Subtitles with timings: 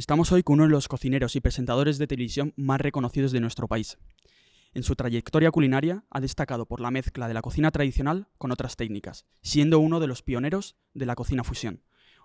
[0.00, 3.68] Estamos hoy con uno de los cocineros y presentadores de televisión más reconocidos de nuestro
[3.68, 3.98] país.
[4.72, 8.76] En su trayectoria culinaria ha destacado por la mezcla de la cocina tradicional con otras
[8.76, 11.82] técnicas, siendo uno de los pioneros de la cocina fusión.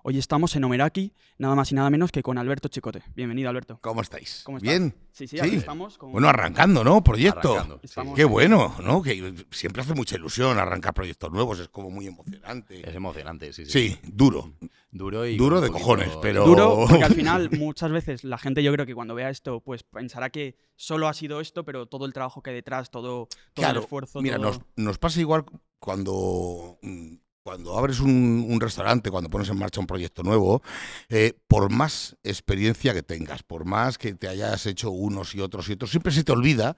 [0.07, 3.01] Hoy estamos en Omeraki, nada más y nada menos que con Alberto Chicote.
[3.15, 3.79] Bienvenido, Alberto.
[3.81, 4.41] ¿Cómo estáis?
[4.45, 4.69] ¿Cómo estás?
[4.69, 4.93] ¿Bien?
[5.11, 5.97] Sí, sí, aquí estamos.
[5.97, 7.03] con- Bueno, arrancando, ¿no?
[7.03, 7.53] Proyecto.
[7.55, 7.99] Arrancando, sí.
[8.15, 9.01] Qué bueno, ¿no?
[9.01, 12.87] Que siempre hace mucha ilusión arrancar proyectos nuevos, es como muy emocionante.
[12.87, 13.71] Es emocionante, sí, sí.
[13.71, 14.53] Sí, duro.
[14.91, 15.37] Duro y.
[15.37, 18.85] Duro de poquito- cojones, pero- Duro, porque al final muchas veces la gente yo creo
[18.85, 22.43] que cuando vea esto pues pensará que solo ha sido esto, pero todo el trabajo
[22.43, 24.21] que hay detrás, todo, todo Claro, el esfuerzo.
[24.21, 25.45] Mira, todo- nos, nos pasa igual
[25.79, 30.63] cuando, mm, cuando abres un, restaurante, cuando pones en marcha un proyecto nuevo,
[31.09, 35.69] eh, por más experiencia que tengas, por más que te hayas hecho unos y otros
[35.69, 36.75] y otros, siempre se te olvida,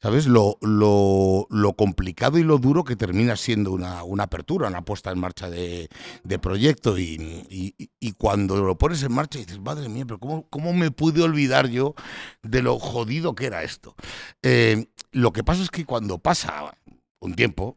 [0.00, 0.26] ¿sabes?
[0.26, 5.10] Lo, lo, lo complicado y lo duro que termina siendo una, una apertura, una puesta
[5.10, 5.90] en marcha de,
[6.24, 6.96] de proyecto.
[6.96, 10.90] Y, y- y cuando lo pones en marcha dices, madre mía, pero ¿cómo, cómo me
[10.90, 11.94] pude olvidar yo
[12.42, 13.94] de lo jodido que era esto?
[14.42, 16.74] Eh, lo que pasa es que cuando pasa
[17.20, 17.76] un tiempo,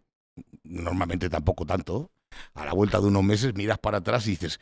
[0.64, 2.12] normalmente tampoco tanto,
[2.54, 4.60] a la vuelta de unos meses miras para atrás y dices,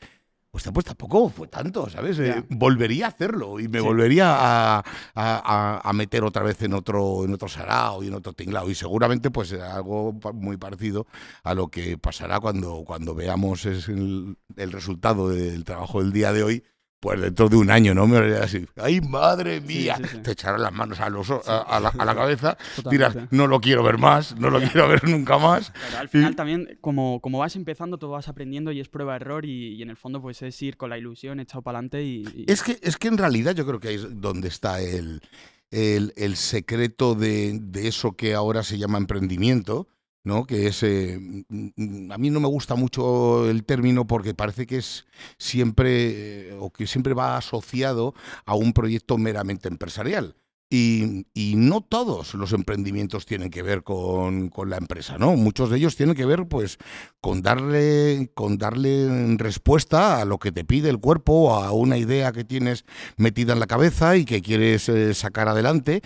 [0.50, 2.18] pues pues tampoco fue tanto, ¿sabes?
[2.20, 3.86] Eh, volvería a hacerlo y me Sí.
[3.86, 8.16] volvería a, a- a- a meter otra vez en otro, en otro sarao y en
[8.16, 8.70] otro tinglao.
[8.70, 11.06] Y seguramente pues será algo muy parecido
[11.44, 14.38] a lo que pasará cuando, cuando veamos el
[14.72, 16.64] resultado del trabajo del día de hoy.
[17.00, 18.08] Pues dentro de un año, ¿no?
[18.08, 19.98] Me veré así, ¡ay, madre mía!
[19.98, 20.18] sí, sí.
[20.24, 22.58] Te echarán las manos a, los, a, a la, a la cabeza
[22.90, 25.70] dirás, no lo quiero ver más, no lo quiero ver nunca más.
[25.70, 29.76] Claro, al final también, como, como vas empezando, tú vas aprendiendo y es prueba-error y,
[29.76, 32.46] y en el fondo pues es ir con la ilusión echado para adelante y, y-
[32.52, 35.22] Es que, es que en realidad yo creo que ahí es donde está el,
[35.70, 39.88] el, el secreto de, de eso que ahora se llama emprendimiento,
[40.28, 40.46] ¿no?
[40.46, 44.68] Que es, eh, mm, mm, a mí no me gusta mucho el término porque parece
[44.68, 45.08] que es
[45.40, 48.14] siempre, eh, o que siempre va asociado
[48.46, 50.36] a un proyecto meramente empresarial.
[50.70, 55.38] Y, y no todos los emprendimientos tienen que ver con, con la empresa, ¿no?
[55.38, 56.78] Muchos de ellos tienen que ver, pues,
[57.22, 62.34] con darle, con darle respuesta a lo que te pide el cuerpo, a una idea
[62.34, 62.84] que tienes
[63.16, 66.02] metida en la cabeza y que quieres eh, sacar adelante,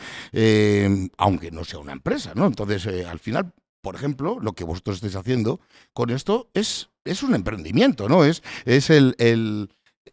[1.17, 2.45] aunque no sea una empresa, ¿no?
[2.45, 3.51] Entonces, al final,
[3.81, 5.59] por ejemplo, lo que vosotros estáis haciendo
[5.93, 8.23] con esto es, es un emprendimiento, ¿no?
[8.23, 9.69] Es, es el, el,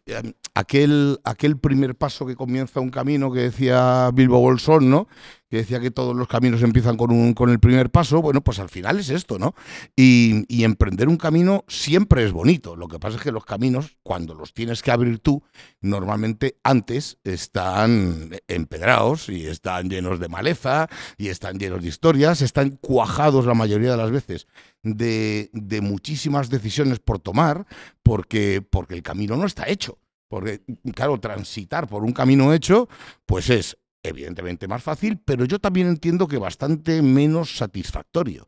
[0.07, 5.09] eh, aquel, aquel primer paso que comienza un camino que decía Bilbo Bolsón, ¿no?
[5.51, 8.21] Que decía que todos los caminos empiezan con, un, con el primer paso.
[8.21, 9.55] Bueno, pues al final es esto, ¿no?
[9.97, 12.77] Y, y emprender un camino siempre es bonito.
[12.77, 15.43] Lo que pasa es que los caminos, cuando los tienes que abrir tú,
[15.81, 22.71] normalmente antes están empedrados y están llenos de maleza y están llenos de historias, están
[22.71, 24.47] cuajados la mayoría de las veces
[24.83, 27.67] de, de muchísimas decisiones por tomar
[28.03, 29.99] porque, porque el camino no está hecho.
[30.29, 30.61] Porque,
[30.95, 32.89] claro, transitar por un camino hecho,
[33.25, 38.45] pues es evidentemente más fácil, pero yo también entiendo que bastante menos satisfactorio.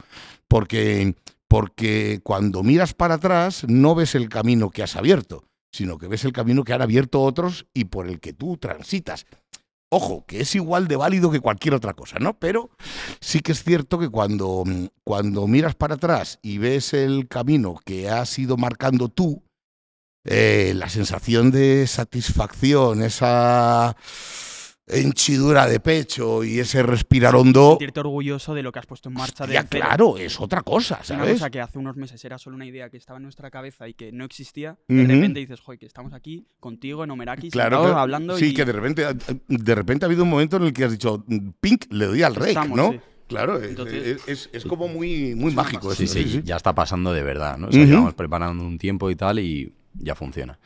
[0.49, 1.15] Porque,
[1.49, 6.25] porque cuando miras para atrás no ves el camino que has abierto, sino que ves
[6.25, 9.27] el camino que han abierto otros y por el que tú transitas.
[9.93, 12.39] Ojo, que es igual de válido que cualquier otra cosa, ¿no?
[12.39, 12.71] Pero
[13.21, 14.63] sí que es cierto que cuando,
[15.03, 19.43] cuando miras para atrás y ves el camino que has ido marcando tú,
[20.25, 23.97] eh, la sensación de satisfacción, esa
[24.93, 29.15] henchidura de pecho y ese respirar hondo, sentirte orgulloso de lo que has puesto en
[29.15, 29.47] marcha.
[29.47, 31.33] ya claro, es otra cosa, Una ¿sabes?
[31.35, 33.95] cosa que hace unos meses era solo una idea que estaba en nuestra cabeza y
[33.95, 35.13] que no existía, de Ujú.
[35.13, 38.01] repente dices, joder, que estamos aquí contigo en Omeraki, Claro, sentados, claro.
[38.01, 39.07] hablando sí, y que de repente,
[39.49, 41.25] de repente ha habido un momento en el que has dicho,
[41.61, 42.93] Pink, le doy al estamos, ¿no?
[42.93, 43.01] sí.
[43.29, 45.95] Claro, es- Entonces- es, es- es como muy, muy una mágico.
[45.95, 47.69] Sí, eso, sí, ya está pasando de verdad, ¿no?
[47.69, 47.89] O sea, Ujú.
[47.91, 50.59] llevamos preparando un tiempo y tal y ya funciona.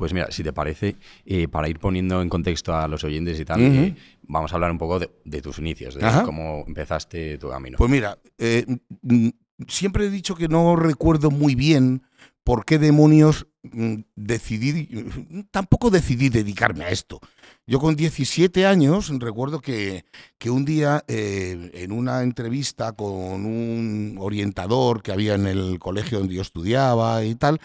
[0.00, 0.96] Pues mira, si te parece,
[1.26, 4.70] eh, para ir poniendo en contexto a los oyentes y tal, eh, vamos a hablar
[4.70, 6.22] un poco de, de tus inicios, de Ajá.
[6.22, 7.76] cómo empezaste tu camino.
[7.76, 8.64] Pues mira, eh,
[9.02, 9.28] mm,
[9.68, 12.00] siempre he dicho que no recuerdo muy bien
[12.44, 14.88] por qué demonios mm, decidí,
[15.50, 17.20] tampoco decidí dedicarme a esto.
[17.70, 20.04] Yo con 17 años recuerdo que,
[20.38, 26.18] que un día eh, en una entrevista con un orientador que había en el colegio
[26.18, 27.60] donde yo estudiaba y tal,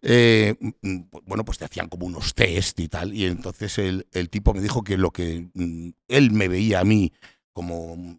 [0.00, 4.30] eh, mm, bueno, pues te hacían como unos test y tal, y entonces el, el
[4.30, 7.12] tipo me dijo que lo que mm, él me veía a mí
[7.52, 8.18] como,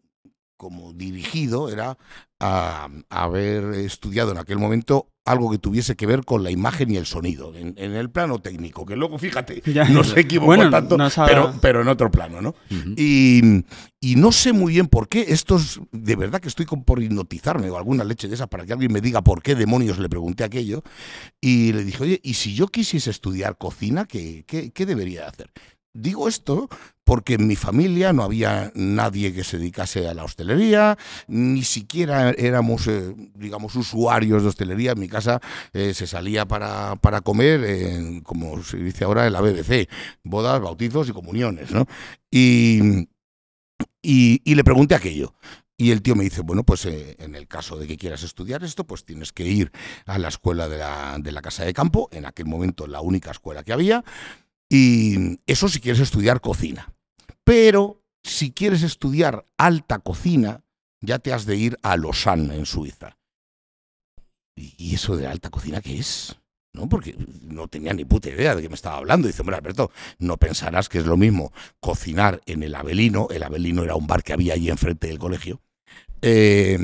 [0.61, 1.97] como dirigido era
[2.39, 6.91] a, a haber estudiado en aquel momento algo que tuviese que ver con la imagen
[6.91, 9.85] y el sonido, en, en el plano técnico, que luego, fíjate, Ya.
[9.85, 12.53] no se equivocó Bueno, tanto, no pero, pero en otro plano, ¿no?
[12.95, 13.63] Y,
[13.99, 17.01] y no sé muy bien por qué, esto es, de verdad que estoy con- por
[17.01, 20.09] hipnotizarme o alguna leche de esa para que alguien me diga por qué demonios le
[20.09, 20.83] pregunté aquello.
[21.39, 25.51] Y le dije, oye, ¿y si yo quisiese estudiar cocina, qué, qué, qué debería hacer?
[25.93, 26.69] Digo esto
[27.03, 30.97] porque en mi familia no había nadie que se dedicase a la hostelería,
[31.27, 34.93] ni siquiera éramos, eh, digamos, usuarios de hostelería.
[34.93, 35.41] En mi casa
[35.73, 39.89] eh, se salía para, para comer, como se dice ahora en la BBC,
[40.23, 41.85] bodas, bautizos y comuniones, ¿no?
[42.29, 43.09] Y,
[44.01, 45.33] y, y le pregunté aquello.
[45.81, 48.63] Y el tío me dice, bueno, pues eh, en el caso de que quieras estudiar
[48.63, 49.71] esto, pues tienes que ir
[50.05, 53.31] a la escuela de la, de la Casa de Campo, en aquel momento la única
[53.31, 54.03] escuela que había,
[54.73, 56.93] y eso si quieres estudiar cocina.
[57.43, 60.63] Pero si quieres estudiar alta cocina,
[61.01, 63.17] ya te has de ir a Lausanne, en Suiza.
[64.55, 66.37] ¿Y eso de alta cocina qué es?
[66.71, 66.87] ¿no?
[66.87, 69.27] Porque no tenía ni puta idea de qué me estaba hablando.
[69.27, 71.51] Dice, hombre, Alberto, no pensarás que es lo mismo
[71.81, 75.59] cocinar en el Avelino, el Avelino era un bar que había allí enfrente del colegio,
[76.21, 76.79] eh,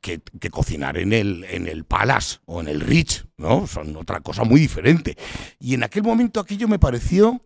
[0.00, 0.20] que,
[0.50, 3.66] cocinar en el, en el Palace o en el Rich, ¿no?
[3.66, 5.16] Son otra cosa muy diferente.
[5.58, 7.40] Y en aquel momento aquello me pareció,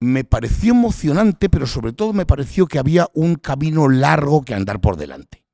[0.00, 4.80] me pareció emocionante, pero sobre todo me pareció que había un camino largo que andar
[4.80, 5.44] por delante.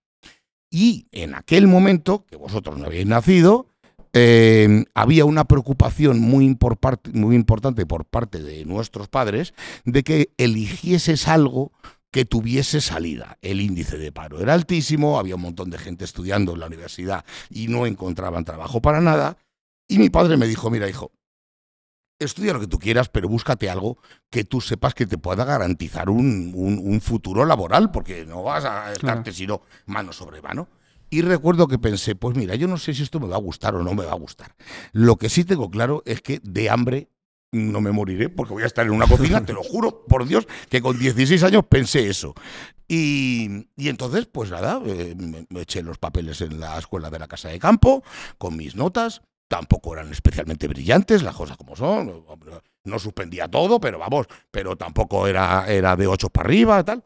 [0.71, 3.67] Y en aquel momento, que vosotros no habéis nacido,
[4.13, 6.57] eh, había una preocupación muy,
[7.13, 9.55] muy importante por parte de nuestros padres
[9.85, 11.73] de que eligieses algo
[12.11, 13.39] que tuviese salida.
[13.43, 17.25] El índice de paro era altísimo, había un montón de gente estudiando en la universidad
[17.49, 19.39] y no encontraban trabajo para nada.
[19.89, 21.13] Y mi padre me dijo, mira hijo,
[22.19, 23.99] estudia lo que tú quieras, pero búscate algo
[24.29, 28.93] que tú sepas que te pueda garantizar un, un, futuro laboral, porque no vas a
[28.93, 29.37] estarte claro.
[29.37, 30.69] sino mano sobre mano.
[31.09, 33.75] Y recuerdo que pensé, pues mira, yo no sé si esto me va a gustar
[33.75, 34.55] o no me va a gustar.
[34.93, 37.09] Lo que sí tengo claro es que de hambre
[37.53, 40.47] no me moriré porque voy a estar en una cocina, te lo juro, por Dios,
[40.69, 42.35] que con 16 años pensé eso.
[42.87, 47.29] Y, y entonces, pues nada, eh, me, eché los papeles en la escuela de la
[47.29, 48.03] casa de campo,
[48.39, 52.25] con mis notas, tampoco eran especialmente brillantes, las cosas como son,
[52.85, 57.03] no suspendía todo, pero vamos, pero tampoco era, era de 8 para arriba, tal.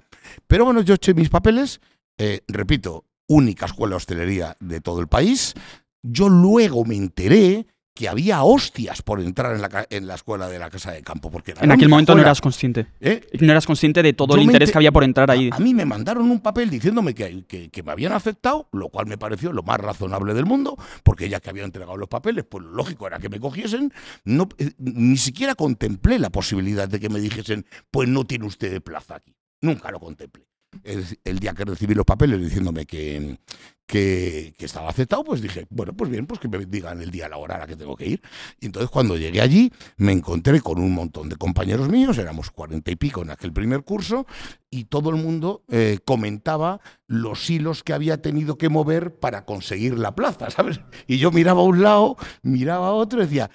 [0.47, 1.81] Pero bueno, yo eché mis papeles,
[2.19, 5.55] eh, repito, única escuela de hostelería de todo el país.
[6.03, 10.59] Yo luego me enteré que había hostias por entrar en la, en la escuela de
[10.59, 11.31] la casa de campo.
[11.31, 12.23] Porque en aquel momento escuela.
[12.23, 12.87] no eras consciente.
[13.01, 13.25] ¿Eh?
[13.41, 15.49] No eras consciente de todo Yo el interés que había por entrar ahí.
[15.53, 18.89] A, a, mí me mandaron un papel diciéndome que, que, que, me habían aceptado, lo
[18.89, 22.45] cual me pareció lo más razonable del mundo, porque ya que había entregado los papeles,
[22.45, 23.93] pues lo lógico era que me cogiesen.
[24.25, 28.83] No, eh, ni siquiera contemplé la posibilidad de que me dijesen, pues no tiene usted
[28.83, 29.37] plaza aquí.
[29.61, 30.45] Nunca lo contemplé
[30.83, 33.39] el, el, día que recibí los papeles diciéndome que,
[33.87, 37.37] que, estaba aceptado, pues dije, bueno, pues bien, pues que me digan el día, la
[37.37, 38.23] hora a la que tengo que ir.
[38.61, 42.91] Y entonces cuando llegué allí me encontré con un montón de compañeros míos, éramos cuarenta
[42.91, 44.27] y pico en aquel primer curso,
[44.71, 49.99] y todo el mundo eh, comentaba los hilos que había tenido que mover para conseguir
[49.99, 50.81] la plaza, ¿sabes?
[51.07, 53.51] Y yo miraba a un lado, miraba a otro y decía,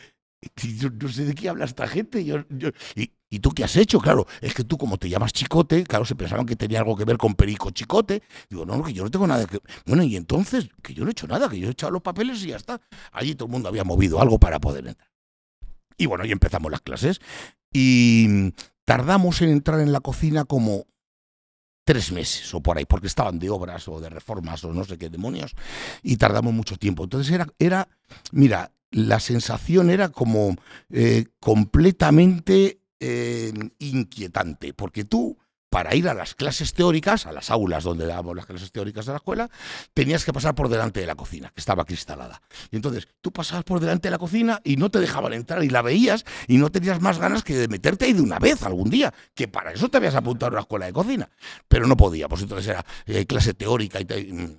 [0.56, 2.21] yo no sé de qué habla esta gente.
[2.21, 4.00] Y, ¿Y tú qué has hecho?
[4.00, 7.06] Claro, es que tú como te llamas Chicote, claro, se pensaban que tenía algo que
[7.06, 8.24] ver con Perico Chicote.
[8.50, 9.60] Digo, no, que yo no tengo nada que...
[9.86, 12.44] Bueno, y entonces, que yo no he hecho nada, que yo he echado los papeles
[12.44, 12.81] y ya está.
[13.12, 15.10] Allí todo el mundo había movido algo para poder entrar.
[15.98, 17.22] Y bueno, y empezamos las clases.
[17.72, 18.52] Y
[18.86, 20.88] tardamos en entrar en la cocina como
[21.86, 24.98] tres meses o por ahí, porque estaban de obras o de reformas o no sé
[24.98, 25.56] qué demonios,
[26.04, 27.04] y tardamos mucho tiempo.
[27.04, 27.90] Entonces era, era
[28.31, 30.56] mira, la sensación era como
[30.90, 35.38] eh, completamente inquietante, porque tú,
[35.69, 39.12] para ir a las clases teóricas, a las aulas donde dábamos las clases teóricas de
[39.12, 39.50] la escuela,
[39.94, 42.42] tenías que pasar por delante de la cocina, que estaba cristalada.
[42.71, 45.69] Y entonces tú pasabas por delante de la cocina y no te dejaban entrar y
[45.69, 48.90] la veías y no tenías más ganas que de meterte ahí de una vez algún
[48.90, 51.30] día, que para eso te habías apuntado a una escuela de cocina.
[51.68, 54.57] Pero no podía, pues entonces era eh, clase teórica y te, en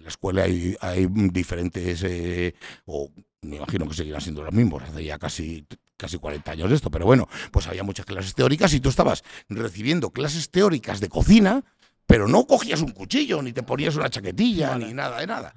[0.00, 2.54] la escuela hay, hay diferentes, eh,
[2.86, 3.10] o
[3.42, 6.90] me imagino que seguirán siendo los mismos, hace ya casi casi 40 años de esto,
[6.90, 11.64] pero bueno, pues había muchas clases teóricas y tú estabas recibiendo clases teóricas de cocina,
[12.06, 14.86] pero no cogías un cuchillo, ni te ponías una chaquetilla, vale.
[14.86, 15.54] ni nada de nada.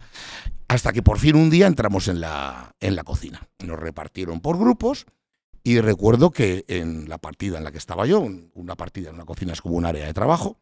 [0.67, 3.47] Hasta que por fin un día entramos en la, en la cocina.
[3.59, 5.05] Nos repartieron por grupos
[5.63, 9.25] y recuerdo que en la partida en la que estaba yo, una partida en una
[9.25, 10.59] cocina es como un área de trabajo,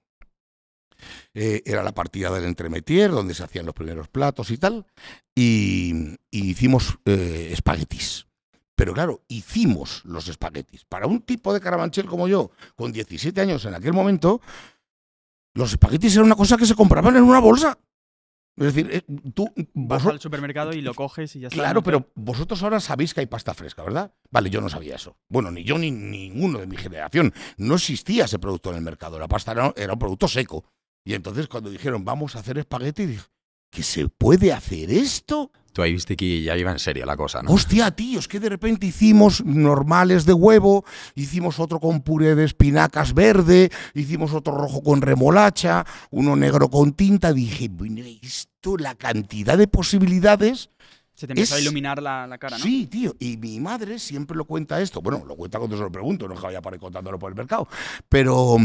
[1.34, 4.86] eh, era la partida del entremetier, donde se hacían los primeros platos y tal,
[5.36, 8.27] y, y hicimos eh, espaguetis.
[8.78, 10.86] Pero claro, hicimos los espaguetis.
[10.86, 14.40] Para un tipo de carabanchel como yo, con 17 años en aquel momento,
[15.56, 17.80] los espaguetis eran una cosa que se compraban en una bolsa.
[18.56, 19.02] Es decir, eh,
[19.34, 21.60] tú vas al supermercado y lo coges y ya está.
[21.60, 24.14] Claro, pero vosotros ahora sabéis que hay pasta fresca, ¿verdad?
[24.30, 25.18] Vale, yo no sabía eso.
[25.28, 27.34] Bueno, ni yo ni ninguno de mi generación.
[27.58, 29.18] No existía ese producto en el mercado.
[29.18, 30.66] La pasta era, era un producto seco.
[31.04, 33.26] Y entonces cuando dijeron, vamos a hacer espagueti, dije,
[33.72, 35.52] ¿que se puede hacer esto?
[35.82, 37.52] Ahí viste que ya iba en serio la cosa, ¿no?
[37.52, 42.46] Hostia, tío, es que de repente hicimos normales de huevo, hicimos otro con puré de
[42.46, 47.34] espinacas verde, hicimos otro rojo con remolacha, uno negro con tinta.
[47.34, 47.70] Dije,
[48.22, 50.70] esto, la cantidad de posibilidades.
[51.18, 52.64] Se te empezó a iluminar la, la cara, ¿no?
[52.64, 53.16] Sí, tío.
[53.18, 55.02] Y mi madre siempre lo cuenta esto.
[55.02, 57.32] Bueno, lo cuenta cuando se lo pregunto, no es que vaya por ahí contándolo por
[57.32, 57.68] el mercado.
[58.08, 58.58] Pero,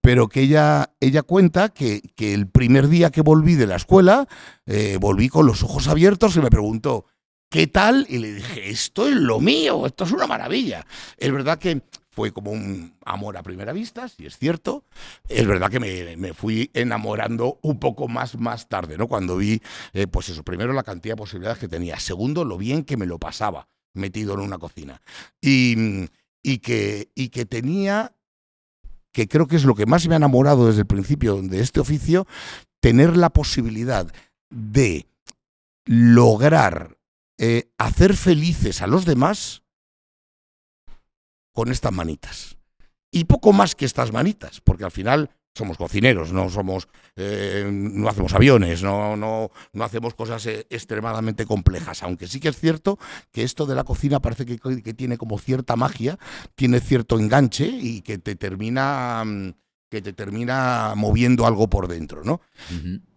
[0.00, 4.26] pero que ella, ella cuenta que, que el primer día que volví de la escuela,
[4.66, 7.06] eh, volví con los ojos abiertos y me preguntó,
[7.48, 8.04] ¿qué tal?
[8.08, 10.84] Y le dije, esto es lo mío, esto es una maravilla.
[11.16, 14.84] Es verdad que fue como un amor a primera vista, si es cierto.
[15.28, 19.06] Es verdad que me, me fui enamorando un poco más más tarde, ¿no?
[19.06, 19.62] Cuando vi,
[19.92, 23.06] eh, pues eso, primero la cantidad de posibilidades que tenía, segundo lo bien que me
[23.06, 25.00] lo pasaba metido en una cocina.
[25.40, 26.08] Y,
[26.42, 28.14] y, que, y que tenía,
[29.12, 31.80] que creo que es lo que más me ha enamorado desde el principio de este
[31.80, 32.26] oficio,
[32.80, 34.12] tener la posibilidad
[34.50, 35.06] de
[35.84, 36.96] lograr
[37.38, 39.62] eh, hacer felices a los demás
[41.60, 42.56] con estas manitas.
[43.12, 48.08] Y poco más que estas manitas, porque al final somos cocineros, no somos, eh, no
[48.08, 52.02] hacemos aviones, no, no, no hacemos cosas eh, extremadamente complejas.
[52.02, 52.98] Aunque sí que es cierto
[53.30, 56.18] que esto de la cocina parece que, que tiene como cierta magia,
[56.54, 59.52] tiene cierto enganche y que te termina, mm,
[59.90, 62.40] que te termina moviendo algo por dentro, ¿no?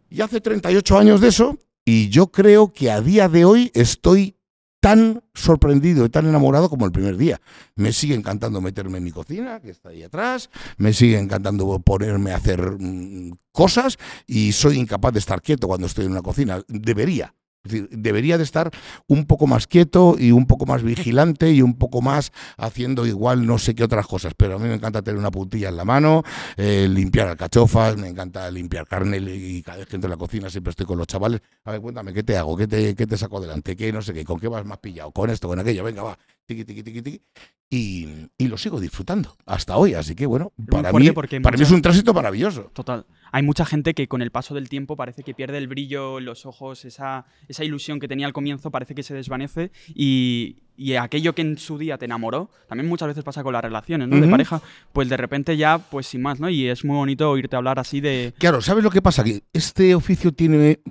[0.09, 4.35] Y hace 38 años de eso, y yo creo que a día de hoy estoy
[4.83, 7.39] tan sorprendido y tan enamorado como el primer día.
[7.77, 12.33] Me sigue encantando meterme en mi cocina, que está ahí atrás, me sigue encantando ponerme
[12.33, 13.97] a hacer mm, cosas
[14.27, 16.61] y soy incapaz de estar quieto cuando estoy en una cocina.
[16.67, 17.33] Debería.
[17.63, 18.71] Debería de estar
[19.07, 23.45] un poco más quieto y un poco más vigilante y un poco más haciendo igual
[23.45, 25.85] no sé qué otras cosas, pero a mí me encanta tener una puntilla en la
[25.85, 26.23] mano,
[26.57, 30.49] eh, limpiar alcachofas, me encanta limpiar carne y cada vez que entro en la cocina
[30.49, 31.41] siempre estoy con los chavales.
[31.63, 32.57] A ver, cuéntame, ¿qué te hago?
[32.57, 33.77] ¿Qué te, qué te saco delante?
[33.77, 34.25] ¿Qué no sé qué?
[34.25, 35.11] ¿Con qué vas más pillado?
[35.11, 35.47] ¿Con esto?
[35.47, 35.85] ¿Con aquello?
[35.85, 36.17] Venga, va.
[36.45, 37.21] Tiqui, tiqui, tiqui, tiqui.
[37.69, 38.07] Y,
[38.37, 39.95] y lo sigo disfrutando hasta hoy.
[39.95, 42.69] Así que bueno, para, mí, para mí mucha- es un tránsito maravilloso.
[42.73, 43.05] Total.
[43.31, 46.45] Hay mucha gente que con el paso del tiempo parece que pierde el brillo los
[46.45, 51.33] ojos, esa, esa ilusión que tenía al comienzo parece que se desvanece y, y aquello
[51.33, 54.17] que en su día te enamoró, también muchas veces pasa con las relaciones, ¿no?
[54.17, 54.29] De Ujú.
[54.31, 56.47] pareja, pues de repente ya, pues sin más, ¿no?
[56.47, 58.35] Y es muy bonito oírte hablar así de...
[58.37, 59.23] Claro, ¿sabes lo que pasa?
[59.23, 60.81] Que este oficio tiene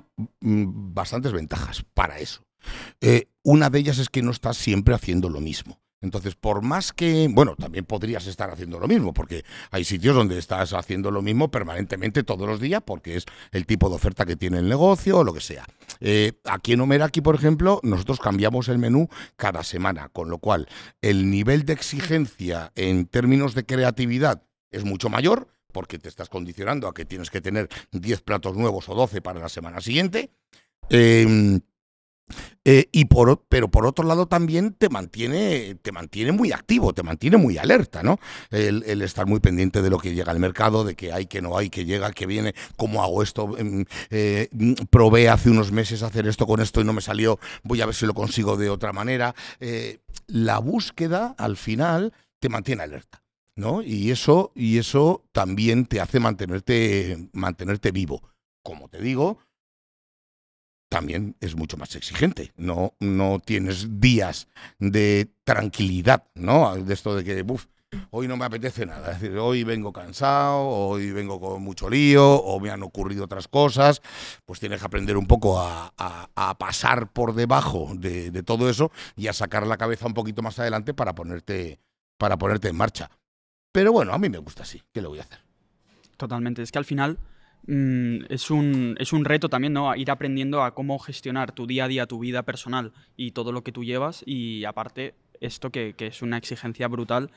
[0.41, 2.43] mm, bastantes ventajas para eso.
[2.99, 5.79] Eh, una de ellas es que no estás siempre haciendo lo mismo.
[6.03, 10.37] Entonces, por más que, bueno, también podrías estar haciendo lo mismo, porque hay sitios donde
[10.37, 14.35] estás haciendo lo mismo permanentemente todos los días, porque es el tipo de oferta que
[14.35, 15.65] tiene el negocio o lo que sea.
[16.01, 19.07] Eh, aquí en Omeraki, por ejemplo, nosotros cambiamos el menú
[19.37, 20.67] cada semana, con lo cual
[21.01, 26.89] el nivel de exigencia en términos de creatividad es mucho mayor, porque te estás condicionando
[26.89, 30.31] a que tienes que tener 10 platos nuevos o 12 para la semana siguiente.
[30.89, 31.61] Eh,
[32.65, 37.03] eh, y por, pero por otro lado también te mantiene, te mantiene muy activo, te
[37.03, 38.19] mantiene muy alerta, ¿no?
[38.51, 41.41] El, el estar muy pendiente de lo que llega al mercado, de que hay, que
[41.41, 45.71] no hay, que llega, que viene, cómo hago esto, Em, eh, mm, probé hace unos
[45.71, 48.57] meses hacer esto con esto y no me salió, voy a ver si lo consigo
[48.57, 49.35] de otra manera.
[49.59, 53.21] Eh, la búsqueda al final te mantiene alerta.
[53.55, 53.83] ¿No?
[53.83, 58.23] Y eso, y eso también te hace mantenerte, mantenerte vivo.
[58.63, 59.37] Como te digo,
[60.93, 62.53] también es mucho más exigente.
[62.55, 64.47] No, no tienes días
[64.77, 66.75] de tranquilidad, ¿no?
[66.75, 67.65] De esto de que, "Buf,
[68.11, 69.13] hoy no me apetece nada.
[69.13, 73.47] Es decir, hoy vengo cansado, hoy vengo con mucho lío, o me han ocurrido otras
[73.47, 74.03] cosas.
[74.45, 79.25] Pues tienes que aprender un poco a pasar por debajo de, de todo eso y
[79.29, 81.79] a sacar la cabeza un poquito más adelante para ponerte,
[82.19, 83.09] para ponerte en marcha.
[83.71, 84.83] Pero bueno, a mí me gusta así.
[84.93, 85.39] ¿Qué le voy a hacer?
[86.17, 86.61] Totalmente.
[86.61, 87.17] Es que al final
[87.67, 89.95] mm, es, un, es un reto también, ¿no?
[89.95, 93.63] Ir aprendiendo a cómo gestionar tu día a día, tu vida personal y todo lo
[93.63, 94.23] que tú llevas.
[94.25, 97.31] Y aparte, esto que, que es una exigencia brutal.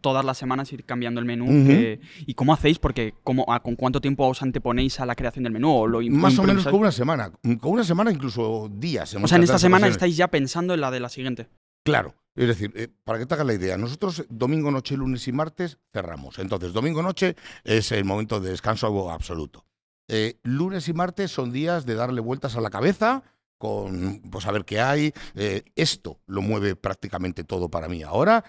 [0.00, 1.46] Todas las semanas ir cambiando el menú.
[1.66, 2.78] Que- ¿Y cómo hacéis?
[2.78, 5.70] Porque ¿cómo, a- ¿con cuánto tiempo os anteponéis a la creación del menú?
[5.70, 7.30] ¿O lo Más o menos con una semana.
[7.58, 9.14] Con una semana, incluso días.
[9.14, 11.46] O sea, en esta semana estáis ya pensando en la de la siguiente.
[11.84, 12.14] Claro.
[12.34, 15.78] Es decir, eh, para que te hagas la idea, nosotros domingo noche, lunes y martes
[15.92, 16.40] cerramos.
[16.40, 19.64] Entonces, domingo noche es el momento de descanso absoluto.
[20.08, 23.22] Eh, lunes y martes son días de darle vueltas a la cabeza,
[23.56, 25.12] con pues a ver qué hay.
[25.36, 28.42] Eh, esto lo mueve prácticamente todo para mí ahora.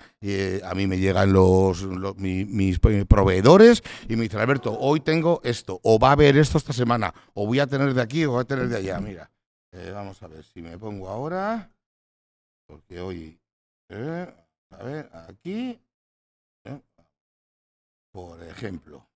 [0.64, 5.42] A mí me llegan los, los- mi- mis proveedores y me dicen, Alberto, hoy tengo
[5.44, 8.32] esto, o va a haber esto esta semana, o voy a tener de aquí, o
[8.32, 9.00] voy a tener de allá.
[9.00, 9.32] Mira,
[9.94, 11.70] vamos a ver si me pongo ahora,
[12.66, 13.40] porque hoy
[13.90, 14.34] eh,
[14.72, 15.80] a ver, aquí.
[16.66, 16.82] eh,
[18.12, 19.08] por ejemplo,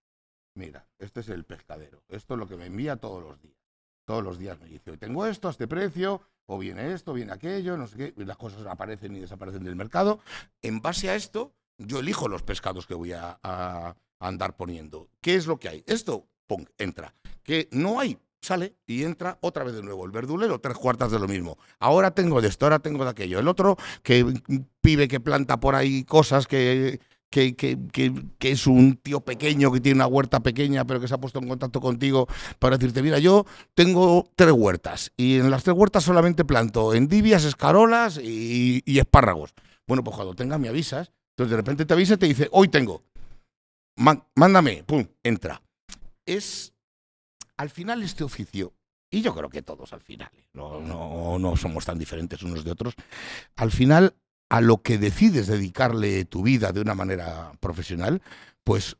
[0.55, 2.03] mira, este es el pescadero.
[2.09, 3.57] Esto es lo que me envía todos los días.
[4.05, 7.77] Todos los días me dice, tengo esto a este precio, o viene esto, viene aquello,
[7.77, 10.19] no sé qué, las cosas aparecen y desaparecen del mercado.
[10.61, 15.09] En base a esto, yo elijo los pescados que voy a, a andar poniendo.
[15.21, 15.83] ¿Qué es lo que hay?
[15.85, 17.13] Esto, pum, entra.
[17.43, 20.05] Que no hay, sale y entra otra vez de nuevo.
[20.05, 21.57] El verdulero, tres cuartas de lo mismo.
[21.79, 23.39] Ahora tengo de esto, ahora tengo de aquello.
[23.39, 24.25] El otro, que
[24.81, 29.79] pibe que planta por ahí cosas que, que, que, que, es un tío pequeño que
[29.79, 32.27] tiene una huerta pequeña, pero que se ha puesto en contacto contigo
[32.57, 37.43] para decirte, mira, yo tengo tres huertas y en las tres huertas solamente planto endivias,
[37.43, 39.53] escarolas y, espárragos.
[39.87, 41.11] Bueno, pues cuando tenga me avisas.
[41.31, 43.03] Entonces de repente te avisa y te dice, hoy tengo.
[44.35, 45.61] mándame, pum, entra.
[46.25, 46.73] Es
[47.59, 48.73] al final este oficio,
[49.11, 52.71] y yo creo que todos al final, no, no, no somos tan diferentes unos de
[52.71, 52.93] otros,
[53.57, 54.15] al final
[54.49, 58.21] a lo que decides dedicarle tu vida de una manera profesional,
[58.63, 58.95] pues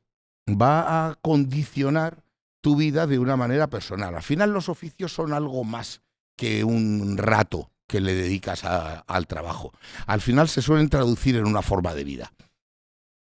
[0.49, 2.21] va a condicionar
[2.59, 4.13] tu vida de una manera personal.
[4.13, 6.01] Al final los oficios son algo más
[6.35, 9.71] que un rato que le dedicas al trabajo.
[10.05, 12.33] Al final se suelen traducir en una forma de vida.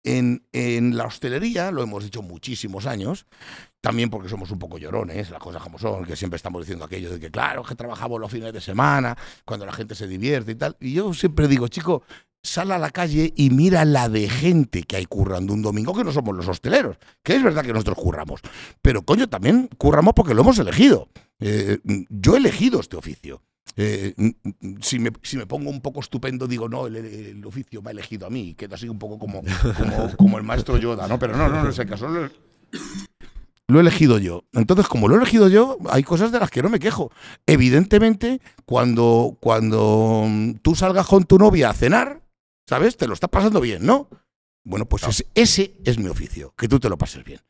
[0.03, 3.25] En, en, la hostelería, lo hemos dicho muchísimos años,
[3.81, 7.11] también porque somos un poco llorones, las cosas como son, que siempre estamos diciendo aquello
[7.11, 10.55] de que, claro, que trabajamos los fines de semana, cuando la gente se divierte y
[10.55, 10.77] tal.
[10.79, 12.03] Y yo siempre digo, chico,
[12.41, 16.03] sal a la calle y mira la de gente que hay currando un domingo, que
[16.03, 18.41] no somos los hosteleros, que es verdad que nosotros curramos.
[18.81, 21.09] Pero coño, también curramos porque lo hemos elegido.
[21.39, 21.79] Eh,
[22.09, 23.41] yo he elegido este oficio.
[23.75, 24.13] Eh,
[24.81, 27.91] si, me, si, me, pongo un poco estupendo, digo, no, el, el, oficio me ha
[27.91, 29.41] elegido a mí, queda así un poco como,
[29.77, 31.17] como, como el maestro Yoda, ¿no?
[31.17, 32.07] Pero no, no, en ese caso
[33.69, 34.45] lo he elegido yo.
[34.53, 37.11] Entonces, como lo he elegido yo, hay cosas de las que no me quejo.
[37.45, 40.25] Evidentemente, cuando, cuando
[40.63, 42.23] tú salgas con tu novia a cenar,
[42.67, 42.97] ¿sabes?
[42.97, 44.09] Te lo estás pasando bien, ¿no?
[44.63, 47.41] Bueno, pues ese, ese es mi oficio, que tú te lo pases bien.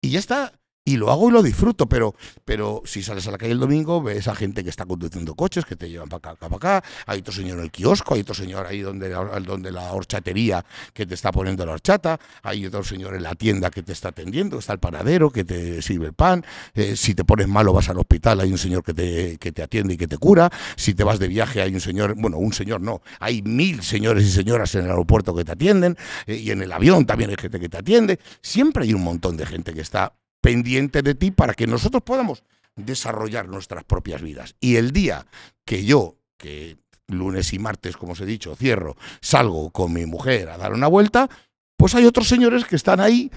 [0.00, 2.14] Y ya está y lo hago y lo disfruto, pero,
[2.44, 5.64] pero si sales a la calle el domingo, ves a gente que está conduciendo coches,
[5.64, 8.34] que te llevan para acá, para acá, hay otro señor en el kiosco, hay otro
[8.34, 10.64] señor ahí donde, donde la horchatería
[10.94, 14.10] que te está poniendo la horchata, hay otro señor en la tienda que te está
[14.10, 17.88] atendiendo, está el panadero que te sirve el pan, eh, si te pones malo vas
[17.88, 20.94] al hospital, hay un señor que te, que te atiende y que te cura, si
[20.94, 24.30] te vas de viaje hay un señor, bueno, un señor no, hay mil señores y
[24.30, 25.96] señoras en el aeropuerto que te atienden,
[26.28, 29.36] eh, y en el avión también hay gente que te atiende, siempre hay un montón
[29.36, 30.12] de gente que está
[30.46, 32.44] pendiente de ti para que nosotros podamos
[32.76, 34.54] desarrollar nuestras propias vidas.
[34.60, 35.26] Y el día
[35.64, 36.76] que yo, que
[37.08, 40.86] lunes y martes, como os he dicho, cierro, salgo con mi mujer a dar una
[40.86, 41.28] vuelta,
[41.76, 43.32] pues hay otros señores que están ahí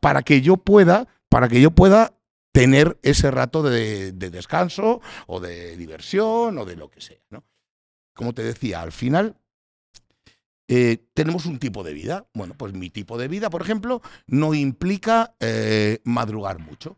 [0.00, 2.18] para que yo pueda, para que yo pueda
[2.52, 7.20] tener ese rato de, de, descanso o de diversión o de lo que sea.
[7.30, 7.44] ¿no?
[8.12, 9.36] Como te decía, al final
[10.72, 12.28] eh, tenemos un tipo de vida.
[12.32, 16.96] Bueno, pues mi tipo de vida, por ejemplo, no implica eh, madrugar mucho.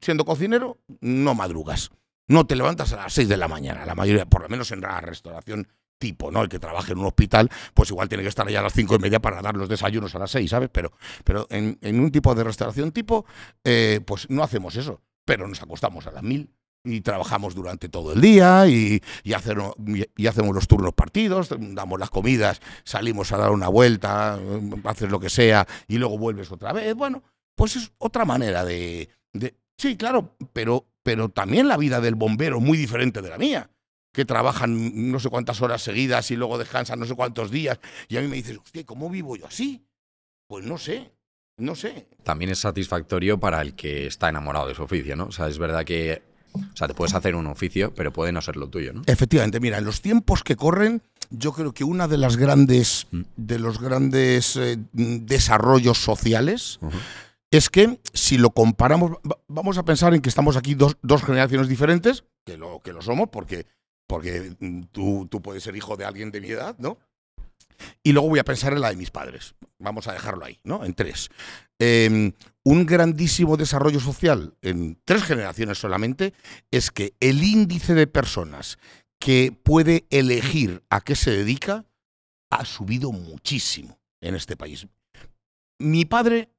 [0.00, 1.90] Siendo cocinero, no madrugas.
[2.28, 3.84] No te levantas a las 6 de la mañana.
[3.84, 6.40] La mayoría, por lo menos en la restauración tipo, ¿no?
[6.40, 8.94] El que trabaje en un hospital, pues igual tiene que estar allá a las cinco
[8.94, 10.70] y media para dar los desayunos a las 6, ¿sabes?
[10.72, 10.92] Pero,
[11.24, 13.26] pero en, en un tipo de restauración tipo,
[13.64, 15.02] eh, pues no hacemos eso.
[15.26, 16.50] Pero nos acostamos a las mil,
[16.84, 19.74] y trabajamos durante todo el día y, y, hacemos,
[20.16, 24.38] y, hacemos los turnos partidos, damos las comidas, salimos a dar una vuelta,
[24.84, 26.94] haces lo que sea y luego vuelves otra vez.
[26.94, 27.22] Bueno,
[27.54, 29.08] pues es otra manera de...
[29.32, 33.70] de sí, claro, pero, pero también la vida del bombero muy diferente de la mía
[34.12, 37.80] que trabajan no sé cuántas horas seguidas y luego descansan no sé cuántos días.
[38.08, 39.86] Y a mí me dices, hostia, ¿cómo vivo yo así?
[40.46, 41.12] Pues no sé,
[41.56, 42.08] no sé.
[42.22, 45.26] También es satisfactorio para el que está enamorado de su oficio, ¿no?
[45.26, 46.22] O sea, es verdad que
[46.54, 49.02] o sea, te puedes hacer un oficio, pero puede no ser lo tuyo, ¿no?
[49.06, 53.22] Efectivamente, mira, en los tiempos que corren, yo creo que una de las grandes, mm.
[53.36, 57.00] de los grandes eh, desarrollos sociales uh -huh.
[57.50, 59.12] es que si lo comparamos,
[59.48, 63.02] vamos a pensar en que estamos aquí dos, dos generaciones diferentes, que lo, que lo
[63.02, 63.66] somos, porque,
[64.06, 64.54] porque
[64.92, 66.98] tú, tú puedes ser hijo de alguien de mi edad, ¿no?
[68.02, 69.54] Y luego voy a pensar en la de mis padres.
[69.78, 70.84] Vamos a dejarlo ahí, ¿no?
[70.84, 71.30] En tres.
[71.80, 72.32] Eh,
[72.64, 76.32] un grandísimo desarrollo social en tres generaciones solamente
[76.70, 78.78] es que el índice de personas
[79.18, 81.86] que puede elegir a qué se dedica
[82.50, 84.86] ha subido muchísimo en este país.
[85.78, 86.50] Mi padre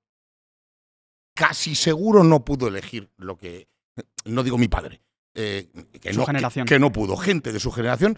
[1.35, 3.67] casi seguro no pudo elegir lo que...
[4.25, 5.01] No digo mi padre.
[5.35, 5.69] Eh,
[6.01, 6.65] que, su no, generación.
[6.65, 7.15] Que, que no pudo.
[7.15, 8.17] Gente de su generación,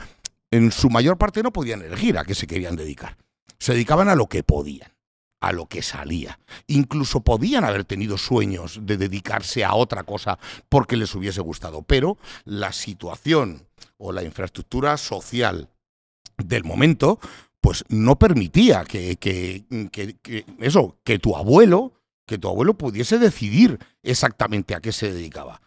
[0.51, 3.17] en su mayor parte no podían elegir a qué se querían dedicar.
[3.59, 4.94] Se dedicaban a lo que podían
[5.39, 6.39] a lo que salía.
[6.67, 12.17] Incluso podían haber tenido sueños de dedicarse a otra cosa porque les hubiese gustado, pero
[12.45, 13.67] la situación
[13.97, 15.69] o la infraestructura social
[16.37, 17.19] del momento
[17.61, 19.17] pues no permitía que,
[20.59, 21.93] eso, que tu abuelo,
[22.27, 25.61] que tu abuelo pudiese decidir exactamente a qué se dedicaba.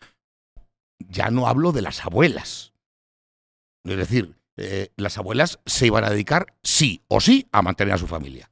[0.98, 2.72] ya no hablo de las abuelas.
[3.84, 7.98] Es decir, eh, las abuelas se iban a dedicar sí o sí a mantener a
[7.98, 8.48] su familia.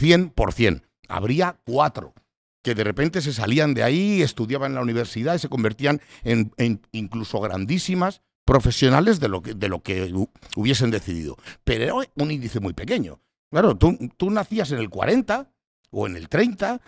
[0.00, 0.82] 100%.
[1.08, 2.14] Habría cuatro
[2.62, 6.52] que de repente se salían de ahí, estudiaban en la universidad y se convertían en,
[6.90, 10.12] incluso grandísimas profesionales de lo, que, de lo que
[10.56, 11.36] hubiesen decidido.
[11.62, 13.20] Pero era un índice muy pequeño.
[13.52, 15.48] Claro, tú, tú nacías en el 40
[15.90, 16.80] o en el 30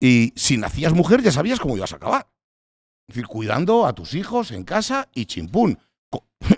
[0.00, 2.28] y si nacías mujer ya sabías cómo ibas a acabar.
[3.06, 5.78] Es decir, cuidando a tus hijos en casa y chimpún.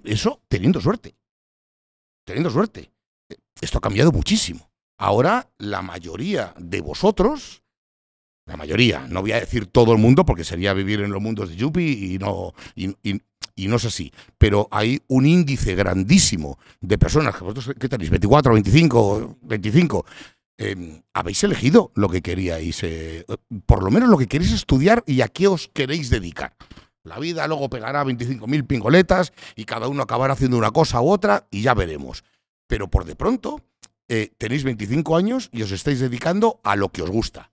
[0.05, 1.15] Eso teniendo suerte.
[2.25, 2.91] Teniendo suerte.
[3.61, 4.72] Esto ha cambiado muchísimo.
[4.99, 7.63] Ahora la mayoría de vosotros,
[8.47, 11.49] la mayoría, no voy a decir todo el mundo porque sería vivir en los mundos
[11.51, 17.39] de Yuppie y no, y, no es así, pero hay un índice grandísimo de personas,
[17.41, 18.11] vosotros, ¿qué tenéis?
[18.11, 20.05] ¿24, 25, 25?
[21.13, 23.25] habéis elegido lo que queríais, eh,
[23.67, 26.55] por lo menos lo que queréis estudiar y a qué os queréis dedicar.
[27.05, 31.47] La vida luego pegará 25.000 pingoletas y cada uno acabará haciendo una cosa u otra
[31.51, 32.23] y ya veremos.
[32.69, 33.61] Pero por de pronto,
[34.15, 37.51] eh, tenéis 25 años y os estáis dedicando a lo que os gusta.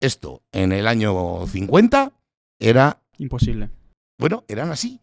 [0.00, 2.12] Esto en el año 50
[2.60, 3.02] era...
[3.18, 3.68] Imposible.
[4.16, 5.00] Bueno, eran así.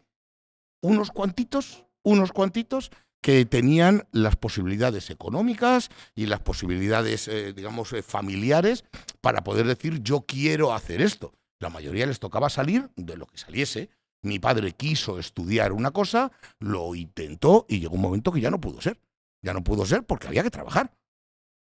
[0.80, 2.90] Unos cuantitos, unos cuantitos
[3.20, 8.86] que tenían las posibilidades económicas y las posibilidades, eh, digamos, eh, familiares
[9.20, 11.34] para poder decir yo quiero hacer esto.
[11.58, 13.90] La mayoría les tocaba salir de lo que saliese.
[14.22, 18.62] Mi padre quiso estudiar una cosa, lo intentó y llegó un momento que ya no
[18.62, 18.98] pudo ser.
[19.42, 20.92] Ya no pudo ser porque había que trabajar.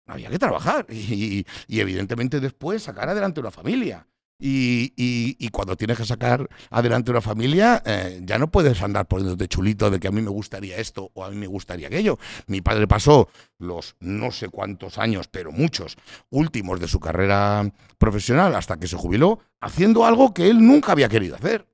[0.05, 4.07] Había que trabajar y, evidentemente después sacar adelante una familia.
[4.45, 9.89] Y, cuando tienes que sacar adelante una familia, eh, ya no puedes andar poniéndote chulito
[9.89, 12.17] de que a mí me gustaría esto o a mí me gustaría aquello.
[12.47, 15.95] Mi padre pasó los no sé cuántos años, pero muchos
[16.29, 21.07] últimos de su carrera profesional hasta que se jubiló, haciendo algo que él nunca había
[21.07, 21.67] querido hacer.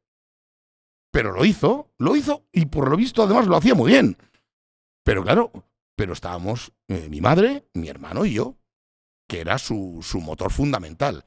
[1.11, 4.15] Pero lo hizo, lo hizo y por lo visto además lo hacía muy bien.
[5.03, 5.51] Pero claro,
[5.99, 8.55] pero estábamos eh, mi madre, mi hermano y yo,
[9.27, 11.25] que era su, motor fundamental.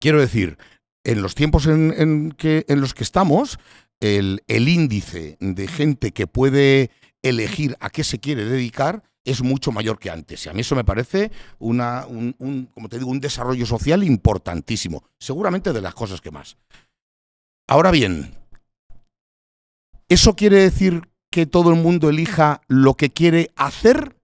[0.00, 0.56] Quiero decir,
[1.04, 3.58] en los tiempos en, que, en los que estamos,
[4.00, 9.98] el, índice de gente que puede elegir a qué se quiere dedicar es mucho mayor
[9.98, 10.46] que antes.
[10.46, 15.04] Y a mí eso me parece una, un, como te digo, un desarrollo social importantísimo.
[15.18, 16.56] Seguramente de las cosas que más.
[17.68, 18.34] Ahora bien,
[20.08, 24.16] ¿eso quiere decir que todo el mundo elija lo que quiere hacer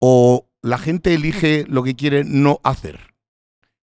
[0.00, 3.14] o la gente elige lo que quiere no hacer?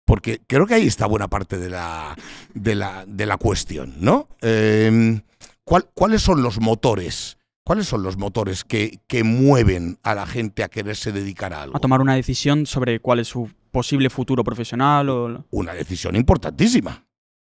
[0.05, 2.17] Porque creo que ahí está buena parte de la,
[2.55, 4.29] de la, de la cuestión, ¿no?
[4.41, 5.21] Em,
[5.65, 7.37] ¿Cuáles son los motores?
[7.63, 11.77] ¿Cuáles son los motores que, que, mueven a la gente a quererse dedicar a algo?
[11.77, 15.45] A tomar una decisión sobre cuál es su posible futuro profesional o...
[15.51, 17.07] Una decisión importantísima.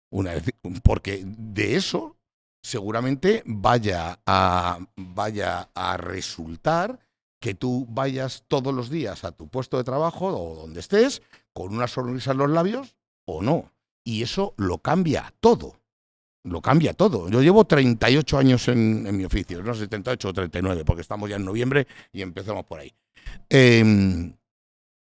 [0.10, 0.32] Una
[0.84, 2.17] porque de eso
[2.62, 7.00] seguramente vaya a, vaya a resultar
[7.40, 11.22] que tú vayas todos los días a tu puesto de trabajo o donde estés
[11.54, 13.72] con una sonrisa en los labios o no.
[14.04, 15.80] Y eso lo cambia todo.
[16.44, 17.30] Lo cambia todo.
[17.30, 21.46] Yo llevo 38 años en, mi oficio, no 78 o 39, porque estamos ya en
[21.46, 22.94] noviembre y empezamos por ahí.
[23.50, 24.34] Em,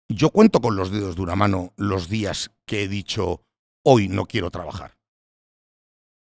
[0.09, 3.43] yo cuento con los dedos de una mano los días que he dicho,
[3.85, 5.00] hoy no quiero trabajar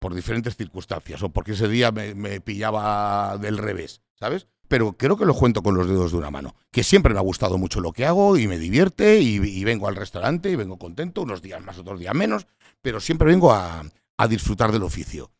[0.04, 4.48] por diferentes circunstancias o porque ese día me, pillaba del revés, ¿sabes?
[4.68, 6.56] Pero creo que lo cuento con los dedos de una mano.
[6.72, 9.96] Que siempre me ha gustado mucho lo que hago y me divierte y, vengo al
[9.96, 12.48] restaurante y vengo contento, unos días más, otros días menos,
[12.82, 13.86] pero siempre vengo a,
[14.28, 15.32] disfrutar del oficio.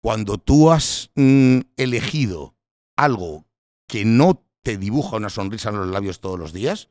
[0.00, 2.54] Cuando tú has mm, elegido
[2.96, 3.46] algo
[3.88, 6.88] que no te dibuja una sonrisa en los labios todos los días,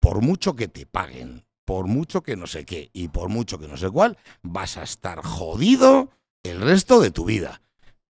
[0.00, 3.66] por mucho que te paguen, por mucho que no sé qué y por mucho que
[3.66, 6.10] no sé cuál, vas a estar jodido
[6.42, 7.62] el resto de tu vida.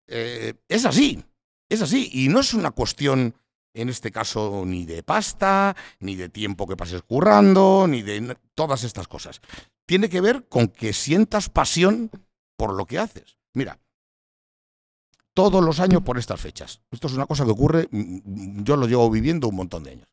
[0.09, 1.23] Eh, es así,
[1.69, 2.11] es así.
[2.13, 3.37] Y no es una cuestión,
[3.73, 8.83] en este caso, ni de pasta, ni de tiempo que pases currando, ni de todas
[8.83, 9.41] estas cosas.
[9.87, 12.11] Tiene que ver con que sientas pasión
[12.57, 13.39] por lo que haces.
[13.55, 13.79] Mira,
[15.35, 16.83] todos los años por estas fechas.
[16.91, 19.93] Esto es una cosa que ocurre, mm, mm, yo lo llevo viviendo un montón de
[19.93, 20.09] años.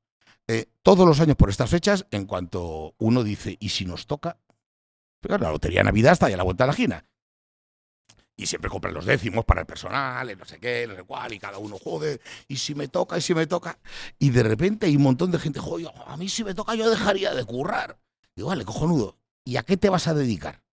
[0.52, 4.40] Eh, todos los años por estas fechas, en cuanto uno dice, ¿y si nos toca?
[5.22, 7.06] Pero la lotería Navidad está ya a la vuelta de la esquina.
[8.36, 11.40] Y siempre compran los décimos para el personal, no sé qué, no sé cuál, y
[11.40, 13.78] cada uno jode, y si me toca, y si me toca.
[14.18, 16.90] Y de repente hay un montón de gente, joder, a mí si me toca yo
[16.90, 18.00] dejaría de currar.
[18.36, 20.64] Digo, vale, cojonudo, ¿y a qué te vas a dedicar?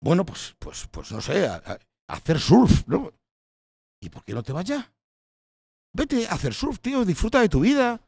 [0.00, 3.12] Bueno, pues, pues, pues no sé, a, hacer surf, ¿no?
[4.00, 4.95] ¿Y por qué no te vas ya?
[5.96, 8.02] Vete a hacer surf, tío, disfruta de tu vida.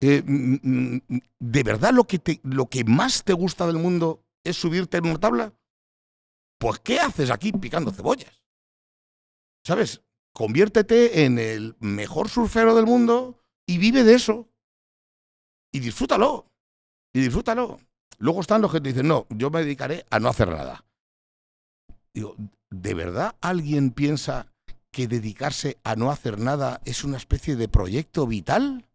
[0.00, 4.24] Eh, mm, mm, mm, ¿De verdad lo que, lo que más te gusta del mundo
[4.44, 5.54] es subirte en una tabla?
[6.58, 8.42] pues ¿qué haces aquí picando cebollas?
[9.64, 10.02] ¿Sabes?
[10.32, 14.48] Conviértete en el mejor surfero del mundo y vive de eso.
[15.72, 16.50] Y disfrútalo.
[17.14, 17.78] Y disfrútalo.
[18.18, 20.84] Luego están los que te dicen, no, yo me dedicaré a no hacer nada.
[22.14, 22.34] Digo,
[22.70, 24.52] ¿de verdad alguien piensa
[24.96, 28.88] que dedicarse a no hacer nada es una especie de proyecto vital?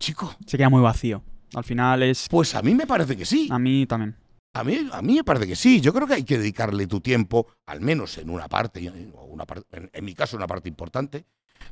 [0.00, 0.34] Chico.
[0.46, 1.22] Se queda muy vacío.
[1.54, 2.28] Al final es...
[2.30, 3.48] Pues a mí me parece que sí.
[3.50, 4.16] A mí también.
[4.54, 5.82] A mí, a mí me parece que sí.
[5.82, 8.90] Yo creo que hay que dedicarle tu tiempo, al menos en una parte,
[9.28, 11.26] una en, mi caso una parte importante,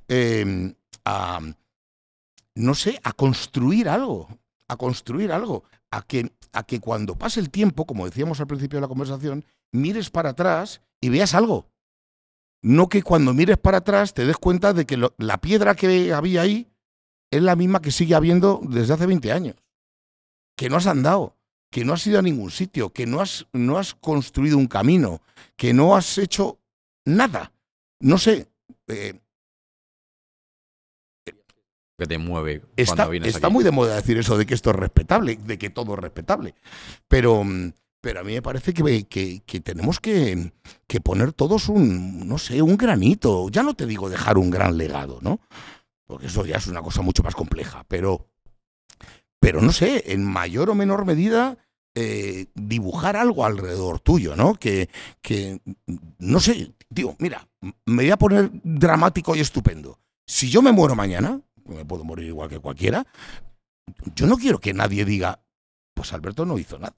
[0.07, 0.75] em,
[1.07, 1.41] a,
[2.57, 4.29] no sé, a construir algo,
[4.69, 8.77] a construir algo, a que, a que cuando pase el tiempo, como decíamos al principio
[8.77, 11.71] de la conversación, mires para atrás y veas algo.
[12.63, 16.43] No que cuando mires para atrás te des cuenta de que la piedra que había
[16.43, 16.69] ahí
[17.31, 19.57] es la misma que sigue habiendo desde hace 20 años.
[20.57, 21.37] Que no has andado,
[21.71, 25.21] que no has ido a ningún sitio, que no has, no has construido un camino,
[25.57, 26.59] que no has hecho
[27.05, 27.53] nada.
[28.01, 28.49] No sé.
[28.89, 29.21] Eh,
[31.99, 34.71] que te mueve está, cuando vienes Está muy de moda decir eso de que esto
[34.71, 36.55] es respetable, de que todo es respetable.
[37.09, 37.43] Pero,
[38.07, 40.53] pero a mí me parece que, que, tenemos que,
[40.87, 43.49] que, poner todos un, no sé, un granito.
[43.49, 45.41] Ya no te digo dejar un gran legado, ¿no?
[46.07, 47.85] Porque eso ya es una cosa mucho más compleja.
[47.89, 48.29] Pero,
[49.41, 51.59] pero no sé, en mayor o menor medida,
[51.97, 54.55] eh, dibujar algo alrededor tuyo, ¿no?
[54.55, 54.89] Que,
[55.21, 55.61] que,
[56.21, 57.49] no sé, digo, mira,
[57.87, 59.99] me voy a poner dramático y estupendo.
[60.25, 63.05] Si yo me muero mañana, me puedo morir igual que cualquiera,
[64.15, 65.41] yo no quiero que nadie diga,
[65.93, 66.95] pues Alberto no hizo nada.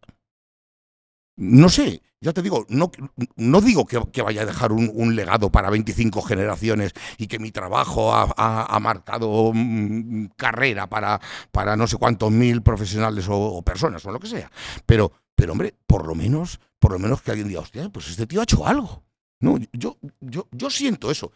[1.38, 2.90] No sé, ya te digo, no,
[3.36, 8.12] no digo que, vaya a dejar un, legado para 25 generaciones y que mi trabajo
[8.12, 11.20] ha, marcado mm, carrera para,
[11.52, 14.50] para no sé cuántos mil profesionales o, personas o lo que sea.
[14.84, 18.26] Pero, pero hombre, por lo menos, por lo menos que alguien diga, hostia, pues este
[18.26, 19.04] tío ha hecho algo.
[19.40, 21.32] No, yo, yo, yo siento eso.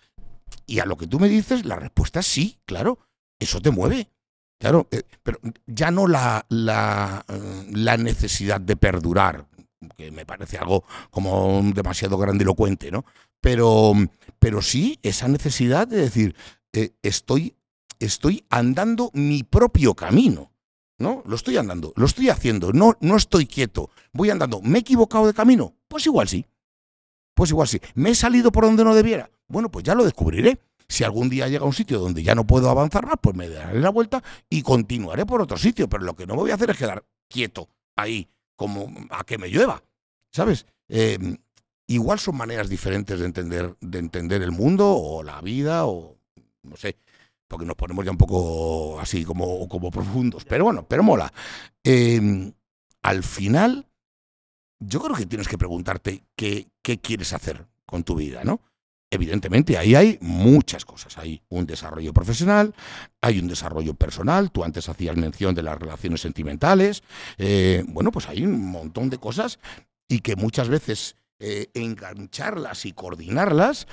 [0.66, 2.98] Y a lo que tú me dices, la respuesta es sí, claro
[3.42, 4.08] eso te mueve.
[4.58, 9.48] Claro, eh, pero ya no la, la, eh, la, necesidad de perdurar,
[9.96, 13.04] que me parece algo como demasiado grandilocuente, ¿no?
[13.40, 13.92] Pero,
[14.38, 16.36] pero sí esa necesidad de decir,
[16.72, 17.56] eh, estoy,
[17.98, 20.52] estoy andando mi propio camino,
[20.98, 21.22] ¿no?
[21.26, 24.60] Lo estoy andando, lo estoy haciendo, no, no estoy quieto, voy andando.
[24.62, 25.74] ¿Me he equivocado de camino?
[25.88, 26.46] Pues igual sí.
[27.34, 27.80] Pues igual sí.
[27.94, 29.30] ¿Me he salido por donde no debiera?
[29.48, 30.60] Bueno, pues ya lo descubriré.
[30.88, 33.48] Si algún día llega a un sitio donde ya no puedo avanzar más, pues me
[33.48, 35.88] daré la vuelta y continuaré por otro sitio.
[35.88, 38.28] Pero lo que no me voy a hacer es quedar quieto ahí,
[39.10, 39.82] a que me llueva.
[40.30, 40.66] ¿Sabes?
[40.88, 41.36] Em,
[41.86, 46.16] igual son maneras diferentes de entender, de entender el mundo o la vida o
[46.62, 46.96] no sé,
[47.48, 50.44] porque nos ponemos ya un poco así como, como profundos.
[50.44, 51.32] Pero bueno, pero mola.
[51.84, 52.52] Em,
[53.02, 53.88] al final,
[54.78, 58.60] yo creo que tienes que preguntarte qué, qué quieres hacer con tu vida, ¿no?
[59.12, 61.18] Evidentemente, ahí hay muchas cosas.
[61.18, 62.74] Hay un desarrollo profesional,
[63.20, 64.50] hay un desarrollo personal.
[64.50, 67.02] Tú antes hacías mención de las relaciones sentimentales.
[67.36, 69.58] Eh, bueno, pues hay un montón de cosas
[70.08, 73.86] y que muchas veces eh, engancharlas y coordinarlas,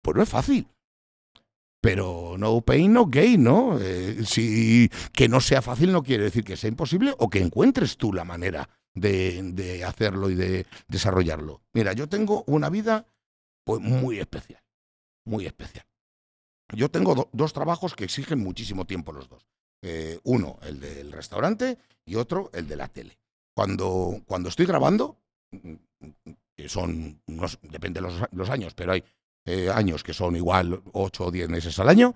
[0.00, 0.66] pues no es fácil.
[1.82, 3.78] Pero no pain, no gain, ¿no?
[3.78, 7.98] Eh, si que no sea fácil no quiere decir que sea imposible o que encuentres
[7.98, 11.60] tú la manera de, de hacerlo y de desarrollarlo.
[11.74, 13.08] Mira, yo tengo una vida
[13.64, 14.62] pues muy especial,
[15.24, 15.86] muy especial.
[16.74, 19.46] Yo tengo dos trabajos que exigen muchísimo tiempo los dos.
[19.82, 23.18] Eh, uno, el del restaurante, y otro, el de la tele.
[23.54, 25.18] Cuando, cuando estoy grabando,
[26.56, 27.20] que son,
[27.62, 29.04] depende de los, años, pero hay
[29.44, 32.14] eh, años que son igual 8 o 10 meses al año,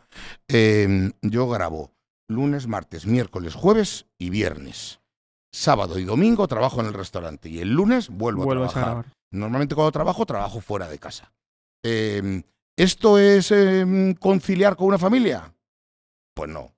[0.48, 1.92] em, yo grabo
[2.28, 5.00] lunes, martes, miércoles, jueves y viernes.
[5.52, 9.15] Sábado y domingo trabajo en el restaurante y el lunes vuelvo a trabajar.
[9.36, 11.32] Normalmente cuando trabajo, trabajo fuera de casa.
[11.82, 12.42] Em,
[12.76, 15.54] ¿Esto es em, conciliar con una familia?
[16.34, 16.74] Pues no.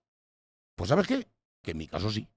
[0.76, 1.26] Pues ¿sabes qué?
[1.62, 2.28] Que en mi caso sí.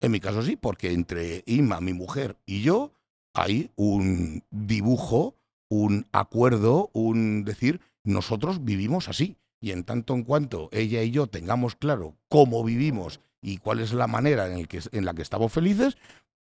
[0.00, 2.92] En mi caso sí, porque entre Ima, mi mujer, y yo
[3.34, 5.36] hay un dibujo,
[5.68, 9.36] un acuerdo, un decir, nosotros vivimos así.
[9.62, 13.92] Y en tanto en cuanto ella y yo tengamos claro cómo vivimos y cuál es
[13.92, 15.98] la manera en, que, en la que estamos felices,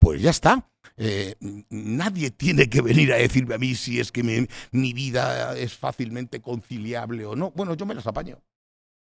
[0.00, 0.68] pues ya está.
[0.96, 1.36] Eh,
[1.70, 6.40] nadie tiene que venir a decirme a mí si es que mi, vida es fácilmente
[6.40, 7.52] conciliable o no.
[7.52, 8.42] Bueno, yo me las apaño.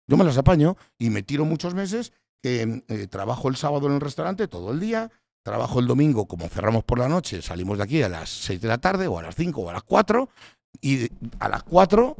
[0.08, 2.12] Yo me las apaño y me tiro muchos meses.
[2.44, 5.10] Eh, trabajo el sábado en el restaurante todo el día.
[5.44, 8.68] Trabajo el domingo, como cerramos por la noche, salimos de aquí a las 6 de
[8.68, 10.30] la tarde o a las 5 o a las 4.
[10.82, 11.08] Y
[11.40, 12.18] a las 4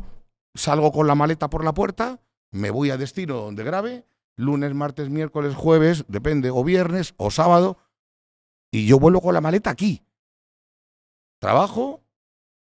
[0.56, 2.20] salgo con la maleta por la puerta,
[2.52, 4.06] me voy a destino donde grabe,
[4.36, 7.78] lunes, martes, miércoles, jueves, depende, o viernes o sábado,
[8.72, 10.04] y yo vuelvo con la maleta aquí.
[11.40, 12.04] trabajo,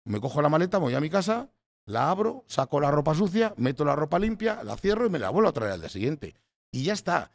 [0.04, 1.50] me cojo la maleta, voy a mi casa,
[1.84, 5.30] la abro, saco la ropa sucia, meto la ropa limpia, la cierro y me la
[5.30, 6.34] vuelvo a traer al día siguiente.
[6.70, 7.32] Y ya está.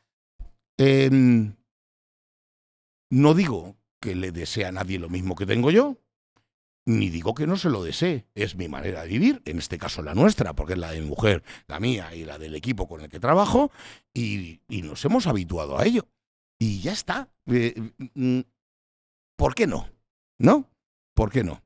[0.77, 1.55] Em,
[3.09, 5.97] no digo que le desee a nadie lo mismo que tengo yo,
[6.85, 8.25] ni digo que no se lo desee.
[8.35, 11.07] Es mi manera de vivir, en este caso la nuestra, porque es la de mi
[11.07, 13.71] mujer, la mía y la del equipo con el que trabajo,
[14.13, 16.07] y, y nos hemos habituado a ello.
[16.59, 17.29] Y ya está.
[17.47, 17.73] Eh,
[18.13, 18.39] mm,
[19.35, 19.87] ¿Por qué no?
[20.39, 20.69] ¿No?
[21.13, 21.61] ¿Por qué no?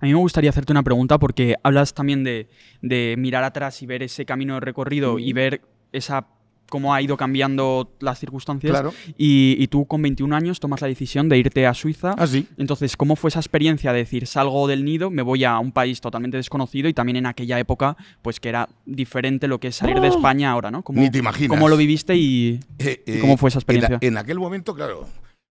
[0.00, 2.48] A mí me gustaría hacerte una pregunta porque hablas también de,
[2.82, 6.26] de mirar atrás y ver ese camino de recorrido y ver esa
[6.68, 8.70] cómo ha ido cambiando las circunstancias.
[8.70, 8.92] Claro.
[9.16, 12.10] Y, y tú con 21 años tomas la decisión de irte a Suiza.
[12.12, 12.46] Así.
[12.58, 16.02] Entonces, ¿cómo fue esa experiencia de decir, salgo del nido, me voy a un país
[16.02, 19.98] totalmente desconocido y también en aquella época, pues que era diferente lo que es salir
[20.00, 20.82] de España ahora, ¿no?
[20.82, 21.56] ¿Cómo, Ni te imaginas.
[21.56, 23.98] ¿Cómo lo viviste y, Eh, y eh, cómo fue esa en, experiencia?
[24.02, 25.08] en aquel momento, claro,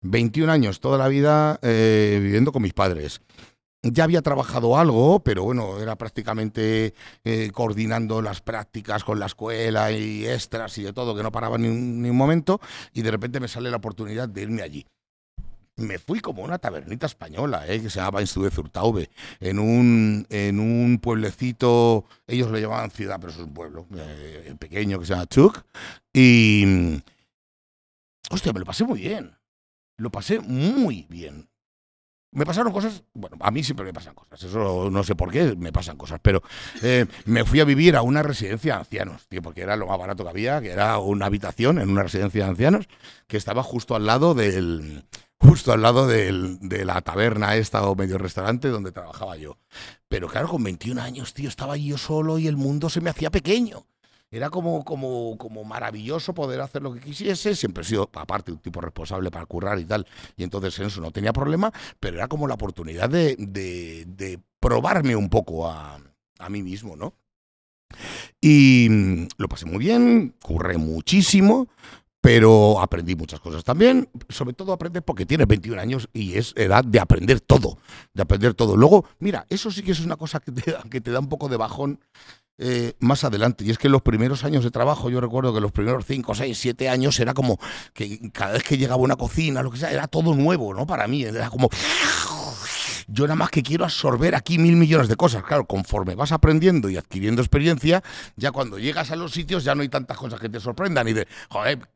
[0.05, 3.21] 21 años, toda la vida eh, viviendo con mis padres.
[3.81, 9.91] Ya había trabajado algo, pero bueno, era prácticamente eh, coordinando las prácticas con la escuela
[9.91, 12.59] y extras y de todo, que no paraba ni un, momento,
[12.93, 14.85] y de repente me sale la oportunidad de irme allí.
[15.77, 20.59] Me fui como una tabernita española, eh, que se llamaba Instituto Zurtaube, en un, en
[20.59, 25.27] un pueblecito, ellos lo llamaban ciudad, pero es un pueblo eh, pequeño que se llama
[25.27, 25.63] Chuk,
[26.11, 27.03] y,
[28.31, 29.35] hostia, me lo pasé muy bien.
[29.97, 31.49] Lo pasé muy bien.
[32.31, 35.55] Me pasaron cosas, bueno, a mí siempre me pasan cosas, eso no sé por qué,
[35.55, 36.43] me pasan cosas, pero
[36.83, 39.97] eh, me fui a vivir a una residencia de ancianos, tío, porque era lo más
[39.97, 42.87] barato que había, que era una habitación en una residencia de ancianos,
[43.27, 45.05] que estaba justo al lado del,
[45.39, 49.57] justo al lado del- de la taberna esta o medio restaurante donde trabajaba yo.
[50.09, 53.31] Pero claro, con 21 años, tío, estaba yo solo y el mundo se me hacía
[53.31, 53.87] pequeño.
[54.35, 57.55] Era como, como, como maravilloso poder hacer lo que quisiese.
[57.55, 60.05] Siempre he sido, aparte, un tipo responsable para currar y tal.
[60.35, 64.39] Y entonces en eso no tenía problema, pero era como la oportunidad de, de- de
[64.59, 65.97] probarme un poco a,
[66.39, 67.13] a mí mismo, ¿no?
[68.41, 71.67] Y mm, lo pasé muy bien, curré muchísimo,
[72.21, 74.09] pero aprendí muchas cosas también.
[74.29, 77.77] Sobre todo aprendes porque tienes 21 años y es edad de aprender todo,
[78.13, 78.75] de aprender todo.
[78.75, 81.47] Luego, mira, eso sí que es una cosa que te, que te da un poco
[81.49, 81.99] de bajón
[82.57, 83.65] eh, más adelante.
[83.65, 86.57] Y es que los primeros años de trabajo, yo recuerdo que los primeros 5, 6,
[86.57, 87.59] 7 años era como
[87.93, 90.85] que cada vez que llegaba una cocina, lo que sea, era todo nuevo, ¿no?
[90.85, 91.69] Para mí, era como...
[93.07, 95.43] Yo nada más que quiero absorber aquí mil millones de cosas.
[95.43, 98.03] Claro, conforme vas aprendiendo y adquiriendo experiencia,
[98.35, 101.13] ya cuando llegas a los sitios ya no hay tantas cosas que te sorprendan y
[101.13, 101.87] de, joder,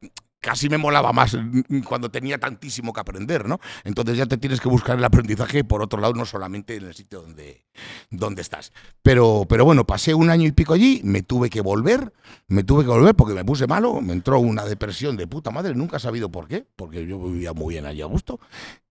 [0.41, 1.37] casi me molaba más
[1.85, 3.59] cuando tenía tantísimo que aprender, ¿no?
[3.83, 6.93] Entonces ya te tienes que buscar el aprendizaje por otro lado, no solamente en el
[6.93, 7.65] sitio donde,
[8.09, 8.71] donde estás.
[9.01, 12.13] Pero, pero bueno, pasé un año y pico allí, me tuve que volver,
[12.47, 15.75] me tuve que volver porque me puse malo, me entró una depresión de puta madre,
[15.75, 18.39] nunca he sabido por qué, porque yo vivía muy bien allí a gusto.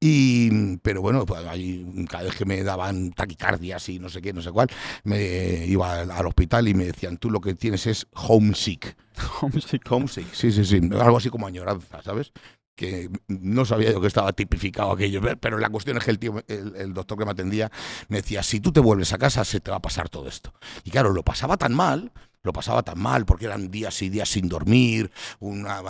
[0.01, 4.33] Y, pero bueno, pues ahí, cada vez que me daban taquicardias y no sé qué,
[4.33, 4.69] no sé cuál,
[5.05, 8.97] me iba al hospital y me decían, tú lo que tienes es homesick.
[9.41, 9.91] Homesick.
[9.91, 12.33] Homesick, sí, sí, sí, algo así como añoranza, ¿sabes?
[12.75, 16.45] Que no sabía yo que estaba tipificado aquello, pero la cuestión es que el tío,
[16.47, 17.71] el, doctor que me atendía,
[18.09, 20.55] me decía, si tú te vuelves a casa se te va a pasar todo esto.
[20.85, 22.13] Y claro, lo pasaba tan mal,
[22.45, 25.83] lo pasaba tan mal, porque eran días y días sin dormir, una,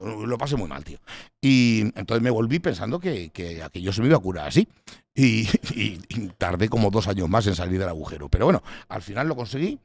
[0.00, 0.98] lo pasé muy mal, tío.
[1.42, 4.66] Y entonces me volví pensando que, que aquello se me iba a curar así.
[5.14, 5.46] Y
[6.38, 8.28] tardé como dos años más en salir del agujero.
[8.28, 9.80] Pero bueno, al final lo conseguí.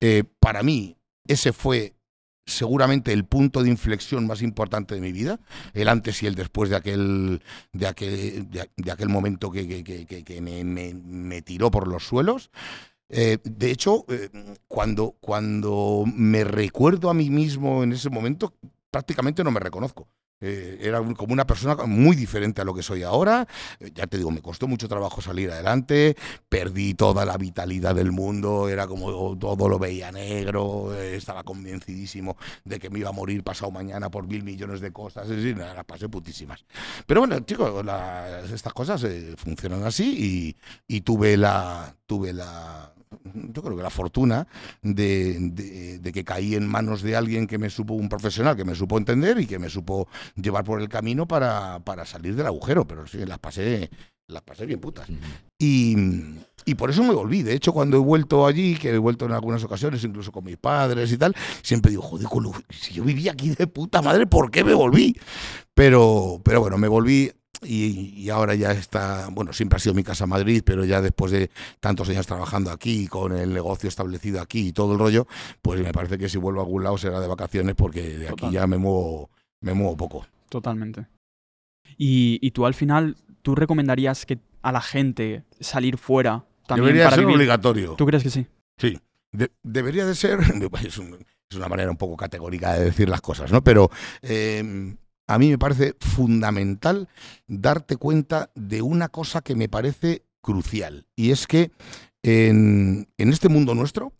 [0.00, 1.95] Eh, para mí, ese fue
[2.46, 5.40] seguramente el punto de inflexión más importante de mi vida,
[5.74, 9.64] el antes y el después de aquel, de aquel, de, aquel momento que,
[11.04, 12.50] me tiró por los suelos.
[13.08, 14.30] Eh, de hecho, eh,
[14.66, 18.54] cuando, cuando me recuerdo a mí mismo en ese momento,
[18.90, 20.08] prácticamente no me reconozco.
[20.40, 23.46] Eh, era como una persona muy diferente a lo que soy ahora.
[23.80, 26.16] Eh, ya te digo, me costó mucho trabajo salir adelante,
[26.48, 32.36] perdí toda la vitalidad del mundo, era como todo lo veía negro, eh, estaba convencidísimo
[32.64, 35.56] de que me iba a morir pasado mañana por mil millones de cosas, es decir,
[35.56, 36.64] las pasé putísimas.
[37.06, 37.84] Pero bueno, chicos,
[38.52, 42.92] estas cosas funcionan así y, y tuve la, tuve la,
[43.34, 44.46] yo creo que la fortuna
[44.82, 48.98] de, que caí en manos de alguien que me supo, un profesional que me supo
[48.98, 53.06] entender y que me supo llevar por el camino para, para salir del agujero, pero
[53.06, 53.90] sí, las pasé,
[54.26, 55.08] las pasé bien putas.
[55.58, 55.96] Y,
[56.64, 57.42] y por eso me volví.
[57.42, 60.56] De hecho, cuando he vuelto allí, que he vuelto en algunas ocasiones, incluso con mis
[60.56, 62.26] padres y tal, siempre digo, joder,
[62.70, 65.16] si yo vivía aquí de puta madre, ¿por qué me volví?
[65.74, 67.30] Pero, pero bueno, me volví
[67.62, 71.32] y, y ahora ya está, bueno, siempre ha sido mi casa Madrid, pero ya después
[71.32, 71.50] de
[71.80, 75.26] tantos años trabajando aquí, con el negocio establecido aquí y todo el rollo,
[75.62, 78.50] pues me parece que si vuelvo a algún lado será de vacaciones porque de aquí
[78.50, 79.30] ya me muevo,
[79.60, 80.26] me muevo poco.
[80.48, 81.06] Totalmente.
[81.96, 87.04] Y, y tú al final, ¿tú recomendarías que a la gente salir fuera también Debería
[87.04, 87.36] para ser vivir?
[87.36, 87.94] obligatorio.
[87.94, 88.46] ¿Tú crees que sí?
[88.78, 88.98] Sí,
[89.32, 90.40] de- debería de ser,
[90.84, 93.62] es, un- es una manera un poco categórica de decir las cosas, ¿no?
[93.62, 93.90] Pero
[94.22, 94.94] eh,
[95.26, 97.08] a mí me parece fundamental
[97.46, 101.70] darte cuenta de una cosa que me parece crucial, y es que
[102.22, 104.12] en, en este mundo nuestro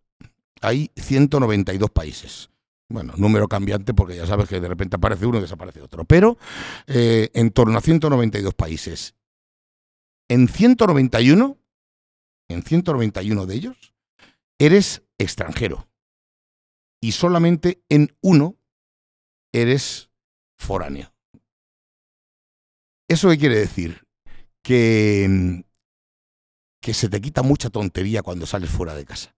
[0.60, 2.50] hay 192 países.
[2.88, 6.38] Bueno, número cambiante porque ya sabes que de repente aparece uno y desaparece otro, pero
[6.86, 9.14] eh, en torno a 192 países.
[10.28, 11.58] En 191,
[12.48, 13.94] en 191 de ellos,
[14.58, 15.88] eres extranjero.
[17.00, 18.56] Y solamente en uno
[19.52, 20.10] eres
[20.56, 21.12] foráneo.
[23.08, 24.04] ¿Eso qué quiere decir?
[24.62, 25.60] Que, mm,
[26.80, 29.36] que se te quita mucha tontería cuando sales fuera de casa.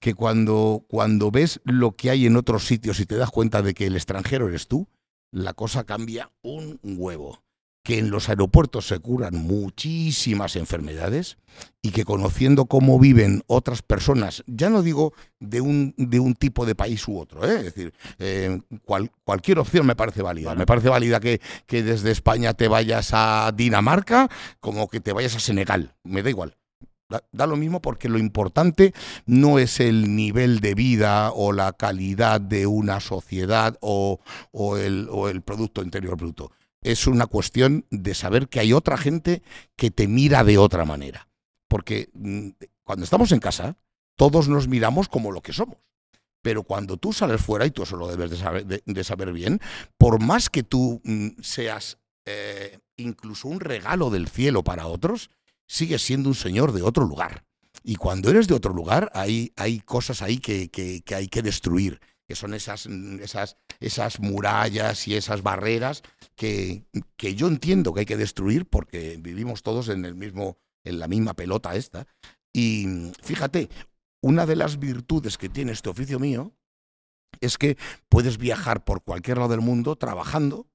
[0.00, 3.74] Que cuando, cuando ves lo que hay en otros sitios y te das cuenta de
[3.74, 4.88] que el extranjero eres tú,
[5.30, 7.42] la cosa cambia un huevo.
[7.90, 11.38] Que en los aeropuertos se curan muchísimas enfermedades
[11.82, 16.66] y que conociendo cómo viven otras personas, ya no digo de un, de un tipo
[16.66, 17.56] de país u otro, ¿eh?
[17.56, 20.54] es decir, eh, cual- cualquier opción me parece válida.
[20.54, 24.28] Me parece válida que, que desde España te vayas a Dinamarca
[24.60, 26.56] como que te vayas a Senegal, me da igual.
[27.08, 28.94] Da, da lo mismo porque lo importante
[29.26, 34.20] no es el nivel de vida o la calidad de una sociedad o,
[34.52, 36.52] o el, o el Producto Interior Bruto.
[36.82, 39.42] Es una cuestión de saber que hay otra gente
[39.76, 41.28] que te mira de otra manera.
[41.68, 42.48] Porque mm,
[42.84, 43.76] cuando estamos en casa,
[44.16, 45.76] todos nos miramos como lo que somos.
[46.42, 49.60] Pero cuando tú sales fuera, y tú eso lo debes de saber, de- saber bien,
[49.98, 55.30] por más que tú mm, seas eh, incluso un regalo del cielo para otros,
[55.68, 57.44] sigues siendo un señor de otro lugar.
[57.82, 62.00] Y cuando eres de otro lugar, hay, hay cosas ahí que- que hay que destruir,
[62.30, 66.04] que son esas, mm, esas, esas murallas y esas barreras
[66.36, 66.84] que,
[67.16, 71.08] que yo entiendo que hay que destruir porque vivimos todos en el mismo, en la
[71.08, 72.06] misma pelota esta.
[72.52, 73.68] Y mm, fíjate,
[74.22, 76.54] una de las virtudes que tiene este oficio mío
[77.40, 77.76] es que
[78.08, 80.68] puedes viajar por cualquier lado del mundo trabajando,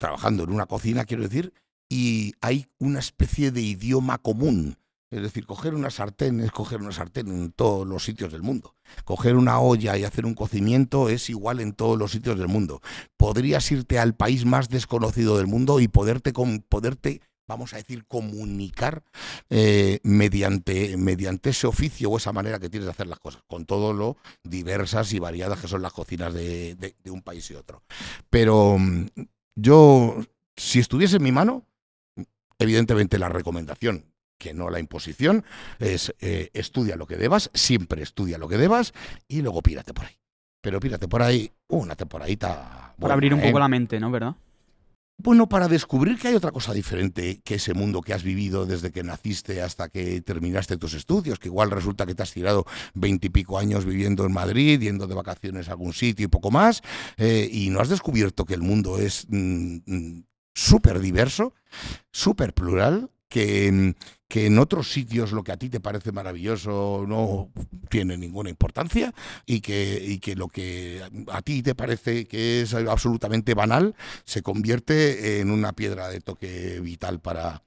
[0.00, 1.54] trabajando en una cocina, quiero decir,
[1.88, 4.78] y hay una especie de idioma común.
[5.12, 8.74] Es decir, coger una sartén es coger una sartén en todos los sitios del mundo.
[9.04, 12.80] Coger una olla y hacer un cocimiento es igual en todos los sitios del mundo.
[13.18, 16.32] Podrías irte al país más desconocido del mundo y poderte,
[16.66, 19.04] poderte vamos a decir, comunicar
[19.50, 23.66] eh, mediante, mediante ese oficio o esa manera que tienes de hacer las cosas, con
[23.66, 27.82] todo lo diversas y variadas que son las cocinas de un país y otro.
[28.30, 29.08] Pero mm,
[29.56, 30.16] yo,
[30.56, 31.66] si estuviese en mi mano,
[32.58, 34.11] evidentemente la recomendación,
[34.42, 35.44] que no la imposición,
[35.78, 38.92] es eh, estudia lo que debas, siempre estudia lo que debas
[39.28, 40.18] y luego pírate por ahí.
[40.60, 42.48] Pero pírate por ahí una temporadita.
[42.50, 43.46] Para buena, abrir un ¿eh?
[43.46, 44.10] poco la mente, ¿no?
[44.10, 44.34] ¿Verdad?
[45.18, 48.90] Bueno, para descubrir que hay otra cosa diferente que ese mundo que has vivido desde
[48.90, 52.64] que naciste hasta que terminaste tus estudios, que igual resulta que te has tirado
[52.94, 56.82] veintipico años viviendo en Madrid, yendo de vacaciones a algún sitio y poco más,
[57.16, 61.54] eh, y no has descubierto que el mundo es mm, mm, súper diverso,
[62.10, 63.90] súper plural, que, mm,
[64.32, 67.50] que en otros sitios lo que a ti te parece maravilloso no
[67.90, 69.12] tiene ninguna importancia
[69.44, 74.40] y que, y que lo que a ti te parece que es absolutamente banal se
[74.40, 77.62] convierte en una piedra de toque vital para,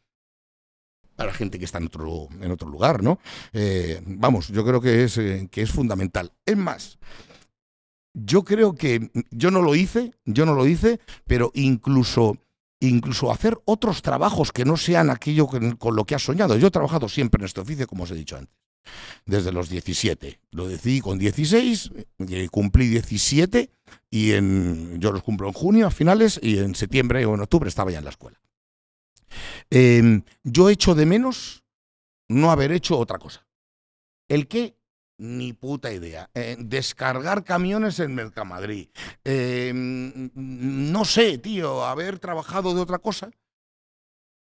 [1.15, 3.19] para gente que está en otro, en otro lugar, ¿no?
[3.53, 6.33] Eh, vamos, yo creo que es, eh, que es fundamental.
[6.47, 6.97] Es más,
[8.15, 12.39] yo creo que yo no lo hice, yo no lo hice, pero incluso
[12.87, 16.57] incluso hacer otros trabajos que no sean aquello con, lo que has soñado.
[16.57, 18.55] Yo he trabajado siempre en este oficio, como os he dicho antes,
[19.25, 20.39] desde los 17.
[20.51, 21.91] Lo decidí con 16,
[22.29, 23.69] eh, cumplí 17
[24.09, 27.69] y en, yo los cumplo en junio a finales y en septiembre o en octubre
[27.69, 28.39] estaba ya en la escuela.
[29.69, 31.63] Eh, yo echo de menos
[32.27, 33.45] no haber hecho otra cosa.
[34.27, 34.77] ¿El qué?
[35.17, 36.29] Ni puta idea.
[36.33, 38.89] Eh, descargar camiones en Mercamadrid.
[39.23, 43.31] Eh, mm, no sé, tío, haber trabajado de otra cosa.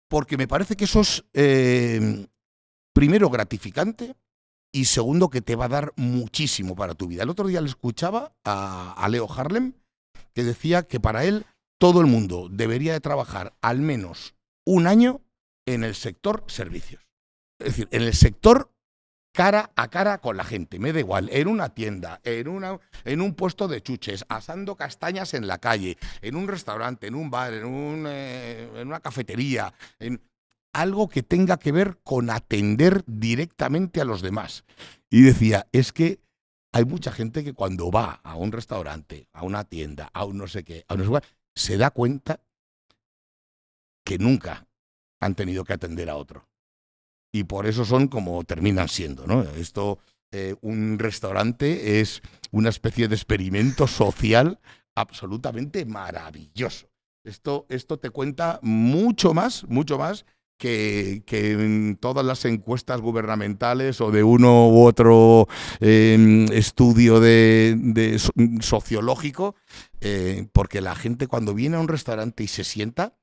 [0.08, 2.28] Porque me parece que eso es, eh,
[2.94, 4.16] primero, gratificante
[4.72, 7.24] y segundo, que te va a dar muchísimo para tu vida.
[7.24, 9.74] El otro día le escuchaba a, a Leo Harlem
[10.34, 11.46] que decía que para él
[11.80, 14.36] todo el mundo debería de trabajar al menos
[14.66, 15.22] un año
[15.66, 17.08] en el sector servicios.
[17.60, 18.71] Es decir, en el sector
[19.32, 23.22] cara a cara con la gente, me da igual, en una tienda, en, una, en
[23.22, 27.54] un puesto de chuches, asando castañas en la calle, en un restaurante, en un bar,
[27.54, 30.22] en, un, eh, en una cafetería, en
[30.74, 34.64] algo que tenga que ver con atender directamente a los demás.
[35.10, 36.20] Y decía, es que
[36.74, 40.48] hay mucha gente que cuando va a un restaurante, a una tienda, a un no
[40.48, 41.24] sé qué, a un cuál,
[41.54, 42.40] se da cuenta
[44.06, 44.68] que nunca
[45.20, 46.48] han tenido que atender a otro.
[47.32, 49.44] Y por eso son como terminan siendo, ¿no?
[49.44, 50.00] Esto,
[50.32, 52.22] eh, un restaurante es
[52.52, 54.60] una especie de experimento social
[54.96, 56.90] absolutamente maravilloso.
[57.24, 60.26] Esto, esto te cuenta mucho más, mucho más
[60.58, 65.48] que, en todas las encuestas gubernamentales o de uno u otro
[65.80, 68.20] em, estudio de,
[68.62, 69.56] sociológico,
[70.02, 73.18] eh, porque la gente cuando viene a un restaurante y se sienta,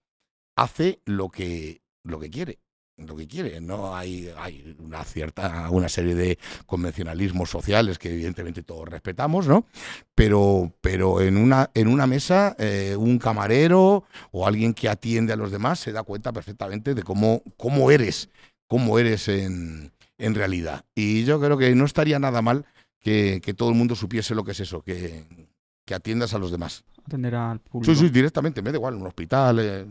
[0.56, 2.58] hace lo que, lo que quiere
[2.98, 3.60] lo que quiere.
[3.60, 9.66] No hay, hay una cierta, una serie de convencionalismos sociales que evidentemente todos respetamos, ¿no?
[10.14, 15.36] Pero, pero en una, en una mesa, eh, un camarero o alguien que atiende a
[15.36, 18.28] los demás se da cuenta perfectamente de cómo, cómo eres,
[18.66, 20.84] cómo eres en, en realidad.
[20.94, 22.66] Y yo creo que no estaría nada mal
[23.00, 25.24] que, que todo el mundo supiese lo que es eso, que,
[25.84, 26.84] que atiendas a los demás.
[27.06, 27.94] Atender al público.
[27.94, 29.58] Sí, sí, directamente, me da igual, en un hospital.
[29.60, 29.86] Eh,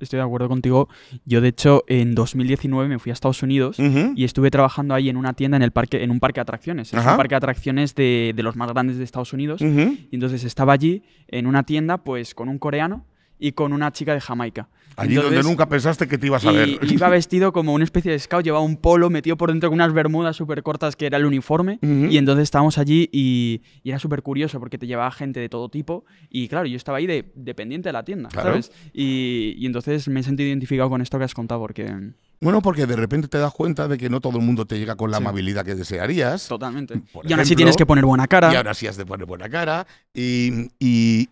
[0.00, 0.88] estoy de acuerdo contigo.
[1.24, 5.16] Yo, de hecho, en 2019 me fui a Estados Unidos y estuve trabajando ahí en
[5.16, 6.92] una tienda en el parque, en un parque de atracciones.
[6.92, 9.60] Es un parque de atracciones de, de, los más grandes de Estados Unidos.
[9.60, 13.04] Y entonces estaba allí en una tienda, pues, con un coreano
[13.38, 14.68] y con una chica de Jamaica.
[14.98, 16.80] Allí donde nunca pensaste que te ibas a ver.
[16.82, 19.92] Iba vestido como una especie de scout, llevaba un polo metido por dentro con unas
[19.92, 21.78] bermudas súper cortas que era el uniforme.
[21.82, 26.04] Y entonces estábamos allí y, era súper curioso porque te llevaba gente de todo tipo.
[26.28, 28.72] Y claro, yo estaba ahí de, dependiente de la tienda, ¿sabes?
[28.92, 32.12] Y, entonces me he sentido identificado con esto que has contado porque...
[32.40, 34.94] Bueno, porque de repente te das cuenta de que no todo el mundo te llega
[34.94, 36.46] con la amabilidad que desearías.
[36.46, 37.02] Totalmente.
[37.24, 38.52] y ahora sí tienes que poner buena cara.
[38.52, 39.86] Y ahora sí has de poner buena cara.
[40.14, 41.28] y,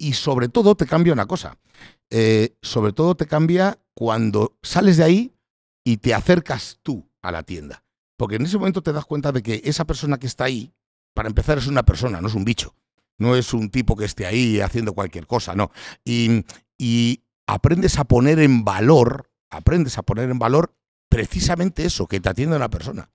[0.00, 1.58] y sobre todo te cambia una cosa.
[2.08, 5.34] Eh, sobre todo te cambia cuando sales de ahí
[5.84, 7.84] y te acercas tú a la tienda.
[8.16, 10.72] Porque en ese momento te das cuenta de que esa persona que está ahí,
[11.14, 12.74] para empezar, es una persona, no es un bicho.
[13.18, 15.70] No es un tipo que esté ahí haciendo cualquier cosa, no.
[16.02, 16.46] Y,
[16.78, 20.74] y aprendes a poner en valor, aprendes a poner en valor
[21.10, 23.10] precisamente eso, que te atiende una persona.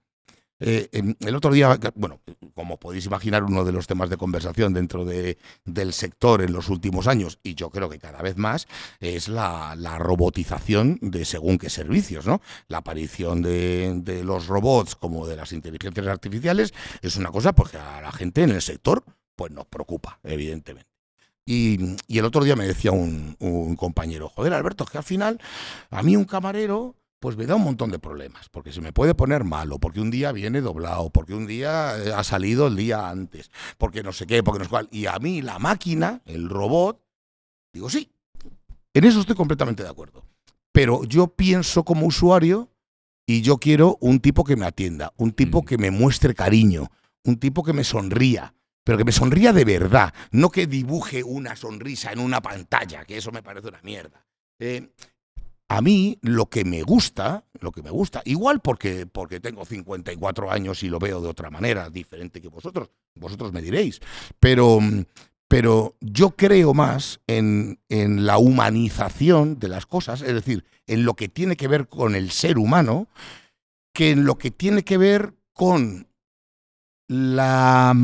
[0.60, 0.90] Eh,
[1.20, 2.22] el otro día, bueno,
[2.54, 6.70] como podéis imaginar, uno de los temas de conversación dentro de, del sector en los
[6.70, 8.68] últimos años, y yo creo que cada vez más,
[9.00, 12.42] es la, robotización de según qué servicios, ¿no?
[12.68, 18.02] La aparición de, los robots como de las inteligencias artificiales es una cosa porque a
[18.02, 19.04] la gente en el sector
[19.36, 20.90] pues nos preocupa, evidentemente.
[21.46, 25.40] Y, el otro día me decía un, un compañero, joder, Alberto, que al final
[25.92, 26.96] a mí un camarero
[27.26, 30.12] pues me da un montón de problemas, porque se me puede poner malo, porque un
[30.12, 33.50] día viene doblado, porque un día eh, ha salido el día antes,
[33.80, 34.88] porque no sé qué, porque no sé cuál.
[34.92, 37.04] Y a mí la máquina, el robot,
[37.74, 38.12] digo, sí,
[38.94, 40.24] en eso estoy completamente de acuerdo.
[40.72, 42.70] Pero yo pienso como usuario
[43.26, 45.66] y yo quiero un tipo que me atienda, un tipo mm.
[45.66, 46.92] que me muestre cariño,
[47.24, 48.54] un tipo que me sonría,
[48.84, 53.18] pero que me sonría de verdad, no que dibuje una sonrisa en una pantalla, que
[53.18, 54.24] eso me parece una mierda.
[54.60, 54.92] Eh,
[55.68, 60.52] a mí lo que me gusta, lo que me gusta, igual porque, porque tengo 54
[60.52, 64.00] años y lo veo de otra manera, diferente que vosotros, vosotros me diréis,
[64.40, 64.80] pero,
[65.48, 71.16] pero yo creo más en, en la humanización de las cosas, es decir, en lo
[71.16, 73.08] que tiene que ver con el ser humano,
[73.94, 76.08] que en lo que tiene que ver con
[77.08, 77.96] la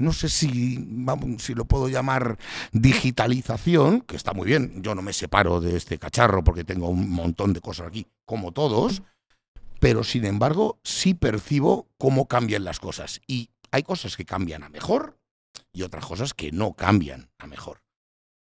[0.00, 1.04] no sé si,
[1.38, 2.38] si lo puedo llamar
[2.72, 7.10] digitalización, que está muy bien, yo no me separo de este cacharro porque tengo un
[7.10, 9.02] montón de cosas aquí, como todos,
[9.78, 13.20] pero sin embargo sí percibo cómo cambian las cosas.
[13.26, 15.18] Y hay cosas que cambian a mejor
[15.72, 17.82] y otras cosas que no cambian a mejor.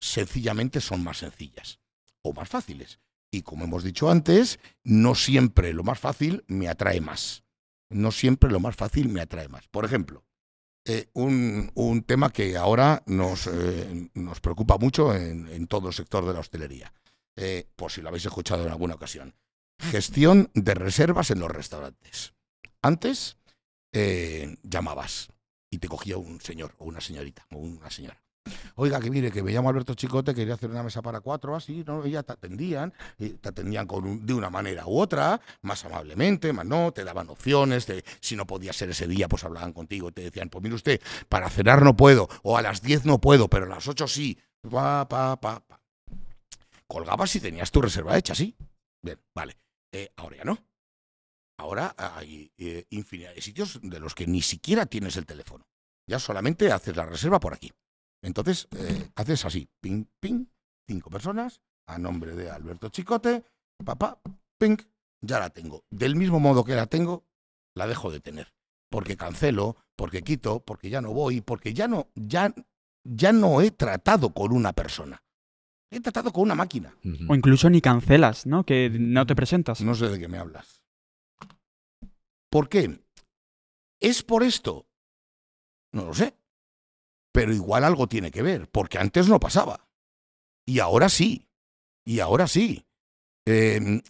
[0.00, 1.80] Sencillamente son más sencillas
[2.22, 3.00] o más fáciles.
[3.30, 7.42] Y como hemos dicho antes, no siempre lo más fácil me atrae más.
[7.90, 9.66] No siempre lo más fácil me atrae más.
[9.68, 10.24] Por ejemplo,
[10.84, 16.24] eh, un, un, tema que ahora nos, eh, nos preocupa mucho en, todo el sector
[16.24, 16.92] de la hostelería,
[17.36, 19.34] eh, por si lo habéis escuchado en alguna ocasión.
[19.78, 22.34] Gestión de reservas en los restaurantes.
[22.82, 23.36] Antes
[24.62, 25.28] llamabas
[25.70, 28.22] y te cogía un señor o una señorita o una señora.
[28.80, 31.82] Oiga, que mire, que me llamo Alberto Chicote, quería hacer una mesa para cuatro, así,
[31.84, 32.06] ¿no?
[32.06, 36.52] Y ya te atendían, y te atendían con de una manera u otra, más amablemente,
[36.52, 40.12] más no, te daban opciones, de, si no podía ser ese día, pues hablaban contigo,
[40.12, 43.48] te decían, pues mire usted, para cenar no puedo, o a las diez no puedo,
[43.48, 44.38] pero a las ocho sí,
[44.70, 45.80] pa, pa, pa, pa.
[46.86, 48.54] Colgabas y tenías tu reserva hecha, sí.
[49.02, 49.56] Bien, vale.
[49.90, 50.56] Eh, ahora ya no.
[51.58, 55.66] Ahora hay eh, infinidad de sitios de los que ni siquiera tienes el teléfono.
[56.06, 57.72] Ya solamente haces la reserva por aquí.
[58.22, 60.46] Entonces, eh, haces así, ping, ping,
[60.86, 63.44] cinco personas, a nombre de Alberto Chicote,
[63.84, 64.20] papá,
[64.58, 64.76] ping,
[65.20, 65.84] ya la tengo.
[65.90, 67.24] Del mismo modo que la tengo,
[67.74, 68.54] la dejo de tener.
[68.90, 72.54] Porque cancelo, porque quito, porque ya no voy, porque ya no, ya,
[73.04, 75.22] ya no he tratado con una persona.
[75.90, 76.94] He tratado con una máquina.
[77.28, 78.64] O incluso ni cancelas, ¿no?
[78.64, 79.80] Que no te presentas.
[79.80, 80.82] No sé de qué me hablas.
[82.50, 83.00] ¿Por qué?
[84.00, 84.86] ¿Es por esto?
[85.92, 86.37] No lo sé.
[87.38, 89.86] Pero igual algo tiene que ver, porque antes no pasaba.
[90.66, 91.46] Y ahora sí.
[92.04, 92.84] Y ahora sí.
[93.46, 94.02] Em,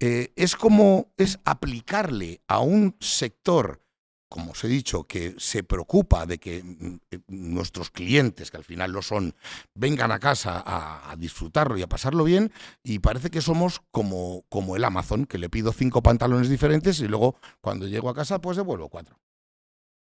[0.00, 3.82] eh, es como es aplicarle a un sector
[4.30, 8.64] como os he dicho, que se preocupa de que mm, eh, nuestros clientes, que al
[8.64, 9.34] final lo son,
[9.74, 14.76] vengan a casa a, disfrutarlo y a pasarlo bien, y parece que somos como, como
[14.76, 18.56] el Amazon, que le pido cinco pantalones diferentes y luego cuando llego a casa pues
[18.56, 19.18] devuelvo cuatro.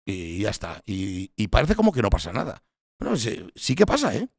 [0.05, 0.81] Y ya está.
[0.85, 2.63] Y, parece como que no pasa nada.
[2.99, 4.29] Bueno, sí, sí, que pasa, ¿eh?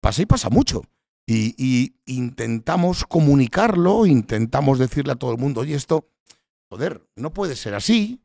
[0.00, 0.82] Pasa y pasa mucho.
[1.26, 6.08] Y, y intentamos comunicarlo, intentamos decirle a todo el mundo, oye, esto,
[6.70, 8.20] joder, no puede ser así,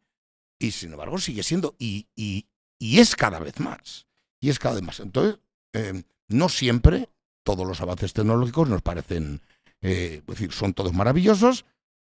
[0.60, 2.46] y sin embargo sigue siendo, y, y,
[2.80, 4.08] es cada vez más.
[4.40, 5.00] Y es cada vez más.
[5.00, 5.40] Entonces,
[5.74, 7.10] eh, no siempre
[7.44, 9.42] todos los avances tecnológicos nos parecen,
[9.82, 11.66] eh, es decir, son todos maravillosos,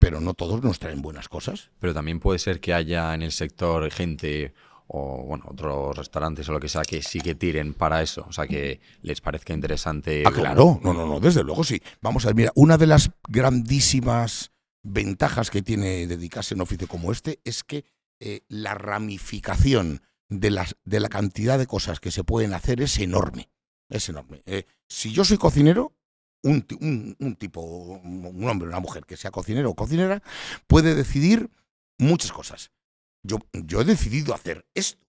[0.03, 1.71] pero no todos nos traen buenas cosas.
[1.79, 4.53] Pero también puede ser que haya en el sector gente
[4.87, 8.33] o bueno, otros restaurantes o lo que sea que sí que tiren para eso, o
[8.33, 10.23] sea, que les parezca interesante.
[10.25, 11.81] Ah, claro, no, no, no, desde luego sí.
[12.01, 14.51] Vamos a ver, mira, una de las grandísimas
[14.83, 17.85] ventajas que tiene dedicarse a un oficio como este es que
[18.19, 22.99] eh, la ramificación de, las, de la cantidad de cosas que se pueden hacer es
[22.99, 23.49] enorme.
[23.89, 24.43] Es enorme.
[24.45, 25.93] Eh, si yo soy cocinero,
[26.43, 30.21] un, un, tipo, un hombre una mujer que sea cocinero o cocinera,
[30.67, 31.49] puede decidir
[31.97, 32.71] muchas cosas.
[33.23, 35.05] Yo, yo he decidido hacer esto,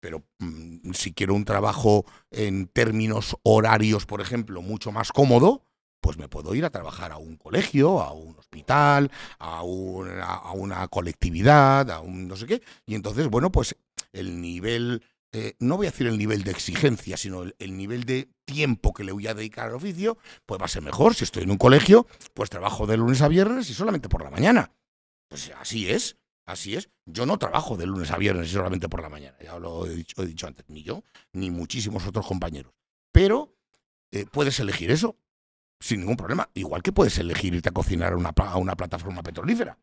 [0.00, 5.64] pero mm, si quiero un trabajo en términos horarios, por ejemplo, mucho más cómodo,
[6.00, 10.50] pues me puedo ir a trabajar a un colegio, a un hospital, a una, a
[10.52, 12.62] una colectividad, a un no sé qué.
[12.84, 13.76] Y entonces, bueno, pues
[14.12, 18.28] el nivel, eh, no voy a decir el nivel de exigencia, sino el, nivel de
[18.44, 21.14] tiempo que le voy a dedicar al oficio, pues va a ser mejor.
[21.14, 24.30] Si estoy en un colegio, pues trabajo de lunes a viernes y solamente por la
[24.30, 24.72] mañana.
[25.28, 26.16] Pues así es.
[26.44, 26.90] Así es.
[27.06, 29.36] Yo no trabajo de lunes a viernes y solamente por la mañana.
[29.40, 30.64] Ya lo he dicho, antes.
[30.68, 32.72] Ni yo, ni muchísimos otros compañeros.
[33.12, 33.56] Pero
[34.10, 35.16] eh, puedes elegir eso
[35.80, 36.50] sin ningún problema.
[36.54, 39.78] Igual que puedes elegir irte a cocinar a una, a una plataforma petrolífera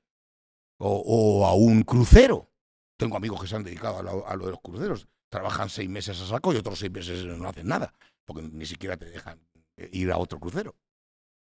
[0.79, 2.49] o, a un crucero.
[2.97, 5.07] Tengo amigos que se han dedicado a lo, de los cruceros.
[5.30, 7.93] Trabajan seis meses a saco y otros seis meses no hacen nada,
[8.25, 9.39] porque ni siquiera te dejan
[9.77, 10.75] eh, ir a otro crucero.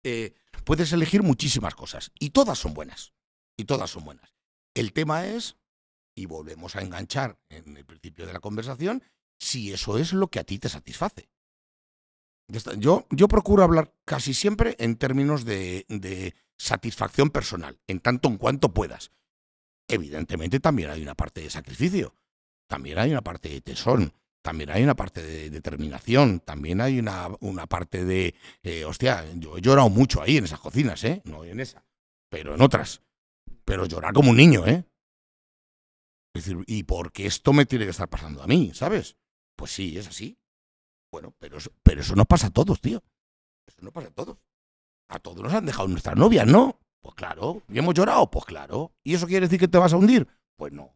[0.03, 3.13] Eh, puedes elegir muchísimas cosas y todas son buenas.
[3.57, 4.34] Y todas son buenas.
[4.73, 5.55] El tema es,
[6.15, 9.01] y volvemos a enganchar en el principio de la conversación,
[9.39, 11.30] si eso es lo que a ti te satisface.
[12.78, 18.38] Yo, yo procuro hablar casi siempre en términos de, de satisfacción personal, en tanto en
[18.38, 19.11] cuanto puedas.
[19.88, 22.15] Evidentemente también hay una parte de sacrificio,
[22.68, 27.30] también hay una parte de tesón, también hay una parte de determinación, también hay una,
[27.39, 31.22] una parte de, eh, hostia, yo he llorado mucho ahí en esas cocinas, ¿eh?
[31.26, 31.84] No en esa,
[32.30, 33.01] pero en otras.
[33.63, 34.86] Pero llorar como un niño, ¿eh?
[36.36, 39.18] Es decir, ¿y por qué esto me tiene que estar pasando a mí, sabes?
[39.55, 40.38] Pues sí, es así.
[41.11, 43.01] Bueno, pero eso, pero eso no pasa a todos, tío.
[43.68, 44.38] Eso no pasa a todos.
[45.07, 46.80] A todos nos han dejado nuestras novias, ¿no?
[47.01, 47.63] Pues claro.
[47.70, 48.30] ¿Y hemos llorado?
[48.30, 48.91] Pues claro.
[49.03, 50.28] ¿Y eso quiere decir que te vas a hundir?
[50.57, 50.95] Pues no.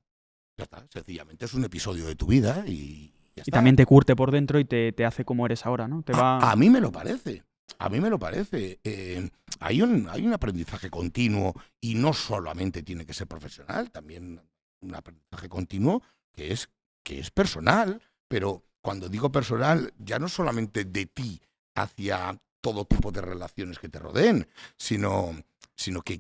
[0.60, 0.86] Ya está.
[0.90, 4.60] Sencillamente es un episodio de tu vida y ya Y también te curte por dentro
[4.60, 6.04] y te, te hace como eres ahora, ¿no?
[6.04, 6.52] Te va...
[6.52, 7.44] a, mí me lo parece.
[7.78, 8.80] A mí me lo parece.
[8.84, 9.30] Eh,
[9.62, 14.42] hay, un, hay un aprendizaje continuo y no solamente tiene que ser profesional, también
[14.82, 16.04] un aprendizaje continuo
[16.34, 16.70] que es,
[17.04, 21.42] que es personal, pero cuando digo personal, ya no solamente de ti
[21.76, 24.46] hacia todo tipo de relaciones que te rodeen,
[24.78, 25.32] sino,
[25.74, 26.20] sino que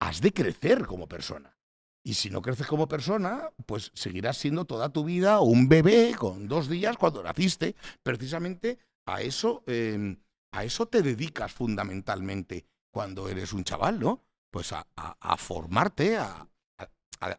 [0.00, 1.54] has de crecer como persona.
[2.02, 6.48] Y si no creces como persona, pues seguirás siendo toda tu vida un bebé con
[6.48, 7.74] dos días cuando naciste.
[8.02, 10.16] Precisamente a eso, em,
[10.52, 14.22] a eso te dedicas fundamentalmente cuando eres un chaval, ¿no?
[14.50, 16.50] Pues a, a formarte, a,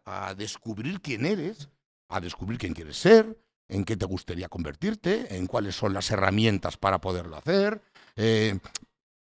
[0.06, 1.70] a, descubrir quién eres,
[2.10, 3.38] a descubrir quién quieres ser,
[3.68, 7.82] en qué te gustaría convertirte, en cuáles son las herramientas para poderlo hacer.
[8.16, 8.60] Eh,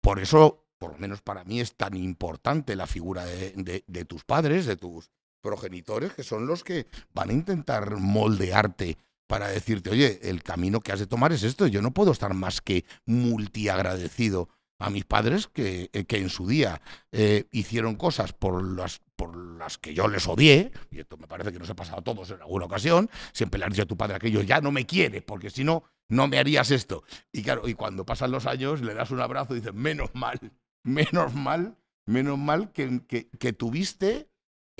[0.01, 4.65] por eso, por lo menos para mí, es tan importante la figura de, tus padres,
[4.65, 5.09] de tus
[5.41, 10.91] progenitores, que son los que van a intentar moldearte para decirte, oye, el camino que
[10.91, 11.67] has de tomar es esto.
[11.67, 14.49] Yo no puedo estar más que multiagradecido
[14.81, 16.81] a mis padres que, eh, que en su día
[17.11, 21.51] eh, hicieron cosas por las, por las que yo les odié, y esto me parece
[21.51, 23.95] que nos ha pasado a todos en alguna ocasión, siempre le has dicho a tu
[23.95, 27.03] padre aquello, ya no me quiere, porque si no, no me harías esto.
[27.31, 30.39] Y claro, y cuando pasan los años, le das un abrazo y dices, menos mal,
[30.83, 31.77] menos mal,
[32.07, 34.30] menos mal que, que, tuviste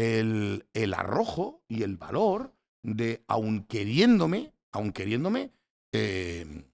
[0.02, 5.52] el, arrojo y el valor de, aun queriéndome, aun queriéndome,
[5.93, 6.66] eh,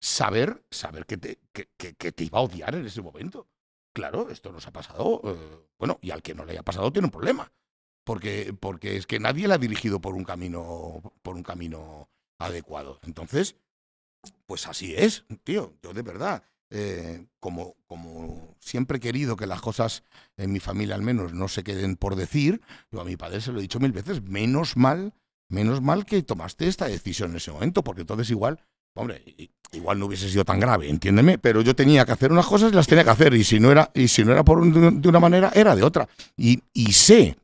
[0.00, 3.48] saber, saber que te, que te iba a odiar en ese momento.
[3.94, 5.20] Claro, esto nos ha pasado.
[5.24, 7.50] eh, bueno, y al que no le haya pasado tiene un problema.
[8.04, 12.98] Porque, porque es que nadie la ha dirigido por un camino, por un camino adecuado.
[13.04, 13.56] Entonces,
[14.46, 15.74] pues así es, tío.
[15.82, 16.42] Yo de verdad,
[16.74, 20.02] eh, como, como siempre he querido que las cosas
[20.36, 22.60] en mi familia al menos no se queden por decir,
[22.90, 25.14] yo a mi padre se lo he dicho mil veces, menos mal,
[25.48, 28.60] menos mal que tomaste esta decisión en ese momento, porque entonces igual,
[28.94, 29.22] hombre,
[29.72, 32.74] igual no hubiese sido tan grave, entiéndeme, pero yo tenía que hacer unas cosas y
[32.74, 35.08] las tenía que hacer, y si no era, y si no era por un- de
[35.08, 36.08] una manera, era de otra.
[36.36, 37.36] Y, y sé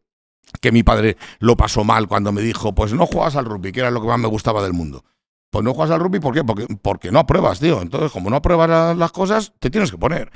[0.61, 3.81] que mi padre lo pasó mal cuando me dijo, pues no juegas al rugby, que
[3.81, 5.05] era lo que más me gustaba del mundo.
[5.51, 6.45] Pues no juegas al rugby, ¿por qué?
[6.45, 7.83] Porque, porque no apruebas, tío.
[7.83, 10.31] Entonces, como no apruebas la- las cosas, te tienes que poner.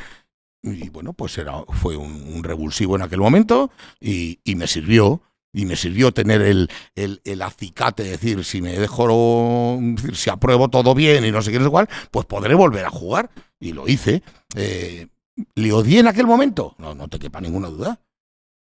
[0.63, 5.23] Y bueno, pues era, fue un, revulsivo en aquel momento y, y me sirvió.
[5.57, 9.79] Y me sirvió tener el, el, el acicate, decir, si me dejo,
[10.13, 13.31] si apruebo todo bien y no sé qué, sé cuál, pues podré volver a jugar.
[13.61, 14.25] Y lo hice.
[14.57, 15.07] Eh,
[15.55, 16.75] ¿Le odié en aquel momento?
[16.79, 18.01] No, no te quepa ninguna duda.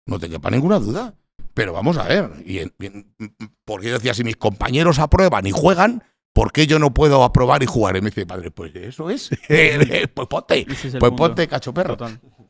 [0.06, 1.14] No te quepa ninguna duda.
[1.54, 6.04] Pero vamos a ver, y y decía, si mis compañeros aprueban y juegan,
[6.38, 7.98] ¿por qué yo no puedo aprobar y jugar?
[7.98, 9.30] Y me dice, padre, pues eso es.
[10.14, 11.16] pues ponte, Ese es el pues punto.
[11.16, 11.98] ponte, cacho perro.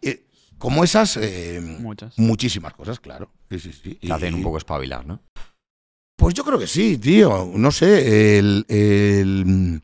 [0.01, 0.25] Eh,
[0.57, 2.17] como esas, eh, muchas.
[2.19, 3.31] muchísimas cosas, claro.
[3.49, 3.95] Sí, sí, sí.
[3.95, 5.21] Te hacen un poco espabilar, ¿no?
[6.17, 7.49] Pues yo creo que sí, tío.
[7.55, 9.81] No sé, el, el-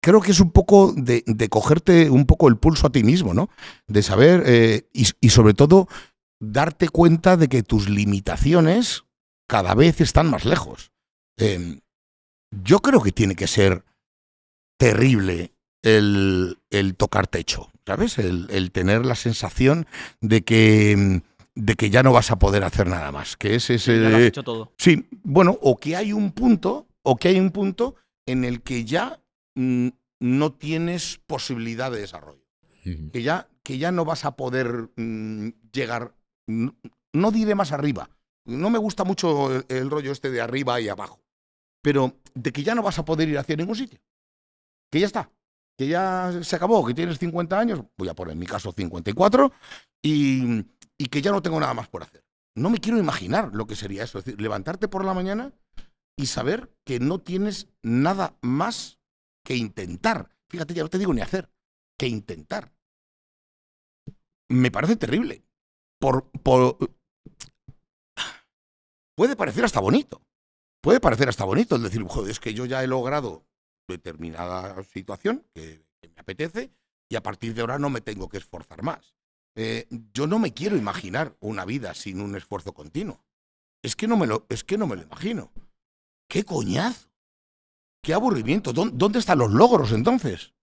[0.00, 3.34] creo que es un poco de, de cogerte un poco el pulso a ti mismo,
[3.34, 3.50] ¿no?
[3.88, 5.88] De saber eh, y, y sobre todo
[6.40, 9.04] darte cuenta de que tus limitaciones
[9.48, 10.92] cada vez están más lejos.
[11.38, 11.80] Eh,
[12.50, 13.84] yo creo que tiene que ser
[14.78, 18.18] terrible el, el tocar techo, ¿sabes?
[18.18, 19.86] El, el tener la sensación
[20.20, 21.22] de que,
[21.54, 23.36] de que ya no vas a poder hacer nada más.
[23.36, 24.00] Que es ese...
[24.00, 24.72] Ya lo has hecho todo.
[24.78, 27.96] Sí, bueno, o que hay un punto, o que hay un punto
[28.26, 29.20] en el que ya
[29.54, 29.88] mm,
[30.20, 32.44] no tienes posibilidad de desarrollo.
[33.12, 36.14] Que ya, que ya no vas a poder mm, llegar,
[36.46, 38.08] no diré más arriba.
[38.46, 41.20] No me gusta mucho el, el rollo este de arriba y abajo.
[41.88, 43.98] Pero de que ya no vas a poder ir hacia ningún sitio.
[44.92, 45.32] Que ya está.
[45.78, 49.50] Que ya se acabó, que tienes 50 años, voy a poner en mi caso 54,
[50.02, 50.66] y,
[50.98, 52.26] y que ya no tengo nada más por hacer.
[52.54, 54.18] No me quiero imaginar lo que sería eso.
[54.18, 55.54] Es decir, levantarte por la mañana
[56.14, 58.98] y saber que no tienes nada más
[59.42, 60.36] que intentar.
[60.50, 61.50] Fíjate, ya no te digo ni hacer,
[61.98, 62.70] que intentar.
[64.50, 65.42] Me parece terrible.
[65.98, 66.76] Por, por...
[69.16, 70.20] Puede parecer hasta bonito.
[70.88, 73.44] Puede parecer hasta bonito el decir, joder, es que yo ya he logrado
[73.86, 76.70] determinada situación que, que me apetece
[77.10, 79.14] y a partir de ahora no me tengo que esforzar más.
[79.54, 83.22] Eh, yo no me quiero imaginar una vida sin un esfuerzo continuo.
[83.82, 85.52] Es que no me lo, es que no me lo imagino.
[86.26, 87.10] ¡Qué coñazo!
[88.02, 88.72] ¡Qué aburrimiento!
[88.72, 90.54] ¿Dó- ¿Dónde están los logros entonces?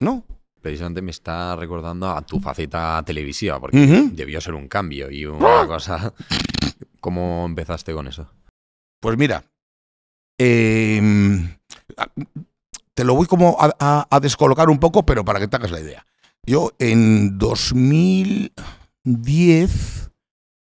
[0.00, 0.24] ¿No?
[0.60, 3.78] Precisamente me está recordando a tu faceta televisiva, porque
[4.12, 6.12] debió ser un cambio y una cosa.
[6.98, 8.28] ¿Cómo empezaste con eso?
[9.00, 9.44] Pues mira,
[10.38, 11.56] em,
[12.94, 16.04] te lo voy como a, descolocar un poco, pero para que te hagas la idea.
[16.44, 20.10] Yo en 2010,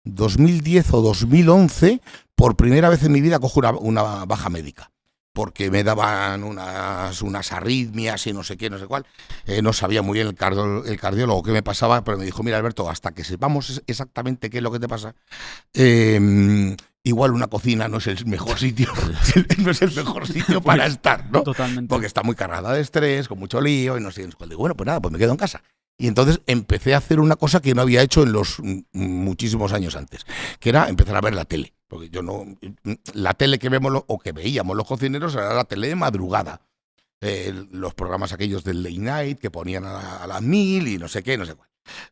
[0.04, 2.02] 2010 o 2011,
[2.36, 4.92] por primera vez en mi vida cojo una, baja médica.
[5.34, 9.06] Porque me daban unas, unas arritmias y no sé qué, no sé cuál.
[9.46, 12.58] Eh, no sabía muy bien el, cardio- cardiólogo qué me pasaba, pero me dijo, mira
[12.58, 15.14] Alberto, hasta que sepamos exactamente qué es lo que te pasa,
[15.74, 18.90] eh, igual una cocina no es el mejor sitio,
[19.60, 21.44] no es el mejor sitio para estar, ¿no?
[21.44, 21.88] Totalmente.
[21.90, 24.50] Porque está muy cargada de estrés, con mucho lío y no sé cuál.
[24.50, 25.64] Digo, bueno, pues nada, pues me quedo en casa.
[25.98, 29.72] Y entonces empecé a hacer una cosa que no había hecho en los mm, muchísimos
[29.72, 30.26] años antes,
[30.60, 31.74] que era empezar a ver la tele.
[31.88, 32.44] Porque yo no.
[33.14, 36.60] La tele que vemos lo- o que veíamos los cocineros era la tele de madrugada.
[37.22, 41.08] Eh, los programas aquellos del late night que ponían a, a las mil y no
[41.08, 41.70] sé qué, no sé cuál.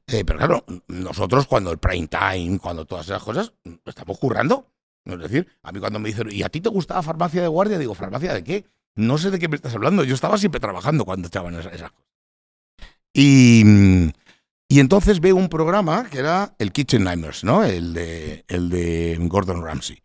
[0.08, 3.52] Eh, pero claro, nosotros cuando el prime time, cuando todas esas cosas,
[3.86, 4.68] estamos currando.
[5.06, 7.78] Es decir, a mí cuando me dicen, ¿y a ti te gustaba farmacia de guardia?
[7.78, 8.66] Digo, ¿farmacia de qué?
[8.96, 10.04] No sé de qué me estás hablando.
[10.04, 11.92] Yo estaba siempre trabajando cuando estaban esas, cosas.
[13.14, 13.64] Y,
[14.68, 17.64] y entonces veo un programa que era el Kitchen Nightmares, ¿no?
[17.64, 20.02] El de, el de Gordon Ramsay.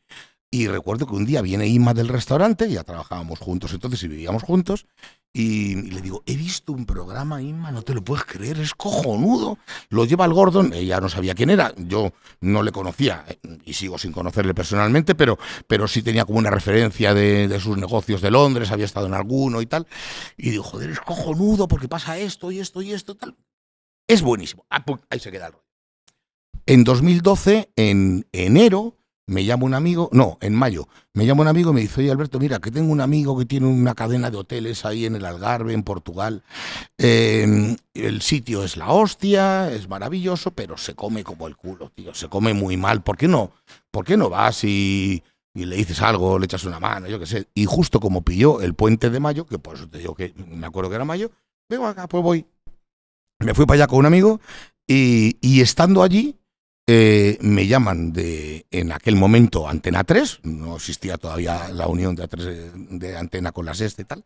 [0.51, 4.43] Y recuerdo que un día viene Inma del restaurante, ya trabajábamos juntos entonces y vivíamos
[4.43, 4.87] juntos,
[5.31, 9.59] y, le digo, he visto un programa, Inma, no te lo puedes creer, es cojonudo.
[9.91, 13.27] Lo lleva el Gordon, ella no sabía quién era, yo no le conocía
[13.65, 17.77] y sigo sin conocerle personalmente, pero, pero sí tenía como una referencia de, de sus
[17.77, 19.87] negocios de Londres, había estado en alguno y tal.
[20.39, 23.37] Y digo, joder, es cojonudo porque pasa esto y esto y esto tal.
[24.09, 24.65] Es buenísimo.
[24.71, 25.55] Ah, ahí se queda el.
[26.65, 28.97] En 2012, en enero,
[29.29, 32.11] me llama un amigo, no, en mayo, me llama un amigo y me dice, oye
[32.11, 35.25] Alberto, mira, que tengo un amigo que tiene una cadena de hoteles ahí en el
[35.27, 36.43] Algarve, en Portugal.
[36.97, 42.15] Em, el sitio es la hostia, es maravilloso, pero se come como el culo, tío,
[42.15, 43.03] se come muy mal.
[43.03, 43.53] ¿Por qué no?
[43.91, 45.23] ¿Por qué no vas y,
[45.53, 47.49] le dices algo, le echas una mano, yo qué sé?
[47.55, 50.67] Y justo como pilló el puente de mayo, que por eso te digo que me
[50.67, 51.31] acuerdo que era mayo,
[51.69, 52.47] vengo acá, pues voy.
[53.41, 54.41] Me fui para allá con un amigo
[54.87, 56.38] y, y estando allí,
[56.91, 62.27] eh, me llaman de, en aquel momento, Antena 3, no existía todavía la unión de,
[62.27, 64.25] A3, de Antena con las este y tal,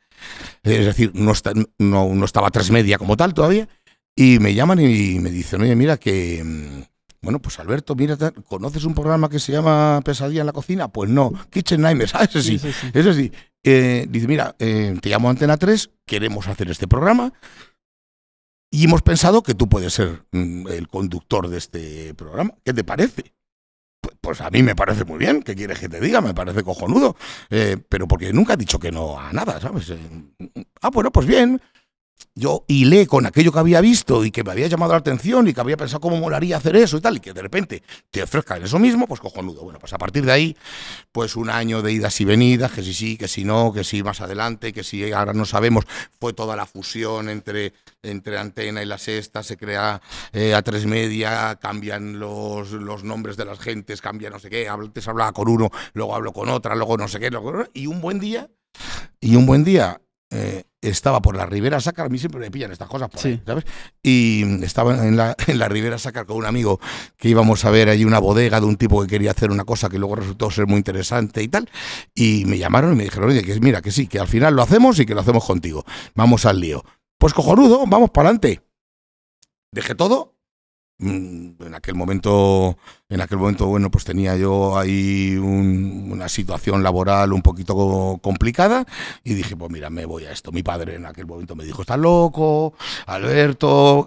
[0.63, 3.69] es decir, no, está, no, no estaba tres media como tal todavía,
[4.15, 6.83] y me llaman y me dicen, oye, mira que, mm,
[7.21, 10.87] bueno, pues Alberto, mira, ¿conoces un programa que se llama Pesadilla en la cocina?
[10.87, 12.91] Pues no, Kitchen Nightmares, ah, ese sí, sí, sí.
[12.95, 13.33] ese sí.
[13.65, 17.33] Eh, dice, mira, eh, te llamo Antena 3, queremos hacer este programa,
[18.73, 22.55] y hemos pensado que tú puedes ser mm, el conductor de este programa.
[22.65, 23.35] ¿Qué te parece?
[24.21, 25.43] Pues, a mí me parece muy bien.
[25.43, 26.23] ¿Qué quieres que te diga?
[26.23, 27.15] Me parece cojonudo.
[27.51, 29.91] Eh, pero porque nunca he dicho que no a nada, ¿sabes?
[29.91, 29.99] Eh,
[30.81, 31.61] ah, bueno, pues bien
[32.35, 35.53] yo hilé con aquello que había visto y que me había llamado la atención y
[35.53, 38.63] que había pensado cómo molaría hacer eso y tal, y que de repente te ofrezcan
[38.63, 39.63] eso mismo, pues cojonudo.
[39.63, 40.57] Bueno, pues a partir de ahí,
[41.13, 44.03] pues un año de idas y venidas, que sí, sí, que sí, no, que sí,
[44.03, 45.85] más adelante, que sí, ahora no sabemos,
[46.19, 50.01] fue toda la fusión entre, entre Antena y la Sexta, se crea
[50.33, 54.69] eh, a tres media, cambian los, los nombres de las gentes, cambia no sé qué,
[54.69, 57.31] antes hablaba con uno, luego hablo con otra, luego no sé qué,
[57.75, 58.49] y un buen día,
[59.21, 60.01] y un buen día,
[60.33, 63.29] eh, estaba por la Ribera Sácar, a mí siempre me pillan estas cosas por Sí.
[63.29, 63.65] ahí, ¿sabes?
[64.03, 66.81] Y estaba en la, en la Ribera Sácar con un amigo
[67.17, 69.89] que íbamos a ver allí una bodega de un tipo que quería hacer una cosa
[69.89, 71.71] que luego resultó ser muy interesante y tal.
[72.15, 74.63] Y me llamaron y me dijeron, oye, que mira, que sí, que al final lo
[74.63, 75.85] hacemos y que lo hacemos contigo.
[76.15, 76.85] Vamos al lío.
[77.19, 78.63] Pues cojonudo, vamos para adelante.
[79.71, 80.32] Dejé todo.
[81.03, 82.77] Mm, En aquel momento,
[83.09, 88.19] en aquel momento, bueno, pues tenía yo ahí un- una situación laboral un poquito co-
[88.23, 88.85] complicada
[89.25, 90.53] y dije, pues mira, me voy a esto.
[90.53, 92.75] Mi padre en aquel momento me dijo, estás loco,
[93.07, 94.07] Alberto,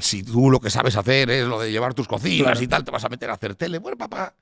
[0.00, 2.62] si tú lo que sabes hacer es lo de llevar tus cocinas Claro.
[2.62, 3.78] y tal, te vas a meter a hacer tele.
[3.78, 4.34] Bueno, papá,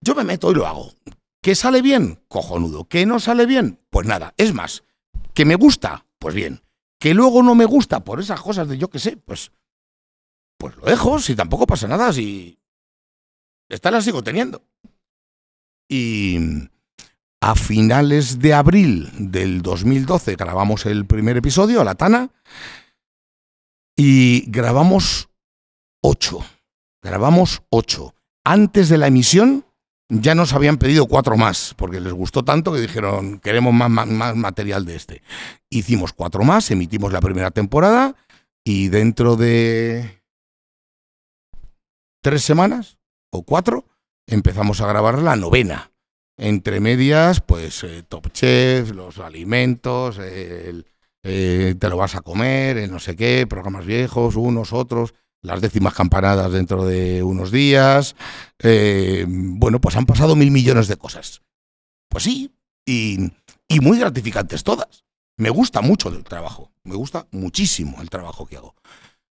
[0.00, 0.92] yo me meto y lo hago.
[1.42, 2.20] ¿Que sale bien?
[2.28, 2.84] Cojonudo.
[2.88, 3.78] ¿Que no sale bien?
[3.90, 4.34] Pues nada.
[4.36, 4.82] Es más,
[5.34, 6.04] ¿que me gusta?
[6.18, 6.62] Pues bien.
[6.98, 9.16] ¿Que luego no me gusta por esas cosas de yo qué sé?
[9.16, 9.52] Pues,
[10.58, 12.58] pues lo dejo, si tampoco pasa nada, si
[13.68, 14.62] esta la sigo teniendo.
[15.88, 16.38] Y
[17.40, 22.30] a finales de abril del 2012 grabamos el primer episodio, La Tana,
[23.96, 25.28] y grabamos
[26.02, 26.44] ocho.
[27.02, 28.14] Grabamos ocho.
[28.44, 29.64] Antes de la emisión
[30.10, 34.06] ya nos habían pedido cuatro más, porque les gustó tanto que dijeron, queremos más, más,
[34.08, 35.22] más material de este.
[35.70, 38.16] Hicimos cuatro más, emitimos la primera temporada
[38.64, 40.17] y dentro de
[42.20, 42.98] tres semanas
[43.30, 43.86] o cuatro
[44.26, 45.92] empezamos a grabar la novena.
[46.36, 50.86] Entre medias, pues eh, Top Chef, los alimentos, el,
[51.24, 55.60] eh, te lo vas a comer, el no sé qué, programas viejos, unos, otros, las
[55.60, 58.14] décimas campanadas dentro de unos días.
[58.60, 61.42] Eh, bueno, pues han pasado mil millones de cosas.
[62.08, 62.54] Pues sí,
[62.86, 63.32] y,
[63.66, 65.04] y muy gratificantes todas.
[65.36, 68.76] Me gusta mucho el trabajo, me gusta muchísimo el trabajo que hago.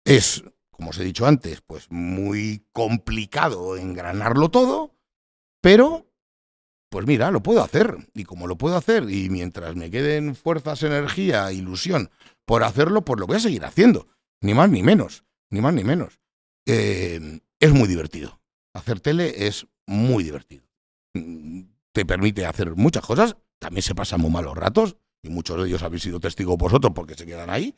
[0.05, 0.43] Es,
[0.77, 4.95] como os he dicho antes, pues muy complicado engranarlo todo,
[5.63, 6.07] pero
[6.91, 7.97] pues mira, lo puedo hacer.
[8.15, 12.11] Y como lo puedo hacer, y mientras me queden fuerzas, energía, ilusión
[12.45, 14.07] por hacerlo, pues lo voy a seguir haciendo.
[14.43, 15.25] Ni más ni menos.
[15.51, 16.21] Ni más ni menos.
[16.67, 18.39] Eh, es muy divertido.
[18.75, 20.65] Hacer tele es muy divertido.
[21.93, 23.37] Te permite hacer muchas cosas.
[23.59, 24.97] También se pasan muy malos ratos.
[25.23, 27.75] Y muchos de ellos habéis sido testigos vosotros porque se quedan ahí.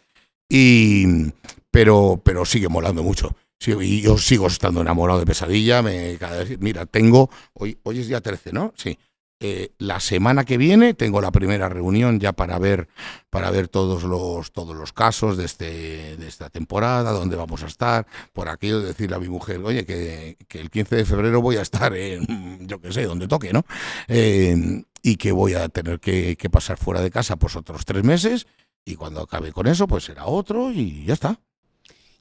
[0.49, 1.33] Y,
[1.71, 3.37] pero, pero sigue molando mucho.
[3.61, 5.83] Sí, y yo sigo estando enamorado de pesadilla.
[5.83, 7.29] Me, cada vez, mira, tengo.
[7.55, 8.73] Hoy, hoy es día 13, ¿no?
[8.77, 8.99] Sí.
[9.41, 12.89] Eh, la semana que viene tengo la primera reunión ya para ver
[13.31, 17.69] para ver todos los todos los casos de este de esta temporada donde vamos a
[17.69, 21.41] estar por aquello de decirle a mi mujer oye que, que el 15 de febrero
[21.41, 23.65] voy a estar en yo qué sé donde toque no
[24.09, 28.03] Eh, y que voy a tener que, que pasar fuera de casa pues otros tres
[28.03, 28.49] meses
[28.89, 31.39] y cuando acabe con eso pues será otro y ya está.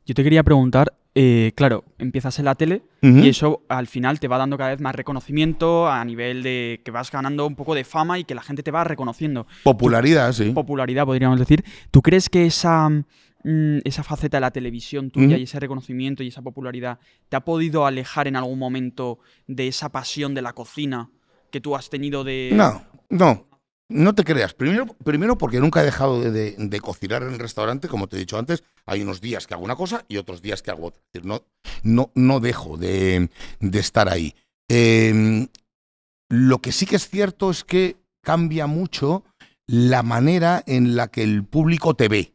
[0.05, 4.27] Yo te quería preguntar, eh, claro, empiezas en la tele y eso al final te
[4.27, 7.83] va dando cada vez más reconocimiento a nivel de que vas ganando un poco de
[7.83, 9.47] fama y que la gente te va reconociendo.
[9.63, 10.51] popularidad sí.
[10.51, 11.63] Popularidad, podríamos decir.
[11.91, 16.27] ¿Tú crees que esa, mm, esa faceta de la televisión tuya y ese reconocimiento y
[16.27, 16.99] esa popularidad
[17.29, 21.09] te ha podido alejar en algún momento de esa pasión de la cocina
[21.49, 22.51] que tú has tenido de...
[22.53, 23.47] No, no,
[23.89, 24.53] no te creas.
[24.53, 28.37] Primero, primero porque nunca he dejado de, cocinar en el restaurante, como te he dicho
[28.37, 28.63] antes.
[28.85, 31.01] Hay unos días que hago una cosa y otros días que hago otra.
[31.23, 31.43] No,
[31.83, 33.29] no, no dejo de,
[33.73, 34.35] estar ahí.
[34.69, 35.47] Eh,
[36.29, 39.23] Lo que sí que es cierto es que cambia mucho
[39.67, 42.33] la manera en la que el público te ve.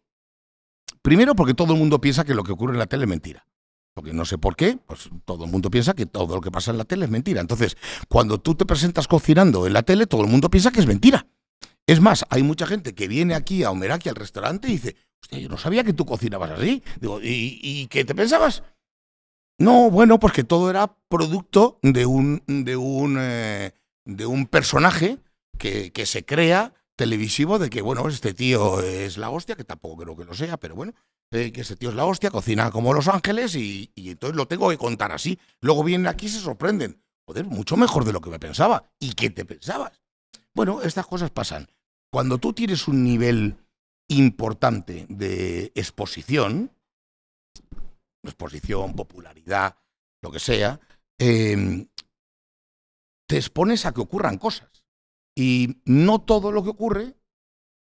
[1.03, 3.47] Primero porque todo el mundo piensa que lo que ocurre en la tele es mentira.
[3.95, 6.71] Porque no sé por qué, pues todo el mundo piensa que todo lo que pasa
[6.71, 7.43] en la tele es mentira.
[7.43, 7.77] Entonces,
[8.09, 11.27] cuando tú te presentas cocinando en la tele, todo el mundo piensa que es mentira.
[11.87, 15.39] Es más, hay mucha gente que viene aquí a Omeraki al restaurante y dice, hostia,
[15.39, 16.83] yo no sabía que tú cocinabas así.
[17.01, 18.63] Digo, ¿y, qué te pensabas?
[19.59, 23.73] No, bueno, pues que todo era producto de un, de un, eh,
[24.05, 25.19] de un personaje
[25.59, 30.03] que, que se crea televisivo de que, bueno, este tío es la hostia, que tampoco
[30.03, 30.95] creo que lo sea, pero bueno,
[31.33, 34.69] eh, que ese tío es la hostia, cocina como Los Ángeles y, entonces lo tengo
[34.69, 35.39] que contar así.
[35.61, 37.03] Luego vienen aquí y se sorprenden.
[37.27, 38.85] Joder, mucho mejor de lo que me pensaba.
[39.01, 40.02] ¿Y qué te pensabas?
[40.55, 41.69] Bueno, estas cosas pasan.
[42.11, 43.57] Cuando tú tienes un nivel
[44.09, 46.71] importante de exposición,
[48.23, 49.77] exposición, popularidad,
[50.21, 50.79] lo que sea,
[51.19, 51.89] em,
[53.27, 54.85] te expones a que ocurran cosas.
[55.35, 57.17] Y no todo lo que ocurre,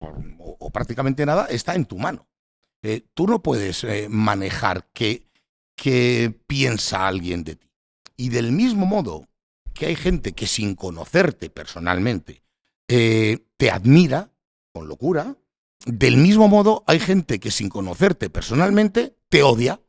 [0.00, 2.26] o prácticamente nada, está en tu mano.
[2.84, 5.26] Eh, tú no puedes eh, manejar qué,
[6.46, 7.70] piensa alguien de ti.
[8.14, 9.26] Y del mismo modo
[9.72, 12.43] que hay gente que sin conocerte personalmente
[12.88, 14.30] eh, te admira
[14.72, 15.36] con locura,
[15.86, 19.80] del mismo modo hay gente que sin conocerte personalmente te odia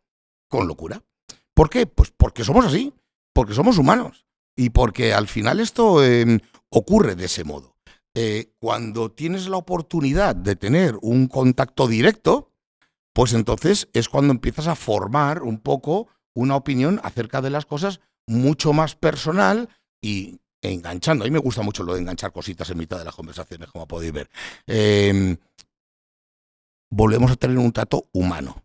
[0.49, 1.03] con locura.
[1.53, 1.87] ¿Por qué?
[1.87, 2.93] Pues porque somos así,
[3.33, 4.25] porque somos humanos
[4.55, 6.39] y porque al final esto em,
[6.69, 7.75] ocurre de ese modo.
[8.59, 12.53] cuando tienes la oportunidad de tener un contacto directo,
[13.13, 17.99] pues entonces es cuando empiezas a formar un poco una opinión acerca de las cosas
[18.27, 19.69] mucho más personal
[20.01, 21.24] y enganchando.
[21.24, 23.88] A mí me gusta mucho lo de enganchar cositas en mitad de las conversaciones, como
[23.88, 24.30] podéis ver.
[24.68, 25.38] Em,
[26.91, 28.64] volvemos a tener un trato humano.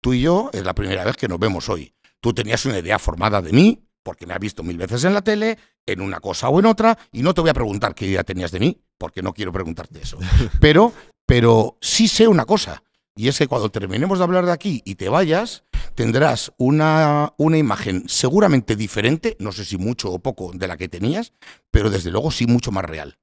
[0.00, 1.94] Tú y yo es la primera vez que nos vemos hoy.
[2.20, 5.22] Tú tenías una idea formada de mí, porque me has visto mil veces en la
[5.22, 8.22] tele, en una cosa o en otra, y no te voy a preguntar qué idea
[8.24, 10.18] tenías de mí, porque no quiero preguntarte eso.
[10.60, 10.92] Pero,
[11.26, 12.84] pero sí sé una cosa,
[13.16, 15.64] y es que cuando terminemos de hablar de aquí y te vayas,
[15.96, 20.88] tendrás una, una imagen seguramente diferente, no sé si mucho o poco de la que
[20.88, 21.32] tenías,
[21.72, 23.18] pero desde luego sí mucho más real.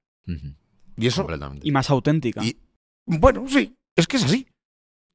[0.97, 1.25] Y eso.
[1.61, 2.43] Y más auténtica.
[2.43, 2.57] Y,
[3.05, 4.47] bueno, sí, es que es así.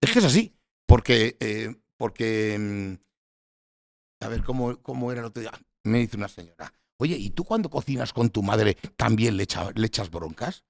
[0.00, 0.54] Es que es así.
[0.86, 1.36] Porque.
[1.40, 2.56] Eh, porque.
[2.59, 5.52] Mm, a ver, ¿cómo, ¿cómo era el otro día?
[5.84, 6.72] Me dice una señora.
[6.98, 10.64] Oye, ¿y tú cuando cocinas con tu madre también le, le echas broncas?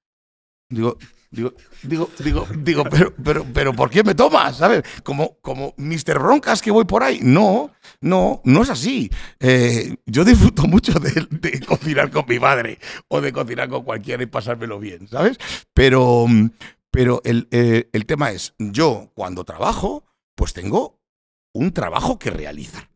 [0.71, 0.99] Digo,
[1.31, 4.59] digo, digo, digo, digo, pero, pero, pero, ¿por qué me tomas?
[4.59, 4.83] ¿Sabes?
[5.03, 6.19] Como, como Mr.
[6.19, 7.21] Broncas que voy por ahí.
[7.23, 9.11] No, no, no es así.
[9.41, 14.27] Eh, yo disfruto mucho de, cocinar con mi madre o de cocinar con cualquiera y
[14.27, 15.39] pasármelo bien, ¿sabes?
[15.73, 16.27] Pero,
[16.91, 20.05] pero el, eh, el tema es, yo cuando trabajo,
[20.35, 21.01] pues tengo
[21.55, 22.91] un trabajo que realizar,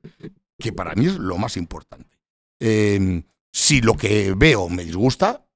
[0.58, 2.18] que para mí es lo más importante.
[2.60, 5.46] Em, si lo que veo me disgusta,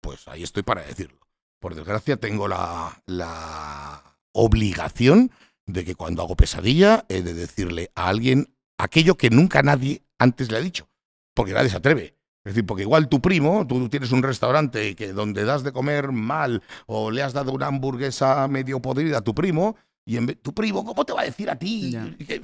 [0.00, 1.25] pues ahí estoy para decirlo
[1.58, 4.02] por desgracia, tengo la,
[4.38, 5.30] obligación
[5.64, 10.50] de que cuando hago pesadilla he de decirle a alguien aquello que nunca nadie antes
[10.50, 10.90] le ha dicho,
[11.34, 12.16] porque nadie se atreve.
[12.44, 16.12] Es decir, porque igual tu primo, tú tienes un restaurante que donde das de comer
[16.12, 19.76] mal o le has dado una hamburguesa medio podrida a tu primo,
[20.08, 21.96] y en tu primo, ¿cómo te va a decir a ti
[22.26, 22.40] que,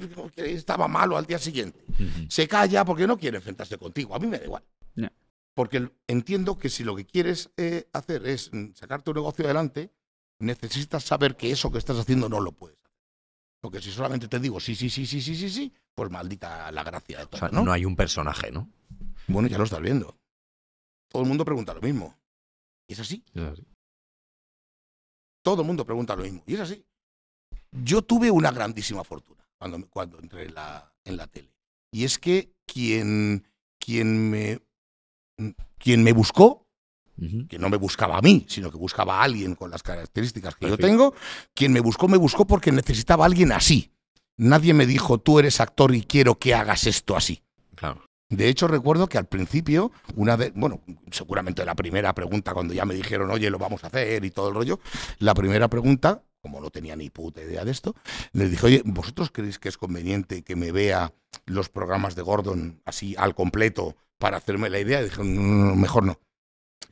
[0.53, 1.79] estaba malo al día siguiente?
[2.27, 4.13] Se calla porque no quiere enfrentarse contigo.
[4.13, 4.63] A mí me da igual.
[5.53, 9.93] Porque entiendo que si lo que quieres eh, hacer es mm, sacar tu negocio adelante,
[10.39, 12.83] necesitas saber que eso que estás haciendo no lo puedes hacer.
[13.61, 16.83] Porque si solamente te digo sí, sí, sí, sí, sí, sí, sí, pues maldita la
[16.83, 17.37] gracia de todo.
[17.37, 17.71] O sea, ¿no?
[17.71, 18.69] hay un personaje, ¿no?
[19.27, 20.17] Bueno, ya lo estás viendo.
[21.07, 22.17] Todo el mundo pregunta lo mismo.
[22.87, 23.23] ¿Y es así?
[23.33, 23.65] Es así.
[25.43, 26.43] Todo el mundo pregunta lo mismo.
[26.45, 26.85] Y es así.
[27.71, 31.53] Yo tuve una grandísima fortuna cuando, cuando entré en la, en la tele.
[31.91, 33.47] Y es que quien,
[33.79, 34.59] quien me
[35.77, 36.67] quien me buscó,
[37.47, 40.67] que no me buscaba a mí, sino que buscaba a alguien con las características que
[40.67, 41.13] yo tengo,
[41.53, 43.91] quien me buscó, me buscó porque necesitaba a alguien así.
[44.37, 47.43] Nadie me dijo, tú eres actor y quiero que hagas esto así.
[48.29, 50.81] De hecho, recuerdo que al principio, una de, bueno,
[51.11, 54.49] seguramente la primera pregunta, cuando ya me dijeron, oye, lo vamos a hacer y todo
[54.49, 54.79] el rollo,
[55.19, 57.95] la primera pregunta, como no tenía ni puta idea de esto,
[58.33, 61.13] les dije, oye, ¿vosotros creéis que es conveniente que me vea
[61.45, 65.01] los programas de Gordon así al completo para hacerme la idea.
[65.01, 66.19] Y dije, mejor no.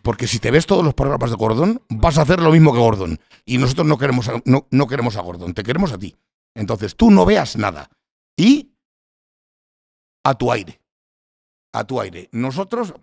[0.02, 2.80] Porque si te ves todos los programas de Gordon, vas a hacer lo mismo que
[2.80, 3.20] Gordon.
[3.46, 6.16] Y nosotros no queremos a, no, no queremos a Gordon, te queremos a ti.
[6.56, 7.90] Entonces tú no veas nada.
[8.36, 8.74] Y
[10.24, 10.82] a tu aire.
[11.74, 12.30] A tu aire.
[12.32, 12.94] Nosotros,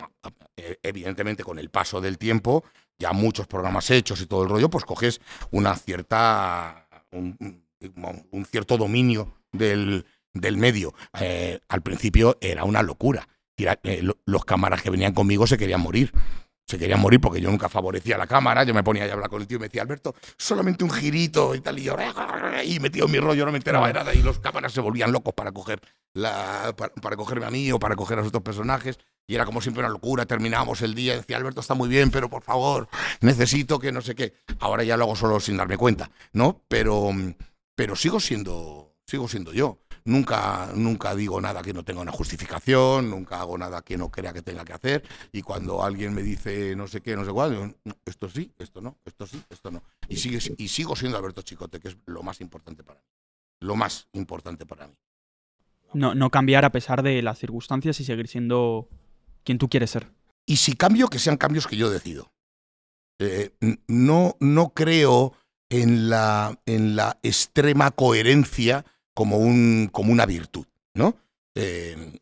[0.83, 2.65] evidentemente, con el paso del tiempo,
[2.99, 5.21] ya muchos programas hechos y todo el rollo, pues coges
[5.51, 6.89] una cierta.
[7.13, 7.63] un,
[8.51, 10.95] cierto dominio del, del medio.
[11.21, 13.29] Eh, al principio era una locura
[13.59, 16.13] eh, los cámaras que venían conmigo se querían morir.
[16.69, 18.63] Se querían morir porque yo nunca favorecía la cámara.
[18.63, 21.55] Yo me ponía a hablar con el tío y me decía, Alberto, solamente un girito
[21.55, 21.79] y tal.
[21.79, 21.97] Y yo,
[22.63, 24.13] y metido en mi rollo, no me enteraba de nada.
[24.13, 25.81] Y los cámaras se volvían locos para coger
[26.13, 28.99] la, para, cogerme a mí o para coger a los otros personajes.
[29.27, 30.27] Y era como siempre una locura.
[30.27, 32.87] Terminábamos el día y decía, Alberto está muy bien, pero por favor,
[33.23, 34.35] necesito que no sé qué.
[34.59, 36.61] Ahora ya lo hago solo sin darme cuenta, ¿no?
[36.69, 37.11] Pero,
[37.75, 39.79] pero sigo siendo, sigo siendo yo.
[40.05, 44.33] Nunca, nunca digo nada que no tenga una justificación, nunca hago nada que no crea
[44.33, 45.03] que tenga que hacer.
[45.33, 48.99] Y cuando alguien me dice no sé qué, no sé cuál, esto sí, esto no,
[49.05, 49.83] esto sí, esto no.
[50.09, 53.07] Y, sigue, y sigo siendo Alberto Chicote, que es lo más importante para mí.
[53.61, 54.95] Lo más importante para mí.
[55.95, 58.89] No, no cambiar a pesar de las circunstancias y seguir siendo
[59.45, 60.11] quien tú quieres ser.
[60.47, 62.31] Y si cambio, que sean cambios que yo decido.
[63.19, 63.51] Eh,
[63.89, 65.35] no, no creo
[65.71, 68.85] en la, en la extrema coherencia
[69.19, 70.65] como, un, como una virtud,
[70.95, 71.17] ¿no?
[71.57, 72.21] Eh,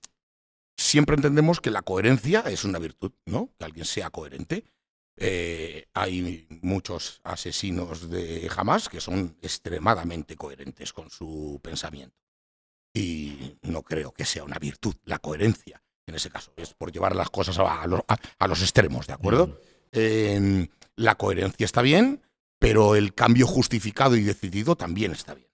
[0.78, 3.50] siempre entendemos que la coherencia es una virtud, ¿no?
[3.58, 4.64] Que alguien sea coherente.
[5.18, 12.16] Eh, hay muchos asesinos de Hamas que son extremadamente coherentes con su pensamiento.
[12.94, 16.54] Y no creo que sea una virtud la coherencia en ese caso.
[16.56, 19.60] Es por llevar las cosas a, los, extremos, ¿de acuerdo?
[19.92, 22.22] Eh, la coherencia está bien,
[22.58, 25.50] pero el cambio justificado y decidido también está bien.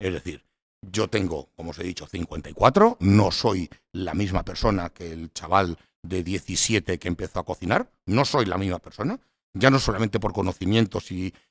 [0.00, 0.49] Es decir,
[0.82, 5.78] yo tengo, como os he dicho, 54, no soy la misma persona que el chaval
[6.02, 9.20] de 17 que empezó a cocinar, no soy la misma persona,
[9.52, 11.08] ya no solamente por conocimientos,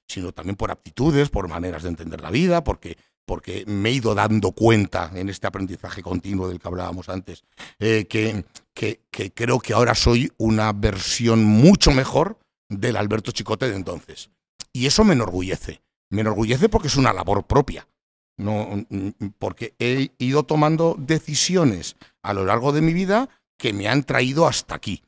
[0.07, 4.15] sino también por aptitudes, por maneras de entender la vida, porque, porque me he ido
[4.15, 7.43] dando cuenta en este aprendizaje continuo del que hablábamos antes,
[7.77, 13.69] eh, que, que, que creo que ahora soy una versión mucho mejor del Alberto Chicote
[13.69, 14.29] de entonces.
[14.71, 15.81] Y eso me enorgullece.
[16.11, 17.87] Me enorgullece porque es una labor propia.
[18.39, 18.85] No,
[19.37, 23.27] porque he ido tomando decisiones a lo largo de mi vida
[23.57, 25.03] que me han traído hasta aquí.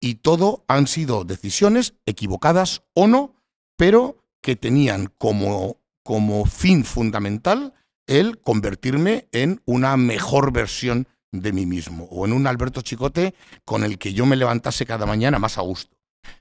[0.00, 3.36] Y todo han sido decisiones equivocadas o no,
[3.76, 7.72] pero que tenían como, como fin fundamental
[8.08, 13.32] el convertirme en una mejor versión de mí mismo o en un Alberto Chicote
[13.64, 15.96] con el que yo me levantase cada mañana más a gusto.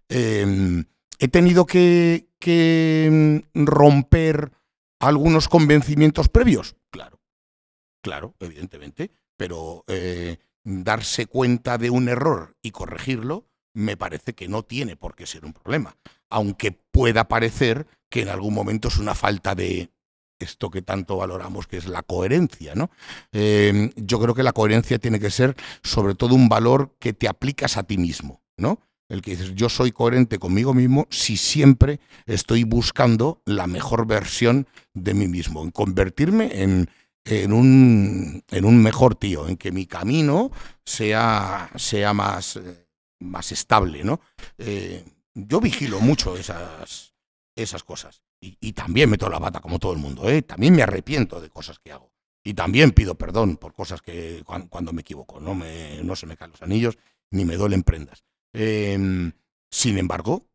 [0.10, 0.86] Em,
[1.20, 4.52] he tenido que, que romper
[5.02, 6.76] algunos convencimientos previos?
[6.92, 7.20] Claro,
[8.02, 14.64] claro, evidentemente, pero eh, darse cuenta de un error y corregirlo me parece que no
[14.64, 15.96] tiene por qué ser un problema,
[16.30, 19.92] aunque pueda parecer que en algún momento es una falta de
[20.40, 22.90] esto que tanto valoramos, que es la coherencia, ¿no?
[23.32, 27.28] Eh, yo creo que la coherencia tiene que ser sobre todo un valor que te
[27.28, 28.80] aplicas a ti mismo, ¿no?
[29.12, 34.68] El que dices, yo soy coherente conmigo mismo si siempre estoy buscando la mejor versión
[34.94, 36.90] de mí mismo, en convertirme en,
[37.26, 40.50] en, un, en un mejor tío, en que mi camino
[40.86, 42.88] sea, sea más, eh,
[43.20, 44.02] más estable.
[44.58, 45.04] Eh,
[45.34, 47.14] yo vigilo mucho esas,
[47.54, 48.24] esas cosas.
[48.40, 50.42] Y, también meto la bata como todo el mundo, ¿eh?
[50.42, 52.12] También me arrepiento de cosas que hago.
[52.44, 55.40] Y también pido perdón por cosas que cuando, me equivoco.
[55.40, 56.98] No, me, no se me caen los anillos
[57.30, 58.24] ni me duelen prendas.
[58.54, 59.32] Em,
[59.70, 60.46] sin embargo,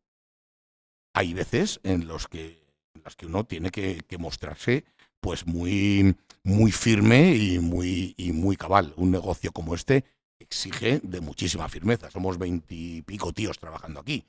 [1.13, 4.85] hay veces en, los que, en las que uno tiene que, mostrarse
[5.19, 8.93] pues muy, muy firme y muy, y muy cabal.
[8.97, 10.05] Un negocio como este
[10.39, 12.11] exige de muchísima firmeza.
[12.11, 14.25] Somos veintipico tíos trabajando aquí.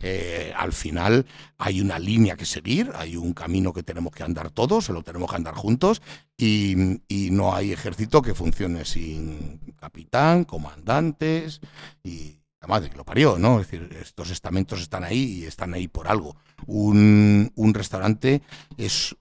[0.00, 1.26] Eh, al final
[1.56, 5.02] hay una línea que seguir, hay un camino que tenemos que andar todos, se lo
[5.02, 6.02] tenemos que andar juntos
[6.36, 11.60] y, y no hay ejército que funcione sin capitán, comandantes
[12.04, 13.60] y la madre que lo parió, ¿no?
[13.60, 16.36] Es decir, estos estamentos están ahí y están ahí por algo.
[16.66, 18.42] Un, un restaurante
[18.76, 19.16] es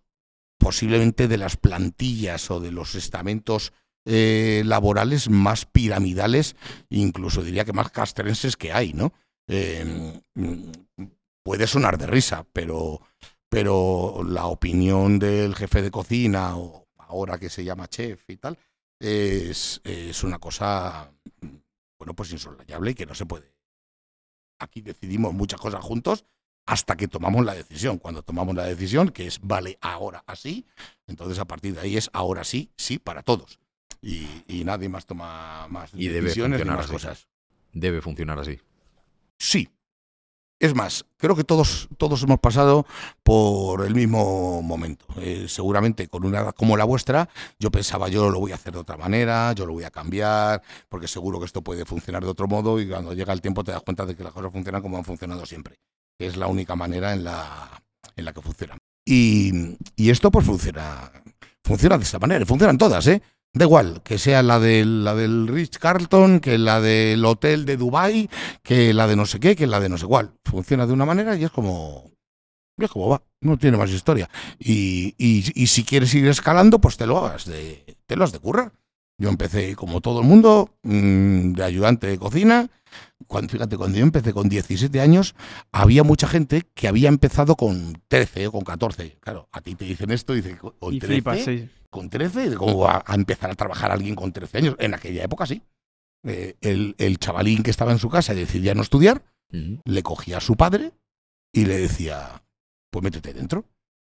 [0.57, 3.73] posiblemente de las plantillas o de los estamentos
[4.05, 6.55] eh, laborales más piramidales,
[6.89, 9.13] incluso diría que más castrenses que hay, ¿no?
[9.47, 10.21] Em,
[11.43, 13.01] puede sonar de risa, pero,
[13.49, 18.57] pero la opinión del jefe de cocina, o ahora que se llama chef y tal,
[18.99, 21.11] es, es una cosa
[21.99, 23.53] bueno, pues insoslayable y que no se puede.
[24.59, 26.25] Aquí decidimos muchas cosas juntos
[26.65, 27.97] hasta que tomamos la decisión.
[27.97, 30.65] Cuando tomamos la decisión, que es vale ahora así,
[31.07, 33.59] entonces a partir de ahí es ahora sí, sí para todos.
[34.01, 34.27] Y,
[34.63, 37.27] nadie más toma más y decisiones debe más cosas.
[37.73, 38.59] Debe funcionar así.
[39.39, 39.69] Sí,
[40.59, 42.85] es más, creo que todos, todos hemos pasado
[43.23, 45.05] por el mismo momento.
[45.17, 47.29] Eh, seguramente con una edad como la vuestra,
[47.59, 50.61] yo pensaba yo lo voy a hacer de otra manera, yo lo voy a cambiar,
[50.89, 53.71] porque seguro que esto puede funcionar de otro modo y cuando llega el tiempo te
[53.71, 55.75] das cuenta de que las cosas funcionan como han funcionado siempre.
[56.19, 57.83] Es la única manera en la,
[58.15, 58.79] en la que funcionan.
[59.05, 61.11] Y, y esto pues funciona,
[61.63, 63.21] funciona de esta manera, funcionan todas, ¿eh?
[63.53, 67.77] Da igual, que sea la del, la del Rich Carlton, que la del hotel de
[67.77, 68.29] Dubai,
[68.61, 70.33] que la de no sé qué, que la de no sé cuál.
[70.45, 72.11] Funciona de una manera y es como.
[72.77, 74.29] es como va, no tiene más historia.
[74.59, 78.31] Y, y- y si quieres ir escalando, pues te lo hagas de, te lo has
[78.31, 78.73] de currar.
[79.19, 82.69] Yo empecé, como todo el mundo, mm, de ayudante de cocina.
[83.25, 85.35] Cuando, fíjate, cuando yo empecé con 17 años,
[85.71, 89.17] había mucha gente que había empezado con 13 o con 14.
[89.19, 91.69] Claro, a ti te dicen esto y dices, con Y 13, flipas, sí.
[91.89, 94.75] con 13, ¿cómo va a empezar a trabajar alguien con 13 años?
[94.79, 95.63] En aquella época sí.
[96.23, 100.37] Eh, el, el chavalín que estaba en su casa y decidía no estudiar, le cogía
[100.37, 100.91] a su padre
[101.53, 102.43] y le decía,
[102.91, 103.65] pues métete dentro.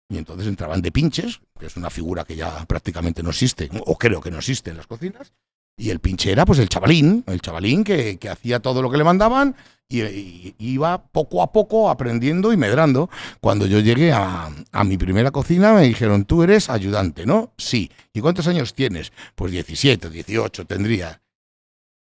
[0.09, 3.97] Y entonces entraban de pinches, que es una figura que ya prácticamente no existe, o
[3.97, 5.33] creo que no existe en las cocinas.
[5.79, 8.97] Y el pinche era pues el chavalín, el chavalín que, que hacía todo lo que
[8.97, 9.55] le mandaban
[9.87, 13.09] y, iba poco a poco aprendiendo y medrando.
[13.39, 17.53] Cuando yo llegué a, a mi primera cocina me dijeron, tú eres ayudante, ¿no?
[17.57, 17.89] Sí.
[18.13, 19.13] ¿Y cuántos años tienes?
[19.35, 21.21] Pues 17, 18 tendría.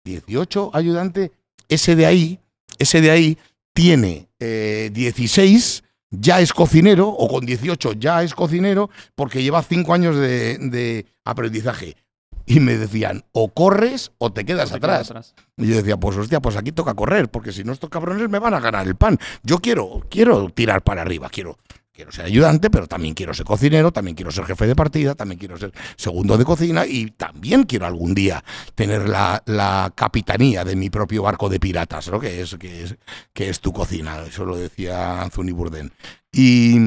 [0.05, 1.33] 18 ayudante,
[1.67, 2.39] ese de ahí,
[2.79, 3.37] ese de ahí
[3.73, 9.93] tiene eh, 16, ya es cocinero, o con 18 ya es cocinero, porque lleva 5
[9.93, 11.97] años de, de aprendizaje.
[12.45, 15.09] Y me decían, o corres o te quedas Te atrás.
[15.09, 15.35] quedas atrás.
[15.57, 18.39] Y yo decía, pues hostia, pues aquí toca correr, porque si no estos cabrones me
[18.39, 19.17] van a ganar el pan.
[19.43, 21.57] Yo quiero, quiero tirar para arriba, quiero,
[21.91, 25.39] quiero ser ayudante, pero también quiero ser cocinero, también quiero ser jefe de partida, también
[25.39, 28.43] quiero ser segundo de cocina y también quiero algún día
[28.75, 32.19] tener la, la capitanía de mi propio barco de piratas, ¿no?
[32.19, 32.95] Que es, que es,
[33.33, 34.21] que es tu cocina.
[34.27, 35.91] Eso lo decía Anthony Bourdain.
[36.31, 36.77] Y,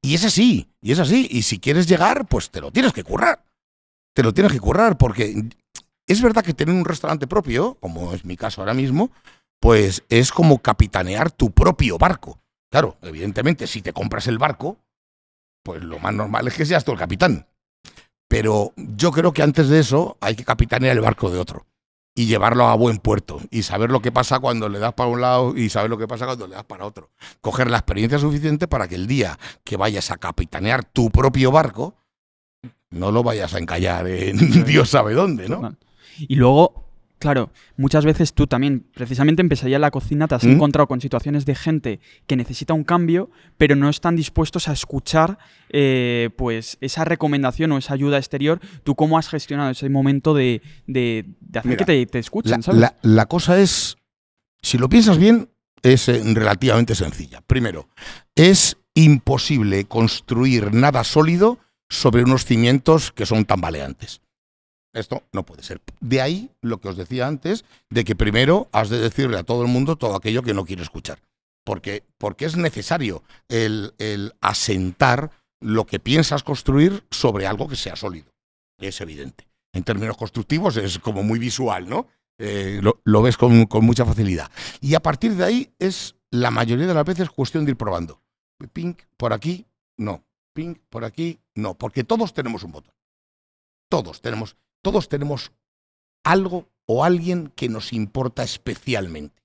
[0.00, 1.28] y es así, y es así.
[1.30, 3.44] Y si quieres llegar, pues te lo tienes que currar.
[4.14, 5.48] Te lo tienes que currar, porque
[6.06, 9.10] es verdad que tener un restaurante propio, como es mi caso ahora mismo,
[9.60, 12.40] pues es como capitanear tu propio barco.
[12.70, 14.78] Claro, evidentemente, si te compras el barco,
[15.62, 17.46] pues lo más normal es que seas tú el capitán.
[18.28, 21.66] Pero yo creo que antes de eso hay que capitanear el barco de otro
[22.14, 25.20] y llevarlo a buen puerto y saber lo que pasa cuando le das para un
[25.20, 27.10] lado y saber lo que pasa cuando le das para otro.
[27.40, 31.94] Coger la experiencia suficiente para que el día que vayas a capitanear tu propio barco,
[32.92, 35.74] no lo vayas a encallar en Dios sabe dónde, ¿no?
[36.18, 36.84] Y luego,
[37.18, 40.50] claro, muchas veces tú también, precisamente empezaría en la cocina, te has ¿Mm?
[40.52, 45.38] encontrado con situaciones de gente que necesita un cambio, pero no están dispuestos a escuchar
[45.70, 48.60] eh, pues esa recomendación o esa ayuda exterior.
[48.84, 52.52] ¿Tú cómo has gestionado ese momento de, de- de hacer Mira, que te, te escuchen,
[52.52, 52.80] La, ¿sabes?
[52.80, 53.96] la- la cosa es,
[54.60, 55.48] si lo piensas bien,
[55.82, 57.40] es eh, relativamente sencilla.
[57.46, 57.88] Primero,
[58.36, 61.58] es imposible construir nada sólido
[61.92, 64.22] sobre unos cimientos que son tambaleantes.
[64.94, 65.80] Esto no puede ser.
[66.00, 69.62] De ahí lo que os decía antes, de que primero has de decirle a todo
[69.62, 71.20] el mundo todo aquello que no quiere escuchar.
[71.64, 73.92] Porque, porque es necesario el,
[74.40, 78.32] asentar lo que piensas construir sobre algo que sea sólido.
[78.78, 79.46] Es evidente.
[79.74, 82.08] En términos constructivos es como muy visual, ¿no?
[82.38, 84.50] Eh, lo, ves con mucha facilidad.
[84.80, 88.20] Y a partir de ahí es la mayoría de las veces cuestión de ir probando.
[88.72, 89.66] Pink por aquí,
[89.96, 90.24] no.
[90.54, 91.76] Pink por aquí, no.
[91.76, 92.94] Porque todos tenemos un botón.
[93.88, 95.52] Todos tenemos, todos tenemos
[96.24, 99.42] algo o alguien que nos importa especialmente.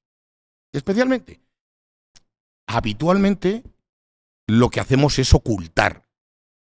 [0.74, 1.42] Especialmente.
[2.68, 3.64] Habitualmente
[4.48, 6.08] lo que hacemos es ocultar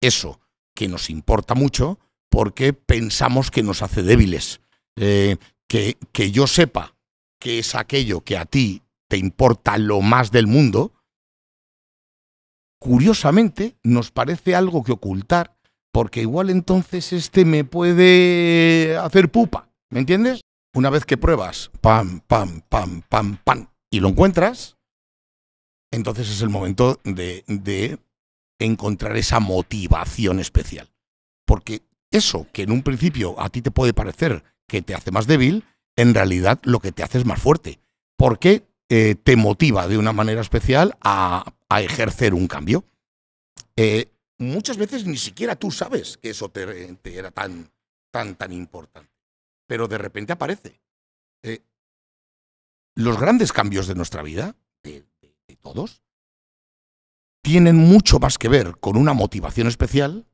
[0.00, 0.40] eso
[0.74, 1.98] que nos importa mucho
[2.30, 4.60] porque pensamos que nos hace débiles.
[4.96, 5.36] Eh,
[5.68, 6.96] que, que yo sepa
[7.40, 10.92] que es aquello que a ti te importa lo más del mundo,
[12.82, 15.56] curiosamente nos parece algo que ocultar,
[15.92, 20.40] porque igual entonces este me puede hacer pupa, ¿me entiendes?
[20.74, 24.78] Una vez que pruebas, pam, pam, pam, pam, pam, y lo encuentras,
[25.92, 28.00] entonces es el momento de, de
[28.58, 30.90] encontrar esa motivación especial.
[31.46, 35.28] Porque eso que en un principio a ti te puede parecer que te hace más
[35.28, 35.64] débil,
[35.96, 37.78] en realidad lo que te hace es más fuerte.
[38.16, 42.84] Porque eh, te motiva de una manera especial a, ejercer un cambio.
[43.74, 47.72] Eh, muchas veces ni siquiera tú sabes que eso te, era tan,
[48.10, 49.10] tan, tan importante.
[49.66, 50.82] Pero de repente aparece.
[51.42, 51.62] Eh,
[52.94, 55.06] los grandes cambios de nuestra vida, de,
[55.62, 56.02] todos,
[57.42, 60.26] tienen mucho más que ver con una motivación especial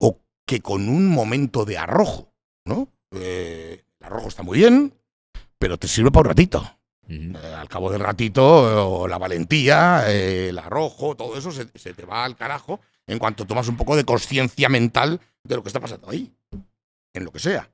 [0.00, 2.34] o que con un momento de arrojo,
[2.64, 2.92] ¿no?
[3.12, 4.96] El arrojo está muy bien,
[5.58, 6.78] pero te sirve para un ratito.
[7.08, 11.94] Eh, al cabo del ratito, eh, la valentía, eh, el arrojo, todo eso se, se
[11.94, 15.68] te va al carajo en cuanto tomas un poco de conciencia mental de lo que
[15.68, 16.34] está pasando ahí,
[17.14, 17.70] en lo que sea.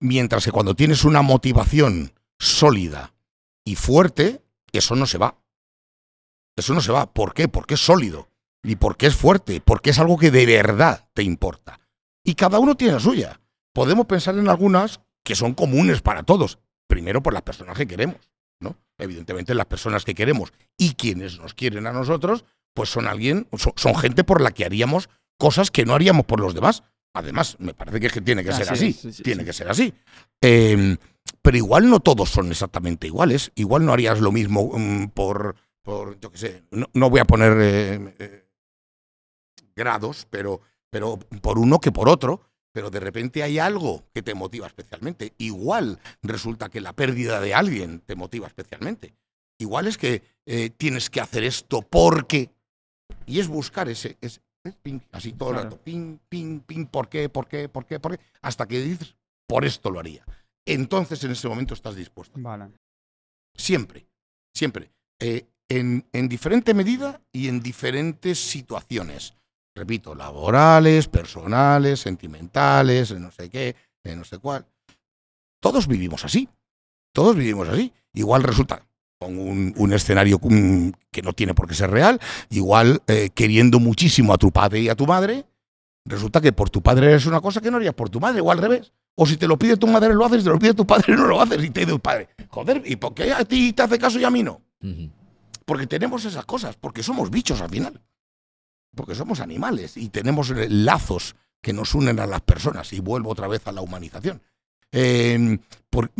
[0.00, 3.14] Mientras que cuando tienes una motivación sólida
[3.64, 4.42] y fuerte,
[4.72, 5.36] eso no se va.
[6.56, 7.12] Eso no se va.
[7.12, 7.48] ¿Por qué?
[7.48, 8.28] Porque es sólido.
[8.62, 11.80] y porque es fuerte, porque es algo que de verdad te importa.
[12.22, 13.40] Y cada uno tiene la suya.
[13.72, 16.58] Podemos pensar en algunas que son comunes para todos.
[16.86, 18.18] Primero por las personas que queremos,
[18.60, 18.76] ¿no?
[18.98, 22.44] Evidentemente las personas que queremos y quienes nos quieren a nosotros,
[22.74, 26.54] pues son alguien, son, gente por la que haríamos cosas que no haríamos por los
[26.54, 26.82] demás.
[27.12, 28.92] Además, me parece que, es que tiene que ser así.
[29.22, 29.92] tiene que ser así.
[30.40, 30.96] Em,
[31.42, 33.50] pero igual no todos son exactamente iguales.
[33.54, 37.56] Igual no harías lo mismo mm, por, por, yo qué sé, no, voy a poner
[37.60, 38.48] eh, eh,
[39.74, 40.60] grados, pero,
[40.90, 42.49] pero por uno que por otro.
[42.72, 45.34] Pero de repente hay algo que te motiva especialmente.
[45.38, 49.14] Igual resulta que la pérdida de alguien te motiva especialmente.
[49.58, 52.50] Igual es que eh, tienes que hacer esto porque.
[53.26, 54.40] Y es buscar ese, ese,
[55.12, 58.24] así todo el rato, ping, ping, ping, ¿por qué, por qué, por qué, por qué?
[58.40, 59.16] Hasta que dices,
[59.46, 60.24] por esto lo haría.
[60.64, 62.38] Entonces en ese momento estás dispuesto.
[62.40, 62.70] Vale.
[63.56, 64.06] Siempre,
[64.54, 64.90] siempre.
[65.18, 69.34] Eh, en, en diferente medida y en diferentes situaciones.
[69.80, 73.74] Repito, laborales, personales, sentimentales, no sé qué,
[74.14, 74.66] no sé cuál.
[75.58, 76.50] Todos vivimos así.
[77.14, 77.90] Todos vivimos así.
[78.12, 78.86] Igual resulta
[79.18, 82.20] con un, escenario que no tiene por qué ser real,
[82.50, 85.46] igual eh, queriendo muchísimo a tu padre y a tu madre,
[86.04, 88.50] resulta que por tu padre eres una cosa que no harías por tu madre, o
[88.50, 88.92] al revés.
[89.14, 91.26] O si te lo pide tu madre lo haces, te lo pide tu padre no
[91.26, 93.98] lo haces, y te dice tu padre, joder, ¿y por qué a ti te hace
[93.98, 94.60] caso y a mí no?
[95.64, 97.98] Porque tenemos esas cosas, porque somos bichos al final.
[98.94, 102.92] Porque somos animales y tenemos lazos que nos unen a las personas.
[102.92, 104.42] Y vuelvo otra vez a la humanización.
[104.92, 105.58] Em,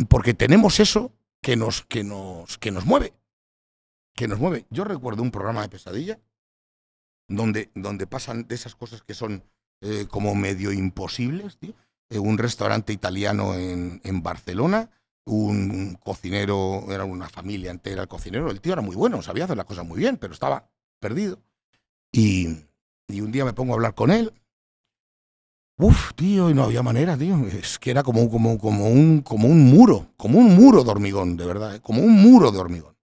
[0.07, 1.11] porque tenemos eso
[1.41, 3.13] que nos, que nos, que nos mueve.
[4.15, 4.65] Que nos mueve.
[4.69, 6.19] Yo recuerdo un programa de pesadilla
[7.27, 9.43] donde, donde pasan de esas cosas que son
[9.81, 11.73] eh, como medio imposibles, tío.
[12.09, 14.89] Eh, un restaurante italiano en, en Barcelona,
[15.25, 19.65] un cocinero, era una familia entera cocinero, el tío era muy bueno, sabía hacer las
[19.65, 20.69] cosas muy bien, pero estaba
[20.99, 21.41] perdido.
[22.11, 22.47] Y,
[23.07, 24.33] y un día me pongo a hablar con él
[25.81, 27.47] Uf, tío, y no había manera, tío.
[27.47, 31.35] Es que era como, como, como, un, como un muro, como un muro de hormigón,
[31.37, 31.81] de verdad, ¿eh?
[31.81, 32.95] como un muro de hormigón.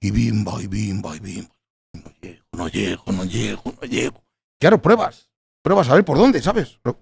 [0.00, 1.54] Y bimba, y bimba, y bimba.
[1.92, 4.24] No llego, no llego, no llego, no llego.
[4.58, 5.30] Claro, pruebas.
[5.62, 6.80] Pruebas a ver por dónde, ¿sabes?
[6.82, 6.96] Por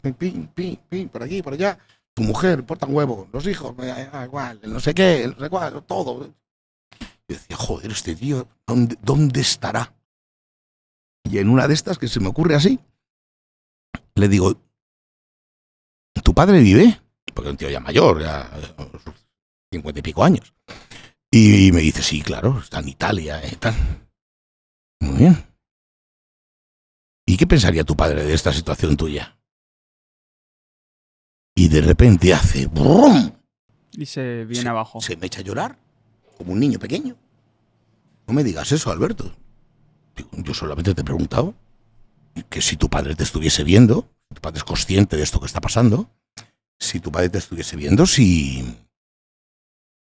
[1.22, 1.78] aquí, por allá.
[2.12, 3.26] Tu mujer, porta un huevo.
[3.32, 3.74] Los hijos,
[4.24, 6.34] igual, no sé qué, no sé cuál, todo.
[7.26, 9.90] Y decía, joder, este tío, ¿dónde, ¿dónde estará?
[11.24, 12.78] Y en una de estas que se me ocurre así,
[14.14, 14.60] le digo,
[16.22, 17.00] ¿tu padre vive?
[17.32, 18.50] Porque es un tío ya mayor, ya
[19.72, 20.54] cincuenta y pico años.
[21.30, 23.74] Y me dice, sí, claro, está en Italia y tal.
[25.00, 25.44] Muy bien.
[27.26, 29.36] ¿Y qué pensaría tu padre de esta situación tuya?
[31.56, 33.32] Y de repente hace ¡brum!
[33.92, 35.00] Y se viene abajo.
[35.00, 35.78] Se me echa a llorar,
[36.36, 37.16] como un niño pequeño.
[38.26, 39.34] No me digas eso, Alberto.
[40.32, 41.54] Yo solamente te he preguntado
[42.48, 45.60] que si tu padre te estuviese viendo, tu padre es consciente de esto que está
[45.60, 46.10] pasando,
[46.78, 48.78] si tu padre te estuviese viendo, si...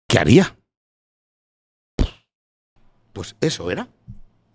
[0.07, 0.55] ¿Qué haría?
[3.13, 3.87] Pues eso era.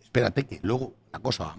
[0.00, 1.56] Espérate que luego la cosa va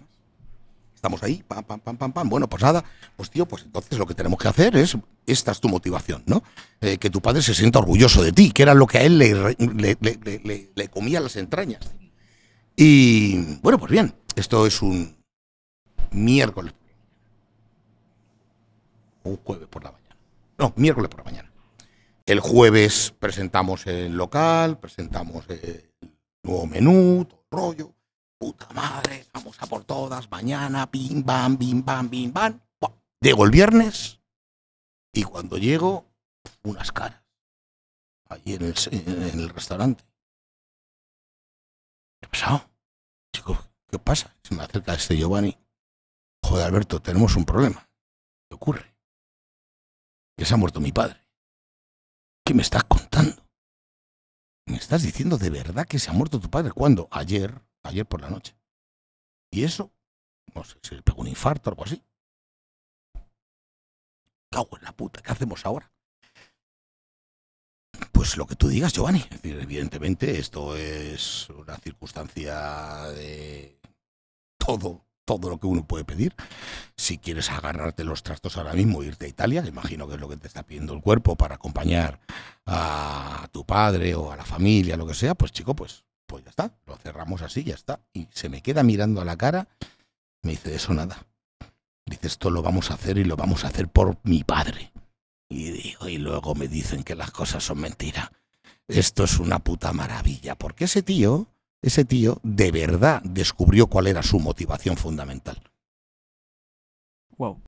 [1.02, 2.30] Estamos ahí, pam, pam, pam, pam, pam.
[2.30, 2.86] Bueno, pues nada,
[3.18, 4.96] pues tío, pues entonces lo que tenemos que hacer es,
[5.26, 6.44] esta es tu motivación, ¿no?
[6.80, 9.18] Eh, que tu padre se sienta orgulloso de ti, que era lo que a él
[9.18, 11.80] le, le, le comía las entrañas.
[12.76, 15.18] Y bueno, pues bien, esto es un
[16.12, 16.74] miércoles
[19.24, 20.18] un jueves por la mañana.
[20.58, 21.52] No, miércoles por la mañana.
[22.26, 25.92] El jueves presentamos el local, presentamos el
[26.44, 27.94] nuevo menú, el rollo.
[28.38, 32.60] Puta madre, vamos a por todas, mañana, pim, bam, bim, bam, bim, bam.
[33.20, 34.20] Llego el viernes
[35.14, 36.06] y cuando llego,
[36.64, 37.22] unas caras.
[38.30, 40.04] Allí en el, en el restaurante.
[42.32, 42.72] ¿Qué ha pasado?
[43.36, 43.58] Chico,
[43.90, 44.36] ¿qué pasa?
[44.44, 45.58] Se me acerca este Giovanni.
[46.44, 47.90] Joder, Alberto, tenemos un problema.
[48.50, 48.92] ¿Qué ocurre?
[50.42, 51.24] que se ha muerto mi padre.
[52.44, 53.48] ¿Qué me estás contando?
[54.68, 56.72] ¿Me estás diciendo de verdad que se ha muerto tu padre?
[56.72, 57.08] ¿Cuándo?
[57.12, 58.58] Ayer, ayer por la noche.
[59.52, 59.94] ¿Y eso?
[60.56, 62.04] No sé, se le pegó un infarto o algo así.
[64.52, 65.94] Cago en la puta, ¿qué hacemos ahora?
[68.12, 69.24] Pues lo que tú digas, Giovanni.
[69.44, 73.80] evidentemente, esto es una circunstancia de
[74.58, 76.36] todo todo lo que uno puede pedir.
[76.98, 80.38] Si quieres agarrarte los trastos ahora mismo irte a Italia, imagino que es lo que
[80.38, 82.20] te está pidiendo el cuerpo para acompañar
[82.66, 86.50] a tu padre o a la familia, lo que sea, pues chico, pues, pues ya
[86.50, 88.02] está, lo cerramos así, ya está.
[88.14, 89.68] Y se me queda mirando a la cara,
[90.42, 91.26] me dice, eso nada.
[92.06, 94.92] Dice, esto lo vamos a hacer y lo vamos a hacer por mi padre.
[95.52, 98.30] Y digo, y luego me dicen que las cosas son mentiras.
[98.88, 101.48] Esto es una puta maravilla, porque ese tío
[101.84, 105.62] ese tío de verdad descubrió cuál era su motivación fundamental.
[107.38, 107.60] Wow.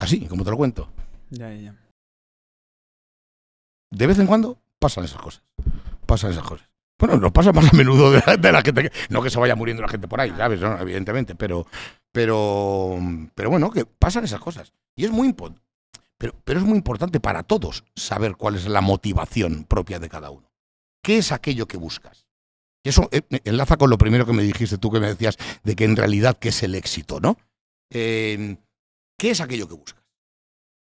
[0.00, 0.88] Así, como te lo cuento.
[1.30, 1.76] Ya, ya, ya.
[3.90, 5.42] De vez en cuando pasan esas cosas.
[6.06, 6.68] Pasan esas cosas.
[6.98, 8.82] Bueno, nos pasa más a menudo de la, de la gente.
[8.84, 10.60] que- no que se vaya muriendo la gente por ahí, ¿sabes?
[10.60, 11.66] No, evidentemente, pero,
[12.12, 12.96] pero,
[13.34, 14.72] pero bueno, que pasan esas cosas.
[14.96, 15.34] Y es muy.
[16.24, 20.30] Pero, pero es muy importante para todos saber cuál es la motivación propia de cada
[20.30, 20.50] uno.
[21.02, 22.26] ¿Qué es aquello que buscas?
[22.82, 25.76] Y eso eh, enlaza con lo primero que me dijiste tú, que me decías de
[25.76, 27.36] que en realidad qué es el éxito, ¿no?
[27.90, 28.56] Eh,
[29.18, 30.02] ¿Qué es aquello que buscas?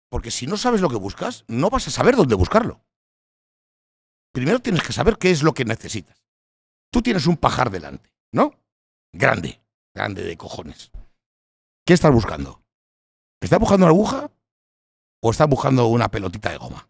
[0.09, 2.81] Porque si no sabes lo que buscas, no vas a saber dónde buscarlo.
[4.33, 6.25] Primero tienes que saber qué es lo que necesitas.
[6.91, 8.55] Tú tienes un pajar delante, ¿no?
[9.13, 9.61] Grande,
[9.95, 10.91] grande de cojones.
[11.85, 12.63] ¿Qué estás buscando?
[13.39, 14.31] ¿Estás buscando una aguja
[15.27, 16.89] o estás buscando una pelotita de goma?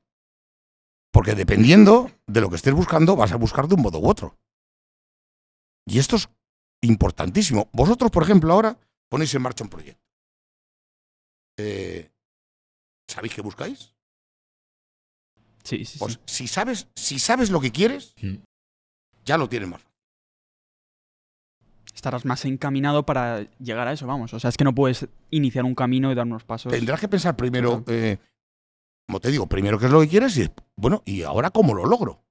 [1.11, 4.37] Porque dependiendo de lo que estés buscando, vas a buscar de un modo u otro.
[5.87, 6.29] Y esto es
[6.83, 7.71] importantísimo.
[7.73, 10.05] Vosotros, por ejemplo, ahora ponéis en marcha un proyecto.
[11.59, 12.11] Eh,
[13.09, 13.95] ¿Sabéis qué buscáis?
[15.65, 15.99] Sí, sí, sí.
[15.99, 18.37] Pues si sabes, si sabes lo que quieres, Mm.
[19.25, 19.96] ya lo tienes más fácil.
[21.97, 24.33] Estarás más encaminado para llegar a eso, vamos.
[24.35, 26.71] O sea, es que no puedes iniciar un camino y dar unos pasos.
[26.71, 28.19] Tendrás que pensar primero, eh,
[29.09, 31.87] como te digo, primero qué es lo que quieres y, bueno, ¿y ahora cómo lo
[31.87, 32.23] logro?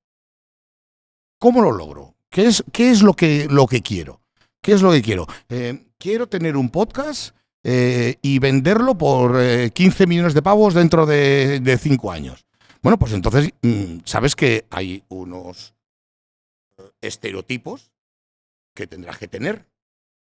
[1.39, 2.13] ¿Cómo lo logro?
[2.29, 4.21] ¿Qué es, qué es lo, que, lo que quiero?
[4.61, 5.25] ¿Qué es lo que quiero?
[5.49, 11.07] Eh, quiero tener un podcast eh, y venderlo por eh, 15 millones de pavos dentro
[11.07, 12.45] de, de 5 años.
[12.83, 15.73] Bueno, pues entonces mm, sabes que hay unos
[16.77, 17.91] eh, estereotipos
[18.75, 19.65] que tendrás que tener,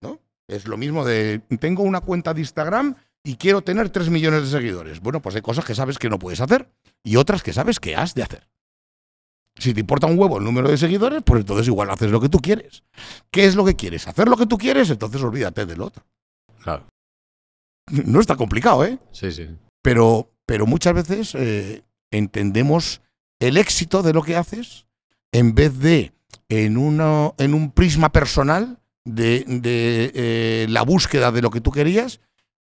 [0.01, 0.21] ¿no?
[0.49, 4.59] Es lo mismo de, tengo una cuenta de Instagram y quiero tener 3 millones de
[4.59, 5.01] seguidores.
[5.01, 6.71] Bueno, pues hay cosas que sabes que no puedes hacer
[7.03, 8.49] y otras que sabes que has de hacer.
[9.59, 12.29] Si te importa un huevo el número de seguidores, pues entonces igual haces lo que
[12.29, 12.85] tú quieres.
[13.31, 14.07] ¿Qué es lo que quieres?
[14.07, 14.91] ¿Hacer lo que tú quieres?
[14.91, 16.05] Entonces olvídate del otro.
[16.63, 16.87] Claro.
[18.05, 18.99] No está complicado, ¿eh?
[19.13, 19.49] Sí, sí.
[19.81, 23.01] Pero, pero muchas veces eh, entendemos
[23.39, 24.87] el éxito de lo que haces
[25.31, 26.13] en vez de
[26.49, 31.71] en, uno, en un prisma personal de, de, eh, la búsqueda de lo que tú
[31.71, 32.21] querías,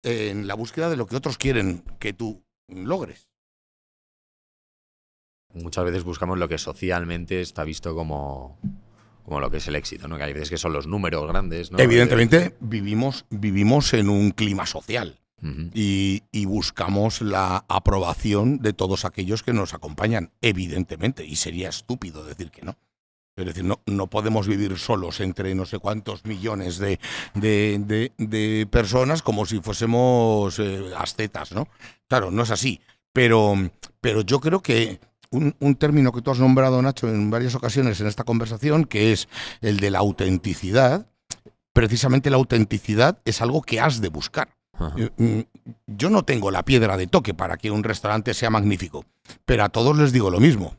[0.03, 3.27] en la búsqueda de lo que otros quieren que tú logres.
[5.53, 8.57] Muchas veces buscamos lo que socialmente está visto como,
[9.23, 10.17] como lo que es el éxito, ¿no?
[10.17, 11.79] Que hay veces que son los números grandes, ¿no?
[11.79, 15.17] Evidentemente vivimos, vivimos en un clima social.
[15.73, 22.23] Y, y buscamos la aprobación de todos aquellos que nos acompañan, evidentemente, y sería estúpido
[22.23, 22.77] decir que no.
[23.35, 26.99] Es decir, no, no podemos vivir solos entre no sé cuántos millones de,
[27.33, 31.67] de, de- de personas como si fuésemos eh, ascetas, ¿no?
[32.09, 32.81] Claro, no es así.
[33.13, 33.53] Pero,
[34.01, 34.99] pero yo creo que
[35.31, 39.13] un, un término que tú has nombrado, Nacho, en varias ocasiones en esta conversación, que
[39.13, 39.27] es
[39.61, 41.07] el de la autenticidad,
[41.73, 44.55] precisamente la autenticidad es algo que has de buscar.
[44.73, 44.93] Ajá.
[44.97, 45.39] Eh, mm,
[45.87, 49.05] Yo no tengo la piedra de toque para que un restaurante sea magnífico,
[49.45, 50.75] pero a todos les digo lo mismo.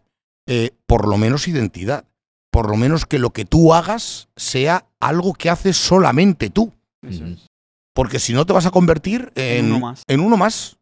[0.46, 2.04] Eh, por lo menos identidad.
[2.52, 6.72] Por lo menos que lo que tú hagas sea algo que haces solamente tú.
[7.02, 7.46] Eso es.
[7.94, 10.02] Porque si no te vas a convertir en, En uno más.
[10.06, 10.76] en uno más.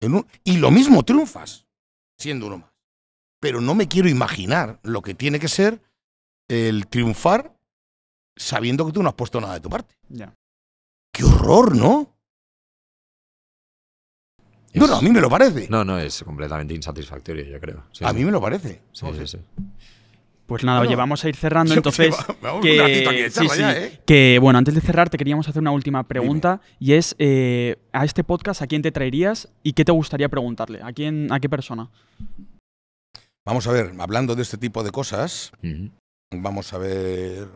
[0.00, 1.66] En un- y lo mismo triunfas
[2.18, 2.70] siendo uno más.
[3.38, 5.80] Pero no me quiero imaginar lo que tiene que ser
[6.48, 7.54] el triunfar
[8.36, 9.94] sabiendo que tú no has puesto nada de tu parte.
[10.08, 10.34] Ya.
[11.12, 12.14] ¡Qué horror, ¿no?
[14.72, 15.68] No, no, a mí me lo parece.
[15.68, 17.84] No, no, es completamente insatisfactorio, yo creo.
[17.92, 18.16] Sí, a sí.
[18.16, 18.80] mí me lo parece.
[18.92, 19.38] Sí, sí, sí.
[20.50, 22.12] Pues nada, Bueno, oye, vamos a ir cerrando entonces.
[22.42, 23.60] vamos que- un ratito aquí de sí, charla sí.
[23.60, 24.00] ya, ¿eh?
[24.04, 28.04] Que bueno, antes de cerrar, te queríamos hacer una última pregunta y es eh, a
[28.04, 30.80] este podcast, ¿a quién te traerías y qué te gustaría preguntarle?
[30.82, 31.88] ¿A quién, a qué persona?
[33.46, 35.52] Vamos a ver, hablando de este tipo de cosas,
[36.32, 37.46] vamos a ver.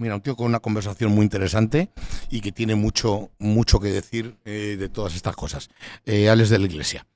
[0.00, 1.88] Mira, un tío con una conversación muy interesante
[2.30, 5.70] y que tiene mucho, mucho que decir eh, de todas estas cosas.
[6.04, 7.06] Eh, Alex de la Iglesia.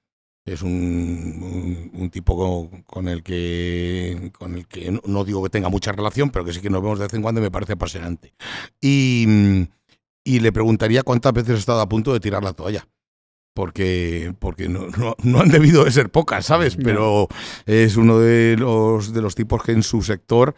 [0.46, 5.42] Es un, un- un tipo con, con el que, con el que no, no digo
[5.42, 7.44] que tenga mucha relación, pero que sí que nos vemos de vez en cuando y
[7.44, 8.32] me parece apasionante.
[8.80, 9.68] Y,
[10.24, 12.86] y le preguntaría cuántas veces ha estado a punto de tirar la toalla.
[13.54, 16.76] Porque, porque no, no- no han debido de ser pocas, ¿sabes?
[16.76, 17.28] Pero
[17.66, 20.54] es uno de los, de los tipos que en su sector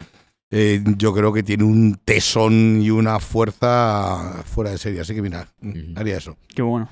[0.51, 5.01] eh, yo creo que tiene un tesón y una fuerza fuera de serie.
[5.01, 5.47] Así que mira,
[5.95, 6.37] haría eso.
[6.55, 6.87] Qué bueno.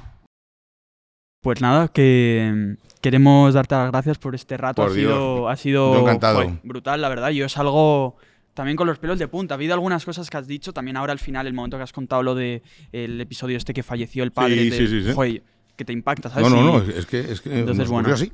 [1.42, 4.82] Pues nada, que mm, queremos darte las gracias por este rato.
[4.84, 6.36] Por ha sido, ha sido Yo encantado.
[6.44, 7.30] joder, brutal, la verdad.
[7.32, 8.16] Yo es algo
[8.54, 9.56] también con los pelos de punta.
[9.56, 11.94] Ha habido algunas cosas que has dicho, también ahora al final, el momento que has
[11.94, 12.62] contado lo de
[12.92, 14.56] el episodio este que falleció el padre.
[14.56, 15.14] Sí, de- sí, sí, sí.
[15.16, 15.42] joder,
[15.76, 16.48] que te impacta, ¿sabes?
[16.48, 18.14] No, no, no, es que, es que Entonces, bueno.
[18.14, 18.32] así.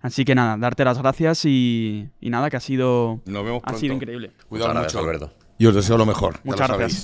[0.00, 3.74] Así que nada, darte las gracias y, y nada, que ha sido, Nos vemos ha
[3.74, 4.30] sido increíble.
[4.48, 5.00] Cuidado mucho.
[5.00, 5.32] Alberto.
[5.60, 6.38] Y os deseo lo mejor.
[6.44, 6.78] Muchas sabéis.
[6.78, 6.96] gracias.